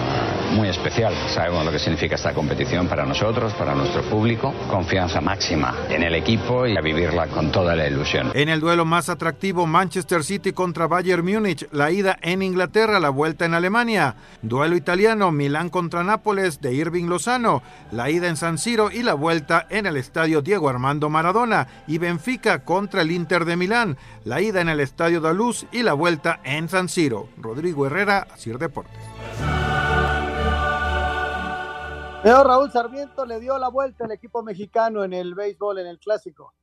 muy 0.53 0.70
especial. 0.70 1.13
Sabemos 1.28 1.66
lo 1.66 1.72
que 1.72 1.80
significa 1.80 2.16
esta 2.16 2.34
competición 2.34 2.88
para 2.88 3.05
nosotros, 3.05 3.53
para 3.53 3.76
nuestro 3.76 4.01
público. 4.03 4.53
Confianza 4.70 5.22
máxima 5.22 5.74
en 5.89 6.03
el 6.03 6.16
equipo 6.16 6.66
y 6.66 6.78
a 6.78 6.82
vivirla 6.82 7.28
con 7.28 7.51
toda 7.51 7.76
la 7.76 7.88
ilusión. 7.88 8.32
En 8.34 8.49
el 8.49 8.59
duelo 8.59 8.86
más 8.86 9.09
atractivo, 9.09 9.68
Manchester 9.68 10.24
City 10.24 10.53
contra 10.53 10.88
Bayern 10.88 11.26
Múnich, 11.26 11.68
la 11.72 11.91
ida 11.91 12.18
en 12.22 12.41
Inglaterra, 12.41 12.99
la 12.99 13.09
vuelta 13.09 13.45
en 13.45 13.53
Alemania. 13.53 14.16
Duelo 14.41 14.76
italiano, 14.76 15.32
Milán 15.32 15.70
contra 15.70 16.03
Nápoles 16.03 16.61
de 16.61 16.74
Irving 16.74 17.05
Lozano, 17.05 17.61
la 17.91 18.09
ida 18.09 18.28
en 18.28 18.38
San 18.38 18.57
Siro 18.57 18.91
y 18.91 19.03
la 19.03 19.13
vuelta 19.13 19.68
en 19.70 19.86
el 19.86 19.97
estadio 19.97 20.41
Diego 20.41 20.70
Armando 20.70 21.09
Maradona. 21.09 21.68
Y 21.88 21.97
Benfica 21.97 22.63
contra 22.63 23.01
el 23.01 23.11
Inter 23.11 23.45
de 23.45 23.57
Milán, 23.57 23.97
la 24.24 24.41
ida 24.41 24.61
en 24.61 24.70
el 24.70 24.80
estadio 24.80 25.22
Daluz 25.22 25.66
y 25.72 25.84
la 25.84 25.93
vuelta 25.93 26.05
en 26.43 26.70
San 26.70 26.88
Siro. 26.88 27.30
Rodrigo 27.38 27.86
Herrera, 27.88 28.28
Sir 28.38 28.58
Deportes. 28.60 29.01
Veo 32.24 32.43
Raúl 32.43 32.72
Sarmiento 32.72 33.26
le 33.26 33.39
dio 33.39 33.58
la 33.58 33.70
vuelta 33.70 34.06
al 34.06 34.12
equipo 34.12 34.43
mexicano 34.43 35.03
en 35.03 35.14
el 35.14 35.36
béisbol, 35.36 35.80
en 35.80 35.88
el 35.88 35.99
clásico. 35.99 36.53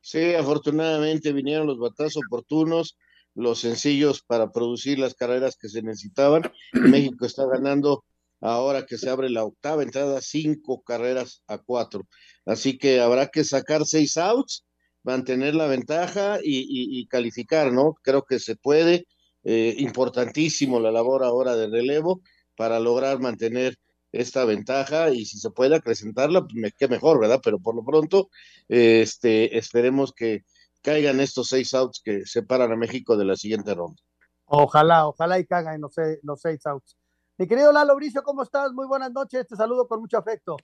Sí, 0.00 0.34
afortunadamente 0.34 1.32
vinieron 1.32 1.66
los 1.66 1.78
batazos 1.78 2.22
oportunos, 2.26 2.96
los 3.34 3.60
sencillos 3.60 4.22
para 4.22 4.50
producir 4.50 4.98
las 4.98 5.14
carreras 5.14 5.56
que 5.56 5.68
se 5.68 5.82
necesitaban. 5.82 6.50
México 6.72 7.26
está 7.26 7.46
ganando 7.46 8.04
ahora 8.40 8.86
que 8.86 8.96
se 8.96 9.10
abre 9.10 9.30
la 9.30 9.44
octava 9.44 9.82
entrada, 9.82 10.20
cinco 10.20 10.82
carreras 10.82 11.42
a 11.46 11.58
cuatro. 11.58 12.06
Así 12.46 12.78
que 12.78 13.00
habrá 13.00 13.26
que 13.26 13.44
sacar 13.44 13.84
seis 13.86 14.16
outs 14.16 14.64
mantener 15.08 15.54
la 15.54 15.66
ventaja 15.66 16.38
y, 16.42 17.06
calificar, 17.08 17.72
¿no? 17.72 17.94
Creo 18.02 18.24
que 18.24 18.38
se 18.38 18.56
puede. 18.56 19.06
Eh, 19.44 19.76
importantísimo 19.78 20.80
la 20.80 20.90
labor 20.90 21.24
ahora 21.24 21.56
de 21.56 21.68
relevo 21.68 22.20
para 22.54 22.78
lograr 22.78 23.18
mantener 23.18 23.78
esta 24.12 24.44
ventaja 24.44 25.10
y 25.10 25.24
si 25.24 25.38
se 25.38 25.50
puede 25.50 25.76
acrecentarla, 25.76 26.46
pues 26.46 26.74
qué 26.76 26.88
mejor, 26.88 27.20
¿verdad? 27.20 27.40
Pero 27.42 27.58
por 27.58 27.74
lo 27.74 27.82
pronto, 27.84 28.28
este, 28.68 29.56
esperemos 29.56 30.12
que 30.12 30.42
caigan 30.82 31.20
estos 31.20 31.48
seis 31.48 31.72
outs 31.72 32.02
que 32.04 32.26
separan 32.26 32.72
a 32.72 32.76
México 32.76 33.16
de 33.16 33.24
la 33.24 33.36
siguiente 33.36 33.74
ronda. 33.74 34.02
Ojalá, 34.44 35.06
ojalá 35.06 35.38
y 35.38 35.46
caigan 35.46 35.80
los, 35.80 35.94
los 36.22 36.40
seis 36.40 36.66
outs. 36.66 36.98
Mi 37.38 37.46
querido 37.46 37.72
Lalo 37.72 37.96
Bricio, 37.96 38.22
¿cómo 38.22 38.42
estás? 38.42 38.72
Muy 38.72 38.86
buenas 38.86 39.12
noches, 39.12 39.46
te 39.46 39.56
saludo 39.56 39.86
con 39.88 40.00
mucho 40.00 40.18
afecto. 40.18 40.56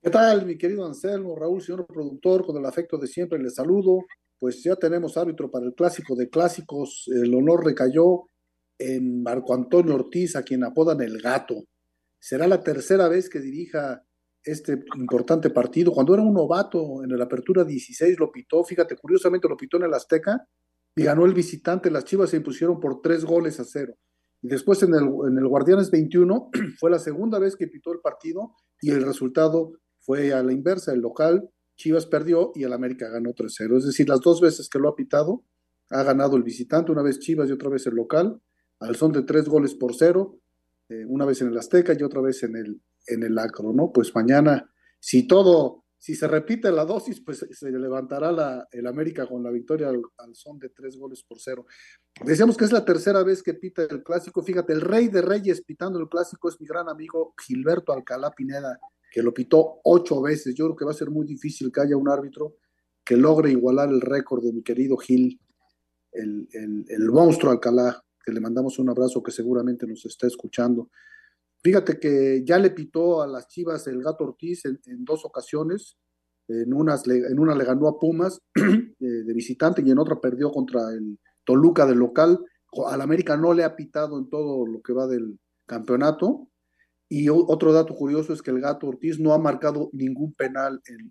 ¿Qué 0.00 0.10
tal, 0.10 0.46
mi 0.46 0.56
querido 0.56 0.86
Anselmo, 0.86 1.34
Raúl, 1.34 1.60
señor 1.60 1.84
productor? 1.84 2.46
Con 2.46 2.56
el 2.56 2.64
afecto 2.64 2.98
de 2.98 3.08
siempre 3.08 3.36
les 3.40 3.56
saludo. 3.56 4.06
Pues 4.38 4.62
ya 4.62 4.76
tenemos 4.76 5.16
árbitro 5.16 5.50
para 5.50 5.66
el 5.66 5.74
clásico 5.74 6.14
de 6.14 6.30
clásicos. 6.30 7.10
El 7.12 7.34
honor 7.34 7.64
recayó 7.64 8.26
en 8.78 9.24
Marco 9.24 9.54
Antonio 9.54 9.96
Ortiz, 9.96 10.36
a 10.36 10.44
quien 10.44 10.62
apodan 10.62 11.00
el 11.00 11.20
gato. 11.20 11.64
Será 12.20 12.46
la 12.46 12.62
tercera 12.62 13.08
vez 13.08 13.28
que 13.28 13.40
dirija 13.40 14.04
este 14.44 14.84
importante 14.94 15.50
partido. 15.50 15.90
Cuando 15.90 16.14
era 16.14 16.22
un 16.22 16.32
novato 16.32 17.02
en 17.02 17.18
la 17.18 17.24
apertura 17.24 17.64
16 17.64 18.20
lo 18.20 18.30
pitó, 18.30 18.62
fíjate, 18.62 18.94
curiosamente 18.94 19.48
lo 19.48 19.56
pitó 19.56 19.78
en 19.78 19.82
el 19.82 19.94
Azteca 19.94 20.46
y 20.94 21.02
ganó 21.02 21.26
el 21.26 21.34
visitante. 21.34 21.90
Las 21.90 22.04
Chivas 22.04 22.30
se 22.30 22.36
impusieron 22.36 22.78
por 22.78 23.00
tres 23.02 23.24
goles 23.24 23.58
a 23.58 23.64
cero. 23.64 23.94
Y 24.42 24.46
después 24.46 24.80
en 24.84 24.94
el, 24.94 25.08
en 25.28 25.38
el 25.38 25.48
Guardianes 25.48 25.90
21 25.90 26.50
fue 26.78 26.88
la 26.88 27.00
segunda 27.00 27.40
vez 27.40 27.56
que 27.56 27.66
pitó 27.66 27.92
el 27.92 27.98
partido 27.98 28.54
y 28.80 28.92
el 28.92 29.02
resultado 29.02 29.72
fue 30.08 30.32
a 30.32 30.42
la 30.42 30.54
inversa. 30.54 30.94
El 30.94 31.00
local, 31.00 31.50
Chivas 31.76 32.06
perdió 32.06 32.52
y 32.54 32.64
el 32.64 32.72
América 32.72 33.10
ganó 33.10 33.34
3-0. 33.34 33.76
Es 33.76 33.84
decir, 33.84 34.08
las 34.08 34.22
dos 34.22 34.40
veces 34.40 34.70
que 34.70 34.78
lo 34.78 34.88
ha 34.88 34.96
pitado, 34.96 35.44
ha 35.90 36.02
ganado 36.02 36.34
el 36.38 36.42
visitante, 36.42 36.90
una 36.90 37.02
vez 37.02 37.18
Chivas 37.18 37.50
y 37.50 37.52
otra 37.52 37.68
vez 37.68 37.86
el 37.86 37.94
local, 37.94 38.40
al 38.80 38.96
son 38.96 39.12
de 39.12 39.22
tres 39.22 39.46
goles 39.50 39.74
por 39.74 39.94
cero, 39.94 40.40
eh, 40.88 41.04
una 41.06 41.26
vez 41.26 41.42
en 41.42 41.48
el 41.48 41.58
Azteca 41.58 41.92
y 41.92 42.02
otra 42.02 42.22
vez 42.22 42.42
en 42.42 42.56
el, 42.56 42.80
en 43.06 43.22
el 43.22 43.38
Acro, 43.38 43.74
¿no? 43.74 43.92
Pues 43.92 44.14
mañana, 44.14 44.70
si 44.98 45.26
todo, 45.26 45.84
si 45.98 46.14
se 46.14 46.26
repite 46.26 46.72
la 46.72 46.86
dosis, 46.86 47.20
pues 47.20 47.46
se 47.50 47.70
levantará 47.70 48.32
la, 48.32 48.66
el 48.72 48.86
América 48.86 49.26
con 49.26 49.42
la 49.42 49.50
victoria 49.50 49.90
al, 49.90 50.00
al, 50.16 50.34
son 50.34 50.58
de 50.58 50.70
tres 50.70 50.96
goles 50.96 51.22
por 51.22 51.38
cero. 51.38 51.66
Decíamos 52.24 52.56
que 52.56 52.64
es 52.64 52.72
la 52.72 52.86
tercera 52.86 53.22
vez 53.24 53.42
que 53.42 53.52
pita 53.52 53.82
el 53.82 54.02
clásico. 54.02 54.42
Fíjate, 54.42 54.72
el 54.72 54.80
rey 54.80 55.08
de 55.08 55.20
reyes 55.20 55.62
pitando 55.62 56.00
el 56.00 56.08
clásico 56.08 56.48
es 56.48 56.58
mi 56.58 56.66
gran 56.66 56.88
amigo 56.88 57.34
Gilberto 57.46 57.92
Alcalá 57.92 58.30
Pineda, 58.30 58.80
que 59.10 59.22
lo 59.22 59.32
pitó 59.32 59.80
ocho 59.84 60.20
veces. 60.20 60.54
Yo 60.54 60.66
creo 60.66 60.76
que 60.76 60.84
va 60.84 60.90
a 60.90 60.94
ser 60.94 61.10
muy 61.10 61.26
difícil 61.26 61.72
que 61.72 61.80
haya 61.80 61.96
un 61.96 62.08
árbitro 62.08 62.56
que 63.04 63.16
logre 63.16 63.50
igualar 63.50 63.88
el 63.88 64.00
récord 64.00 64.42
de 64.44 64.52
mi 64.52 64.62
querido 64.62 64.96
Gil, 64.96 65.40
el, 66.12 66.46
el, 66.52 66.84
el 66.88 67.10
monstruo 67.10 67.52
Alcalá, 67.52 68.04
que 68.24 68.32
le 68.32 68.40
mandamos 68.40 68.78
un 68.78 68.90
abrazo 68.90 69.22
que 69.22 69.32
seguramente 69.32 69.86
nos 69.86 70.04
está 70.04 70.26
escuchando. 70.26 70.90
Fíjate 71.62 71.98
que 71.98 72.44
ya 72.44 72.58
le 72.58 72.70
pitó 72.70 73.22
a 73.22 73.26
las 73.26 73.48
Chivas 73.48 73.86
el 73.88 74.02
Gato 74.02 74.24
Ortiz 74.24 74.64
en, 74.64 75.04
dos 75.04 75.24
ocasiones. 75.24 75.96
En, 76.46 76.72
unas, 76.72 77.06
en 77.06 77.38
una 77.38 77.54
le 77.54 77.64
ganó 77.64 77.88
a 77.88 77.98
Pumas 77.98 78.40
eh, 78.54 78.64
de 79.00 79.34
visitante 79.34 79.82
y 79.84 79.90
en 79.90 79.98
otra 79.98 80.20
perdió 80.20 80.50
contra 80.50 80.92
el 80.92 81.18
Toluca 81.44 81.84
del 81.84 81.98
local. 81.98 82.38
Al 82.86 83.00
América 83.00 83.36
no 83.36 83.52
le 83.52 83.64
ha 83.64 83.74
pitado 83.74 84.18
en 84.18 84.28
todo 84.28 84.66
lo 84.66 84.80
que 84.82 84.92
va 84.92 85.06
del 85.06 85.38
campeonato. 85.66 86.48
Y 87.08 87.28
otro 87.30 87.72
dato 87.72 87.94
curioso 87.94 88.34
es 88.34 88.42
que 88.42 88.50
el 88.50 88.60
Gato 88.60 88.86
Ortiz 88.86 89.18
no 89.18 89.32
ha 89.32 89.38
marcado 89.38 89.88
ningún 89.92 90.34
penal 90.34 90.82
en, 90.86 91.10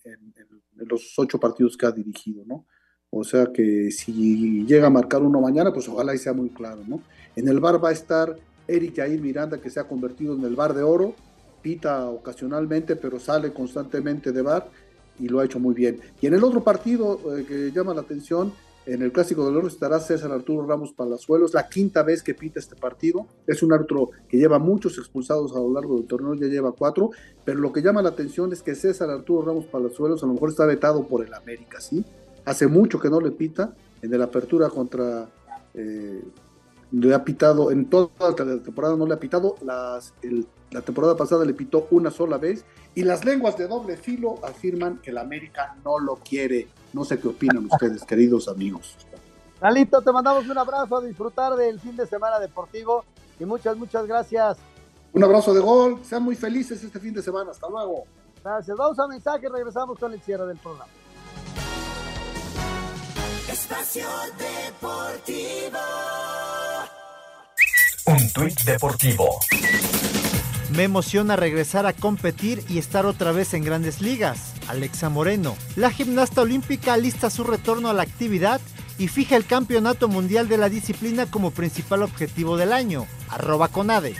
los 0.75 1.13
ocho 1.17 1.39
partidos 1.39 1.75
que 1.75 1.87
ha 1.87 1.91
dirigido, 1.91 2.43
¿no? 2.45 2.67
O 3.09 3.23
sea 3.23 3.47
que 3.51 3.89
si 3.89 4.63
llega 4.65 4.87
a 4.87 4.91
marcar 4.91 5.23
uno 5.23 5.41
mañana, 5.41 5.73
pues 5.73 5.89
ojalá 5.89 6.13
y 6.13 6.19
sea 6.19 6.33
muy 6.33 6.49
claro, 6.49 6.83
¿no? 6.87 7.01
En 7.35 7.47
el 7.47 7.59
bar 7.59 7.83
va 7.83 7.89
a 7.89 7.93
estar 7.93 8.35
Eric 8.67 8.97
Jair 8.97 9.19
Miranda, 9.21 9.59
que 9.59 9.71
se 9.71 9.79
ha 9.79 9.87
convertido 9.87 10.35
en 10.35 10.43
el 10.43 10.55
bar 10.55 10.75
de 10.75 10.83
oro, 10.83 11.15
pita 11.63 12.07
ocasionalmente, 12.09 12.95
pero 12.95 13.19
sale 13.19 13.51
constantemente 13.51 14.31
de 14.31 14.41
bar 14.41 14.69
y 15.19 15.27
lo 15.27 15.39
ha 15.39 15.45
hecho 15.45 15.59
muy 15.59 15.73
bien. 15.73 15.99
Y 16.21 16.27
en 16.27 16.35
el 16.35 16.43
otro 16.43 16.63
partido 16.63 17.19
eh, 17.35 17.45
que 17.45 17.71
llama 17.71 17.93
la 17.93 18.01
atención, 18.01 18.53
en 18.88 19.01
el 19.01 19.11
Clásico 19.11 19.43
de 19.43 19.57
Oro 19.57 19.67
estará 19.67 19.99
César 19.99 20.31
Arturo 20.31 20.65
Ramos 20.65 20.93
Palazuelos, 20.93 21.53
la 21.53 21.67
quinta 21.67 22.03
vez 22.03 22.23
que 22.23 22.33
pita 22.33 22.59
este 22.59 22.77
partido. 22.77 23.27
Es 23.45 23.61
un 23.61 23.73
árbitro 23.73 24.11
que 24.29 24.38
lleva 24.38 24.59
muchos 24.59 24.97
expulsados 24.97 25.51
a 25.53 25.59
lo 25.59 25.73
largo 25.73 25.97
del 25.97 26.07
torneo, 26.07 26.33
ya 26.35 26.47
lleva 26.47 26.71
cuatro, 26.71 27.11
pero 27.43 27.59
lo 27.59 27.73
que 27.73 27.81
llama 27.81 28.01
la 28.01 28.09
atención 28.09 28.53
es 28.53 28.63
que 28.63 28.75
César 28.75 29.09
Arturo 29.09 29.45
Ramos 29.45 29.65
Palazuelos 29.65 30.23
a 30.23 30.27
lo 30.27 30.33
mejor 30.33 30.49
está 30.49 30.65
vetado 30.65 31.05
por 31.05 31.25
el 31.25 31.33
América, 31.33 31.81
¿sí? 31.81 32.05
Hace 32.45 32.67
mucho 32.67 32.97
que 32.97 33.09
no 33.09 33.19
le 33.19 33.31
pita, 33.31 33.75
en 34.01 34.17
la 34.17 34.25
apertura 34.25 34.69
contra... 34.69 35.29
Eh, 35.73 36.23
le 36.91 37.13
ha 37.13 37.23
pitado, 37.23 37.71
en 37.71 37.89
toda 37.89 38.09
la 38.19 38.35
temporada 38.35 38.95
no 38.95 39.05
le 39.05 39.13
ha 39.13 39.19
pitado, 39.19 39.55
las, 39.61 40.13
el, 40.21 40.47
la 40.71 40.81
temporada 40.81 41.15
pasada 41.15 41.45
le 41.45 41.53
pitó 41.53 41.88
una 41.91 42.11
sola 42.11 42.38
vez 42.38 42.65
y 42.95 43.03
las 43.03 43.23
lenguas 43.25 43.57
de 43.57 43.67
doble 43.67 43.97
filo 43.97 44.35
afirman 44.43 44.97
que 44.97 45.11
el 45.11 45.17
América 45.17 45.75
no 45.83 45.99
lo 45.99 46.15
quiere. 46.15 46.67
No 46.93 47.05
sé 47.05 47.19
qué 47.19 47.27
opinan 47.27 47.65
ustedes, 47.71 48.03
queridos 48.03 48.47
amigos. 48.47 48.95
Lalito, 49.61 50.01
te 50.01 50.11
mandamos 50.11 50.47
un 50.47 50.57
abrazo 50.57 50.97
a 50.97 51.01
disfrutar 51.01 51.55
del 51.55 51.79
fin 51.79 51.95
de 51.95 52.05
semana 52.05 52.39
deportivo 52.39 53.03
y 53.39 53.45
muchas, 53.45 53.75
muchas 53.77 54.05
gracias. 54.05 54.57
Un 55.13 55.23
abrazo 55.23 55.53
de 55.53 55.61
gol, 55.61 55.99
sean 56.03 56.23
muy 56.23 56.35
felices 56.35 56.83
este 56.83 56.99
fin 56.99 57.13
de 57.13 57.21
semana, 57.21 57.51
hasta 57.51 57.67
luego. 57.69 58.03
Gracias, 58.43 58.77
vamos 58.77 58.99
a 58.99 59.07
mensaje, 59.07 59.49
regresamos 59.49 59.97
con 59.97 60.13
el 60.13 60.21
cierre 60.21 60.45
del 60.45 60.57
programa. 60.57 60.91
Espacio 63.49 64.07
Deportivo. 64.38 65.79
Un 68.07 68.29
tuit 68.31 68.63
deportivo. 68.63 69.39
Me 70.73 70.83
emociona 70.83 71.35
regresar 71.35 71.85
a 71.85 71.91
competir 71.91 72.63
y 72.69 72.77
estar 72.77 73.05
otra 73.05 73.33
vez 73.33 73.53
en 73.53 73.65
grandes 73.65 73.99
ligas. 73.99 74.53
Alexa 74.69 75.09
Moreno. 75.09 75.57
La 75.75 75.91
gimnasta 75.91 76.41
olímpica 76.41 76.95
lista 76.95 77.29
su 77.29 77.43
retorno 77.43 77.89
a 77.89 77.93
la 77.93 78.03
actividad 78.03 78.61
y 78.97 79.09
fija 79.09 79.35
el 79.35 79.45
campeonato 79.45 80.07
mundial 80.07 80.47
de 80.47 80.57
la 80.57 80.69
disciplina 80.69 81.25
como 81.25 81.51
principal 81.51 82.01
objetivo 82.01 82.55
del 82.55 82.71
año. 82.71 83.07
Arroba 83.27 83.67
Conade. 83.67 84.15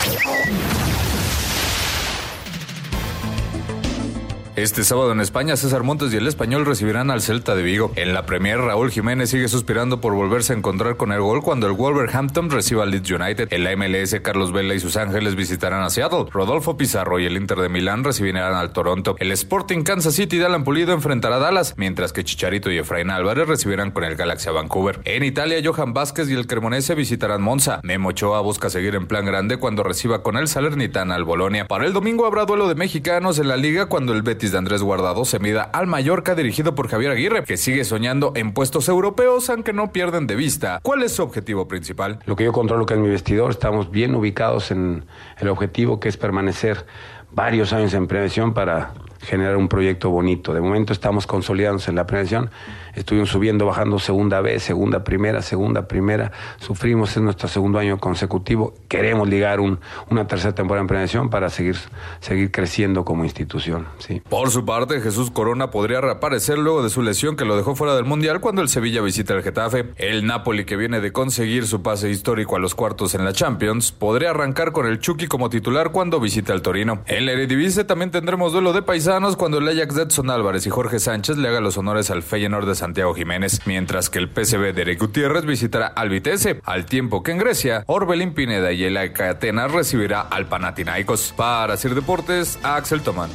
Este 4.58 4.84
sábado 4.84 5.12
en 5.12 5.22
España, 5.22 5.56
César 5.56 5.84
Montes 5.84 6.12
y 6.12 6.18
el 6.18 6.26
español 6.26 6.66
recibirán 6.66 7.12
al 7.12 7.22
Celta 7.22 7.54
de 7.54 7.62
Vigo. 7.62 7.92
En 7.96 8.16
la 8.16 8.26
Premier, 8.26 8.58
Raúl 8.58 8.90
Jiménez 8.90 9.30
sigue 9.30 9.50
suspirando 9.50 10.02
por 10.02 10.16
volverse 10.16 10.52
a 10.52 10.56
encontrar 10.56 10.98
con 10.98 11.12
el 11.12 11.22
gol 11.22 11.44
cuando 11.44 11.68
el 11.68 11.74
Wolverhampton 11.74 12.50
reciba 12.50 12.82
al 12.82 12.90
Leeds 12.90 13.12
United. 13.12 13.54
En 13.54 13.64
la 13.64 13.76
MLS, 13.76 14.20
Carlos 14.24 14.52
Vela 14.52 14.74
y 14.74 14.80
sus 14.80 14.98
Ángeles 14.98 15.36
visitarán 15.36 15.84
a 15.84 15.92
Seattle. 15.92 16.26
Rodolfo 16.32 16.76
Pizarro 16.76 17.20
y 17.20 17.28
el 17.28 17.38
Inter 17.38 17.60
de 17.60 17.70
Milán 17.70 18.04
recibirán 18.04 18.56
al 18.56 18.74
Toronto. 18.74 19.16
El 19.20 19.32
Sporting 19.32 19.84
Kansas 19.84 20.16
City 20.16 20.40
de 20.40 20.48
Alan 20.48 20.64
Pulido 20.64 20.92
enfrentará 20.92 21.36
a 21.36 21.40
Dallas, 21.40 21.76
mientras 21.78 22.12
que 22.12 22.24
Chicharito 22.24 22.72
y 22.72 22.80
Efraín 22.80 23.12
Álvarez 23.12 23.48
recibirán 23.48 23.92
con 23.92 24.06
el 24.06 24.16
Galaxia 24.16 24.52
Vancouver. 24.52 25.02
En 25.06 25.24
Italia, 25.24 25.62
Johan 25.64 25.94
Vázquez 25.94 26.32
y 26.32 26.34
el 26.34 26.48
Cremonese 26.48 26.96
visitarán 26.96 27.44
Monza. 27.44 27.80
Memo 27.84 28.10
Ochoa 28.10 28.42
busca 28.42 28.72
seguir 28.72 28.96
en 28.96 29.06
plan 29.06 29.24
grande 29.24 29.58
cuando 29.58 29.84
reciba 29.84 30.24
con 30.24 30.36
el 30.36 30.48
Salernitana 30.48 31.14
al 31.14 31.26
Bolonia. 31.26 31.68
Para 31.68 31.86
el 31.86 31.94
domingo 31.94 32.26
habrá 32.26 32.46
duelo 32.46 32.68
de 32.68 32.74
mexicanos 32.74 33.38
en 33.38 33.50
la 33.50 33.58
liga 33.58 33.86
cuando 33.86 34.14
el 34.14 34.24
Betis 34.24 34.47
de 34.52 34.58
Andrés 34.58 34.82
Guardado 34.82 35.26
se 35.26 35.40
mida 35.40 35.64
al 35.64 35.88
Mallorca 35.88 36.36
dirigido 36.36 36.76
por 36.76 36.88
Javier 36.88 37.12
Aguirre, 37.12 37.44
que 37.44 37.58
sigue 37.58 37.84
soñando 37.84 38.32
en 38.36 38.54
puestos 38.54 38.88
europeos, 38.90 39.50
aunque 39.50 39.74
no 39.74 39.92
pierden 39.92 40.28
de 40.28 40.36
vista 40.36 40.80
cuál 40.84 41.04
es 41.04 41.14
su 41.14 41.24
objetivo 41.24 41.68
principal. 41.68 42.20
Lo 42.26 42.36
que 42.36 42.44
yo 42.44 42.54
controlo 42.54 42.86
que 42.86 42.94
es 42.94 43.00
mi 43.00 43.10
vestidor, 43.10 43.52
estamos 43.52 43.92
bien 43.92 44.16
ubicados 44.16 44.72
en 44.72 45.06
el 45.40 45.50
objetivo 45.50 46.00
que 46.00 46.10
es 46.10 46.18
permanecer 46.18 46.86
varios 47.32 47.74
años 47.74 47.94
en 47.94 48.08
prevención 48.08 48.54
para 48.54 48.94
generar 49.22 49.58
un 49.58 49.68
proyecto 49.68 50.10
bonito. 50.10 50.54
De 50.54 50.62
momento 50.62 50.94
estamos 50.94 51.28
consolidándonos 51.28 51.88
en 51.88 51.96
la 51.96 52.06
prevención. 52.06 52.50
Estuvimos 52.98 53.30
subiendo, 53.30 53.68
bajando 53.68 54.00
segunda 54.00 54.42
vez, 54.42 54.64
segunda, 54.64 55.04
primera, 55.04 55.44
segunda, 55.44 55.88
primera. 55.88 56.32
Sufrimos 56.58 57.16
en 57.16 57.26
nuestro 57.26 57.48
segundo 57.48 57.78
año 57.78 58.00
consecutivo. 58.00 58.74
Queremos 58.88 59.30
ligar 59.30 59.60
un, 59.60 59.80
una 60.10 60.26
tercera 60.26 60.56
temporada 60.56 60.82
en 60.82 60.88
prevención 60.88 61.30
para 61.30 61.52
seguir, 61.52 61.78
seguir 62.22 62.52
creciendo 62.52 63.06
como 63.06 63.24
institución. 63.24 63.86
Sí. 64.00 64.24
Por 64.28 64.50
su 64.50 64.66
parte, 64.66 65.00
Jesús 65.00 65.30
Corona 65.30 65.70
podría 65.70 66.02
reaparecer 66.02 66.58
luego 66.58 66.82
de 66.82 66.90
su 66.90 67.04
lesión 67.04 67.36
que 67.36 67.46
lo 67.46 67.56
dejó 67.56 67.76
fuera 67.76 67.96
del 67.96 68.06
Mundial 68.06 68.42
cuando 68.42 68.64
el 68.64 68.70
Sevilla 68.70 69.02
visita 69.02 69.36
el 69.36 69.44
Getafe. 69.44 69.94
El 69.98 70.26
Napoli, 70.26 70.66
que 70.66 70.76
viene 70.76 71.00
de 71.00 71.12
conseguir 71.12 71.68
su 71.68 71.84
pase 71.84 72.10
histórico 72.10 72.56
a 72.56 72.60
los 72.60 72.74
cuartos 72.74 73.14
en 73.14 73.24
la 73.24 73.32
Champions, 73.32 73.92
podría 73.92 74.32
arrancar 74.32 74.72
con 74.72 74.88
el 74.88 74.98
Chucky 74.98 75.28
como 75.28 75.52
titular 75.52 75.92
cuando 75.92 76.20
visite 76.20 76.52
al 76.52 76.64
Torino. 76.64 77.04
En 77.06 77.28
la 77.28 77.34
Eredivisie 77.34 77.84
también 77.84 78.10
tendremos 78.10 78.54
duelo 78.54 78.74
de 78.74 78.82
paisanos 78.82 79.36
cuando 79.36 79.60
el 79.60 79.68
Ajax 79.68 79.94
de 79.94 80.02
Edson 80.02 80.32
Álvarez 80.32 80.66
y 80.66 80.72
Jorge 80.72 80.98
Sánchez 80.98 81.38
le 81.38 81.48
haga 81.48 81.62
los 81.62 81.78
honores 81.78 82.10
al 82.10 82.24
Feyenoord 82.24 82.66
de 82.66 82.87
Santiago 82.88 83.14
Jiménez, 83.14 83.60
mientras 83.66 84.10
que 84.10 84.18
el 84.18 84.30
PSV 84.30 84.74
de 84.74 84.84
Eric 84.84 85.02
Gutiérrez 85.02 85.44
visitará 85.44 85.88
al 85.88 86.08
Vitesse, 86.08 86.62
al 86.64 86.86
tiempo 86.86 87.22
que 87.22 87.32
en 87.32 87.38
Grecia, 87.38 87.84
Orbelín 87.86 88.34
Pineda 88.34 88.72
y 88.72 88.86
el 88.86 88.96
AEK 88.96 89.20
Atenas 89.20 89.74
recibirá 89.74 90.22
al 90.22 90.48
Panathinaikos. 90.48 91.34
Para 91.36 91.76
Sir 91.76 91.96
Deportes, 91.96 92.58
Axel 92.64 93.04
Tomán. 93.04 93.30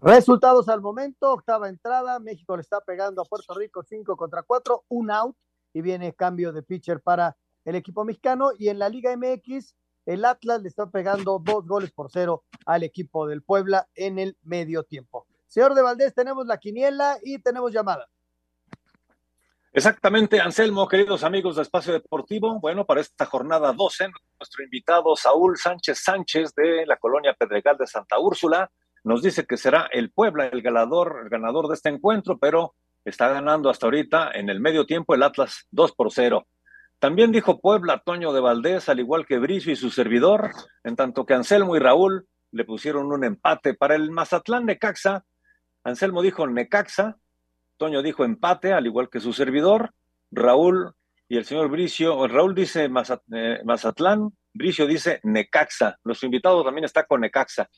Resultados 0.00 0.70
al 0.70 0.80
momento, 0.80 1.30
octava 1.30 1.68
entrada, 1.68 2.18
México 2.20 2.56
le 2.56 2.62
está 2.62 2.80
pegando 2.80 3.20
a 3.20 3.26
Puerto 3.26 3.52
Rico 3.52 3.82
5 3.82 4.16
contra 4.16 4.42
4, 4.42 4.84
un 4.88 5.10
out 5.10 5.36
y 5.74 5.82
viene 5.82 6.14
cambio 6.14 6.54
de 6.54 6.62
pitcher 6.62 7.02
para 7.02 7.36
el 7.66 7.74
equipo 7.74 8.02
mexicano 8.02 8.52
y 8.58 8.70
en 8.70 8.78
la 8.78 8.88
Liga 8.88 9.14
MX 9.14 9.74
el 10.06 10.24
Atlas 10.24 10.62
le 10.62 10.68
está 10.68 10.88
pegando 10.88 11.38
dos 11.38 11.66
goles 11.66 11.90
por 11.90 12.10
cero 12.10 12.44
al 12.64 12.82
equipo 12.82 13.26
del 13.26 13.42
Puebla 13.42 13.90
en 13.94 14.18
el 14.18 14.38
medio 14.42 14.84
tiempo. 14.84 15.26
Señor 15.50 15.74
de 15.74 15.82
Valdés, 15.82 16.14
tenemos 16.14 16.46
la 16.46 16.58
quiniela 16.58 17.18
y 17.24 17.40
tenemos 17.40 17.72
llamada. 17.72 18.08
Exactamente, 19.72 20.40
Anselmo, 20.40 20.86
queridos 20.86 21.24
amigos 21.24 21.56
de 21.56 21.62
Espacio 21.62 21.92
Deportivo. 21.92 22.60
Bueno, 22.60 22.86
para 22.86 23.00
esta 23.00 23.26
jornada 23.26 23.72
12, 23.72 24.10
nuestro 24.38 24.62
invitado 24.62 25.16
Saúl 25.16 25.58
Sánchez 25.58 25.98
Sánchez 26.04 26.54
de 26.54 26.86
la 26.86 26.96
colonia 26.98 27.34
Pedregal 27.36 27.76
de 27.76 27.88
Santa 27.88 28.20
Úrsula 28.20 28.70
nos 29.02 29.22
dice 29.22 29.44
que 29.44 29.56
será 29.56 29.88
el 29.90 30.12
Puebla 30.12 30.46
el 30.46 30.62
ganador, 30.62 31.22
el 31.24 31.28
ganador 31.28 31.66
de 31.66 31.74
este 31.74 31.88
encuentro, 31.88 32.38
pero 32.38 32.76
está 33.04 33.26
ganando 33.28 33.70
hasta 33.70 33.86
ahorita 33.86 34.30
en 34.32 34.50
el 34.50 34.60
medio 34.60 34.86
tiempo 34.86 35.16
el 35.16 35.22
Atlas 35.24 35.66
2 35.72 35.92
por 35.96 36.12
0. 36.12 36.46
También 37.00 37.32
dijo 37.32 37.60
Puebla 37.60 38.02
Toño 38.04 38.32
de 38.32 38.40
Valdés, 38.40 38.88
al 38.88 39.00
igual 39.00 39.26
que 39.26 39.38
Bricio 39.38 39.72
y 39.72 39.76
su 39.76 39.90
servidor, 39.90 40.52
en 40.84 40.94
tanto 40.94 41.26
que 41.26 41.34
Anselmo 41.34 41.74
y 41.74 41.80
Raúl 41.80 42.28
le 42.52 42.64
pusieron 42.64 43.10
un 43.12 43.24
empate 43.24 43.74
para 43.74 43.96
el 43.96 44.10
Mazatlán 44.10 44.66
Necaxa. 44.66 45.24
Anselmo 45.84 46.22
dijo 46.22 46.46
Necaxa, 46.46 47.16
Toño 47.76 48.02
dijo 48.02 48.24
empate, 48.24 48.72
al 48.72 48.86
igual 48.86 49.08
que 49.08 49.20
su 49.20 49.32
servidor. 49.32 49.92
Raúl 50.30 50.94
y 51.28 51.36
el 51.38 51.44
señor 51.44 51.68
Bricio, 51.68 52.28
Raúl 52.28 52.54
dice 52.54 52.84
eh, 52.84 53.60
Mazatlán, 53.64 54.32
Bricio 54.52 54.86
dice 54.86 55.20
Necaxa. 55.22 55.98
Nuestro 56.04 56.26
invitado 56.26 56.62
también 56.62 56.84
está 56.84 57.04
con 57.04 57.22
Necaxa. 57.22 57.70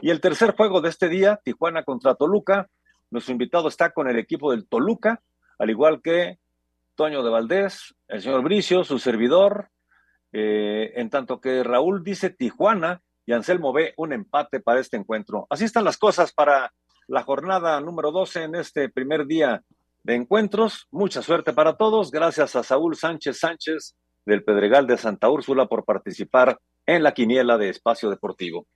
Y 0.00 0.10
el 0.10 0.20
tercer 0.20 0.56
juego 0.56 0.80
de 0.80 0.88
este 0.88 1.08
día, 1.08 1.40
Tijuana 1.44 1.82
contra 1.82 2.14
Toluca. 2.14 2.68
Nuestro 3.10 3.32
invitado 3.32 3.68
está 3.68 3.90
con 3.90 4.08
el 4.08 4.18
equipo 4.18 4.50
del 4.50 4.66
Toluca, 4.66 5.20
al 5.58 5.68
igual 5.68 6.00
que 6.00 6.38
Toño 6.94 7.22
de 7.22 7.30
Valdés, 7.30 7.94
el 8.08 8.22
señor 8.22 8.42
Bricio, 8.42 8.84
su 8.84 8.98
servidor, 8.98 9.68
eh, 10.32 10.92
en 10.96 11.10
tanto 11.10 11.40
que 11.40 11.64
Raúl 11.64 12.04
dice 12.04 12.30
Tijuana 12.30 13.02
y 13.26 13.32
Anselmo 13.32 13.72
ve 13.72 13.94
un 13.96 14.12
empate 14.12 14.60
para 14.60 14.80
este 14.80 14.96
encuentro. 14.96 15.46
Así 15.50 15.64
están 15.64 15.84
las 15.84 15.98
cosas 15.98 16.32
para 16.32 16.72
la 17.08 17.22
jornada 17.22 17.80
número 17.80 18.10
12 18.10 18.44
en 18.44 18.54
este 18.54 18.88
primer 18.88 19.26
día 19.26 19.62
de 20.02 20.14
encuentros. 20.14 20.86
Mucha 20.90 21.22
suerte 21.22 21.52
para 21.52 21.76
todos. 21.76 22.10
Gracias 22.10 22.56
a 22.56 22.62
Saúl 22.62 22.96
Sánchez 22.96 23.38
Sánchez 23.38 23.96
del 24.24 24.44
Pedregal 24.44 24.86
de 24.86 24.96
Santa 24.96 25.28
Úrsula 25.28 25.66
por 25.66 25.84
participar 25.84 26.58
en 26.86 27.02
la 27.02 27.12
quiniela 27.12 27.58
de 27.58 27.68
Espacio 27.68 28.10
Deportivo. 28.10 28.66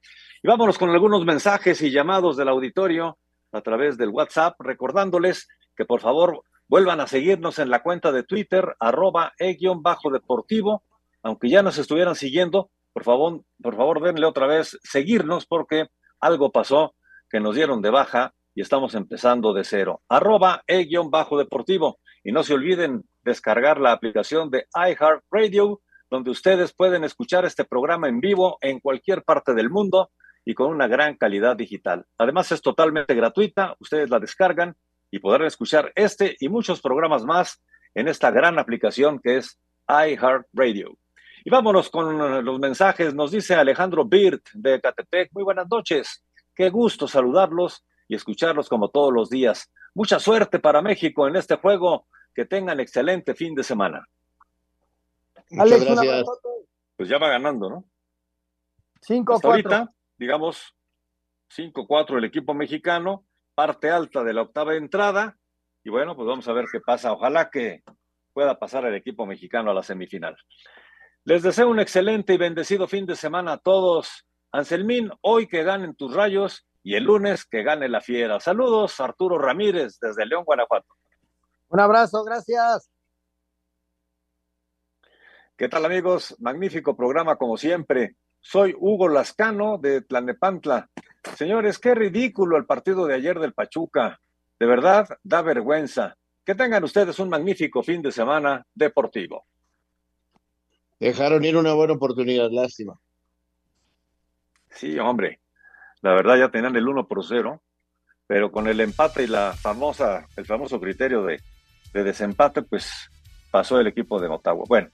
Y 0.43 0.49
vámonos 0.49 0.79
con 0.79 0.91
algunos 0.91 1.25
mensajes 1.25 1.81
y 1.83 1.91
llamados 1.91 2.37
del 2.37 2.49
auditorio 2.49 3.19
a 3.53 3.61
través 3.61 3.97
del 3.97 4.11
WhatsApp, 4.11 4.61
recordándoles 4.61 5.49
que 5.77 5.85
por 5.85 6.01
favor 6.01 6.43
vuelvan 6.69 7.01
a 7.01 7.07
seguirnos 7.07 7.59
en 7.59 7.71
la 7.71 7.83
cuenta 7.83 8.13
de 8.13 8.25
Twitter, 8.25 8.75
arroba 8.81 9.33
e-deportivo, 9.39 10.83
aunque 11.23 11.49
ya 11.49 11.63
nos 11.63 11.79
estuvieran 11.79 12.15
siguiendo, 12.15 12.71
por 12.93 13.05
favor, 13.05 13.43
por 13.63 13.77
favor 13.77 14.03
denle 14.03 14.27
otra 14.27 14.47
vez 14.47 14.79
seguirnos 14.83 15.47
porque 15.47 15.87
algo 16.21 16.53
pasó 16.53 16.94
que 17.35 17.41
nos 17.41 17.57
dieron 17.57 17.83
de 17.83 17.91
baja 17.91 18.33
y 18.55 18.61
estamos 18.61 18.95
empezando 18.95 19.53
de 19.53 19.65
cero. 19.65 20.03
Arroba 20.09 20.63
e-deportivo. 20.69 21.99
Y 22.23 22.31
no 22.31 22.45
se 22.45 22.55
olviden 22.55 23.03
descargar 23.25 23.81
la 23.81 23.91
aplicación 23.91 24.53
de 24.53 24.69
iHeartRadio, 24.73 25.81
donde 26.09 26.31
ustedes 26.31 26.73
pueden 26.73 27.03
escuchar 27.03 27.45
este 27.45 27.65
programa 27.65 28.09
en 28.09 28.21
vivo 28.21 28.57
en 28.61 28.79
cualquier 28.79 29.25
parte 29.25 29.53
del 29.53 29.69
mundo 29.69 30.13
y 30.45 30.55
con 30.55 30.71
una 30.71 30.87
gran 30.87 31.17
calidad 31.17 31.57
digital. 31.57 32.07
Además 32.19 32.53
es 32.53 32.63
totalmente 32.63 33.17
gratuita, 33.17 33.75
ustedes 33.81 34.11
la 34.11 34.21
descargan 34.21 34.77
y 35.11 35.19
podrán 35.19 35.49
escuchar 35.49 35.91
este 35.97 36.37
y 36.39 36.49
muchos 36.49 36.81
programas 36.81 37.25
más 37.25 37.61
en 37.97 38.07
esta 38.07 38.31
gran 38.31 38.61
aplicación 38.61 39.19
que 39.19 39.39
es 39.39 39.59
iHeartRadio. 39.89 40.97
Y 41.45 41.51
vámonos 41.51 41.91
con 41.91 42.45
los 42.45 42.61
mensajes. 42.61 43.13
Nos 43.13 43.33
dice 43.33 43.57
Alejandro 43.57 44.05
Birt 44.05 44.51
de 44.55 44.81
Catepec. 44.81 45.33
Muy 45.33 45.43
buenas 45.43 45.67
noches. 45.69 46.25
Qué 46.55 46.71
gusto 46.71 47.09
saludarlos 47.09 47.85
y 48.09 48.15
escucharlos 48.15 48.69
como 48.69 48.91
todos 48.91 49.13
los 49.13 49.31
días. 49.31 49.73
Mucha 49.95 50.19
suerte 50.19 50.59
para 50.59 50.83
México 50.83 51.27
en 51.27 51.37
este 51.37 51.57
juego. 51.57 52.07
Que 52.35 52.45
tengan 52.45 52.81
excelente 52.81 53.33
fin 53.37 53.55
de 53.55 53.63
semana. 53.63 54.09
Muchas 55.51 55.85
gracias. 55.85 56.27
Pues 56.97 57.09
ya 57.09 57.19
va 57.19 57.29
ganando, 57.29 57.71
¿no? 57.71 57.85
5 59.03 59.39
ahorita, 59.41 59.95
digamos, 60.19 60.75
5-4 61.57 62.19
el 62.19 62.25
equipo 62.25 62.53
mexicano, 62.53 63.25
parte 63.55 63.89
alta 63.91 64.25
de 64.25 64.33
la 64.33 64.43
octava 64.43 64.75
entrada. 64.75 65.39
Y 65.85 65.91
bueno, 65.91 66.17
pues 66.17 66.27
vamos 66.27 66.49
a 66.49 66.53
ver 66.53 66.65
qué 66.73 66.81
pasa. 66.81 67.13
Ojalá 67.13 67.51
que 67.51 67.85
pueda 68.33 68.59
pasar 68.59 68.85
el 68.87 68.97
equipo 68.97 69.27
mexicano 69.27 69.71
a 69.71 69.75
la 69.75 69.85
semifinal. 69.85 70.37
Les 71.25 71.43
deseo 71.43 71.69
un 71.69 71.79
excelente 71.79 72.35
y 72.35 72.37
bendecido 72.37 72.89
fin 72.89 73.07
de 73.07 73.15
semana 73.15 73.53
a 73.53 73.59
todos. 73.59 74.27
Anselmín, 74.55 75.11
hoy 75.21 75.49
que 75.49 75.65
ganen 75.65 75.97
tus 75.97 76.15
rayos 76.15 76.65
y 76.85 76.95
el 76.95 77.03
lunes 77.03 77.45
que 77.45 77.65
gane 77.65 77.89
la 77.89 78.01
fiera. 78.01 78.39
Saludos, 78.39 79.01
Arturo 79.01 79.37
Ramírez, 79.37 79.99
desde 80.01 80.25
León, 80.27 80.45
Guanajuato. 80.45 80.95
Un 81.71 81.81
abrazo, 81.81 82.23
gracias. 82.23 82.89
¿Qué 85.57 85.69
tal 85.69 85.85
amigos? 85.85 86.37
Magnífico 86.39 86.97
programa 86.97 87.35
como 87.35 87.57
siempre. 87.57 88.15
Soy 88.41 88.77
Hugo 88.79 89.09
Lascano 89.09 89.77
de 89.77 90.03
Tlanepantla. 90.03 90.89
Señores, 91.37 91.81
qué 91.81 91.97
ridículo 91.97 92.57
el 92.57 92.65
partido 92.65 93.07
de 93.07 93.15
ayer 93.15 93.41
del 93.41 93.55
Pachuca. 93.55 94.21
De 94.61 94.67
verdad, 94.67 95.09
da 95.25 95.43
vergüenza. 95.43 96.17
Que 96.45 96.55
tengan 96.55 96.85
ustedes 96.85 97.19
un 97.19 97.29
magnífico 97.29 97.83
fin 97.83 98.03
de 98.03 98.13
semana 98.13 98.65
deportivo. 98.73 99.47
Dejaron 101.01 101.45
ir 101.45 101.57
una 101.57 101.75
buena 101.75 101.95
oportunidad, 101.95 102.51
lástima. 102.53 103.01
Sí, 104.75 104.99
hombre 104.99 105.41
la 106.05 106.13
verdad 106.13 106.37
ya 106.37 106.51
tenían 106.51 106.77
el 106.77 106.87
1 106.87 107.09
por 107.09 107.25
0, 107.25 107.63
pero 108.27 108.53
con 108.53 108.69
el 108.69 108.79
empate 108.81 109.23
y 109.23 109.27
la 109.27 109.55
famosa, 109.55 110.29
el 110.37 110.45
famoso 110.45 110.79
criterio 110.79 111.25
de, 111.25 111.41
desempate, 111.95 112.61
pues 112.61 113.09
pasó 113.51 113.81
el 113.81 113.87
equipo 113.87 114.21
de 114.21 114.29
Motagua. 114.29 114.67
Bueno, 114.69 114.91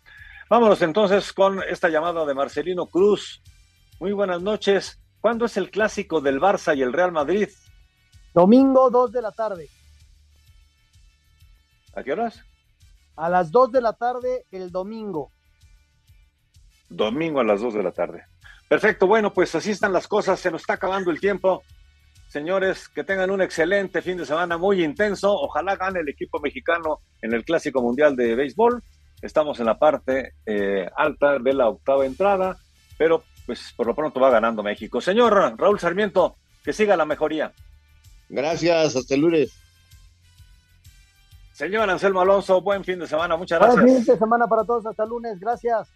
vámonos 0.49 0.81
entonces 0.83 1.33
con 1.33 1.65
esta 1.65 1.89
llamada 1.89 2.25
de 2.25 2.33
Marcelino 2.33 2.87
Cruz. 2.87 3.43
Muy 3.99 4.13
buenas 4.13 4.41
noches. 4.41 5.03
¿Cuándo 5.21 5.47
es 5.47 5.57
el 5.57 5.73
clásico 5.73 6.21
del 6.21 6.41
Barça 6.41 6.77
y 6.77 6.83
el 6.83 6.93
Real 6.93 7.11
Madrid? 7.11 7.49
Domingo 8.33 8.89
2 8.89 9.11
de 9.11 9.23
la 9.23 9.33
tarde. 9.33 9.69
¿A 11.97 12.05
qué 12.05 12.13
horas? 12.13 12.41
A 13.17 13.29
las 13.29 13.51
2 13.51 13.73
de 13.73 13.81
la 13.81 13.95
tarde 13.95 14.47
el 14.53 14.71
domingo. 14.71 15.33
Domingo 16.89 17.41
a 17.41 17.45
las 17.45 17.61
2 17.61 17.75
de 17.75 17.83
la 17.83 17.91
tarde. 17.91 18.30
Perfecto, 18.71 19.09
bueno, 19.09 19.33
pues 19.33 19.53
así 19.57 19.73
están 19.73 19.93
las 19.93 20.07
cosas, 20.07 20.39
se 20.39 20.49
nos 20.49 20.61
está 20.61 20.75
acabando 20.75 21.11
el 21.11 21.19
tiempo. 21.19 21.65
Señores, 22.29 22.89
que 22.89 23.03
tengan 23.03 23.33
un 23.33 23.43
excelente 23.43 24.01
fin 24.01 24.17
de 24.17 24.25
semana 24.25 24.59
muy 24.59 24.85
intenso. 24.85 25.35
Ojalá 25.35 25.75
gane 25.75 25.99
el 25.99 26.09
equipo 26.09 26.39
mexicano 26.39 27.01
en 27.21 27.33
el 27.33 27.45
Clásico 27.45 27.83
Mundial 27.83 28.15
de 28.15 28.37
Béisbol. 28.37 28.81
Estamos 29.23 29.59
en 29.59 29.67
la 29.67 29.77
parte 29.77 30.35
eh, 30.47 30.89
alta 30.95 31.41
de 31.41 31.53
la 31.53 31.69
octava 31.69 32.07
entrada, 32.07 32.59
pero 32.97 33.25
pues 33.45 33.75
por 33.77 33.89
lo 33.89 33.97
pronto 33.97 34.21
va 34.21 34.31
ganando 34.31 34.63
México. 34.63 35.01
Señor 35.01 35.59
Raúl 35.59 35.81
Sarmiento, 35.81 36.37
que 36.63 36.73
siga 36.73 36.97
la 36.97 37.05
mejoría. 37.05 37.53
Gracias, 38.29 38.95
hasta 38.95 39.15
el 39.17 39.23
lunes. 39.23 39.53
Señor 41.55 41.91
Anselmo 41.91 42.21
Alonso, 42.21 42.61
buen 42.61 42.85
fin 42.85 43.01
de 43.01 43.09
semana, 43.09 43.37
muchas 43.37 43.59
gracias. 43.59 43.83
Buen 43.83 43.97
fin 43.97 44.05
de 44.05 44.17
semana 44.17 44.47
para 44.47 44.63
todos, 44.63 44.87
hasta 44.87 45.03
el 45.03 45.09
lunes, 45.09 45.41
gracias. 45.41 45.89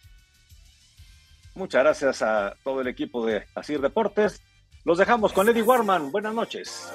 Muchas 1.54 1.82
gracias 1.82 2.22
a 2.22 2.56
todo 2.64 2.80
el 2.80 2.88
equipo 2.88 3.24
de 3.24 3.46
Asir 3.54 3.80
Deportes. 3.80 4.42
Los 4.84 4.98
dejamos 4.98 5.32
con 5.32 5.48
Eddie 5.48 5.62
Warman. 5.62 6.10
Buenas 6.10 6.34
noches. 6.34 6.92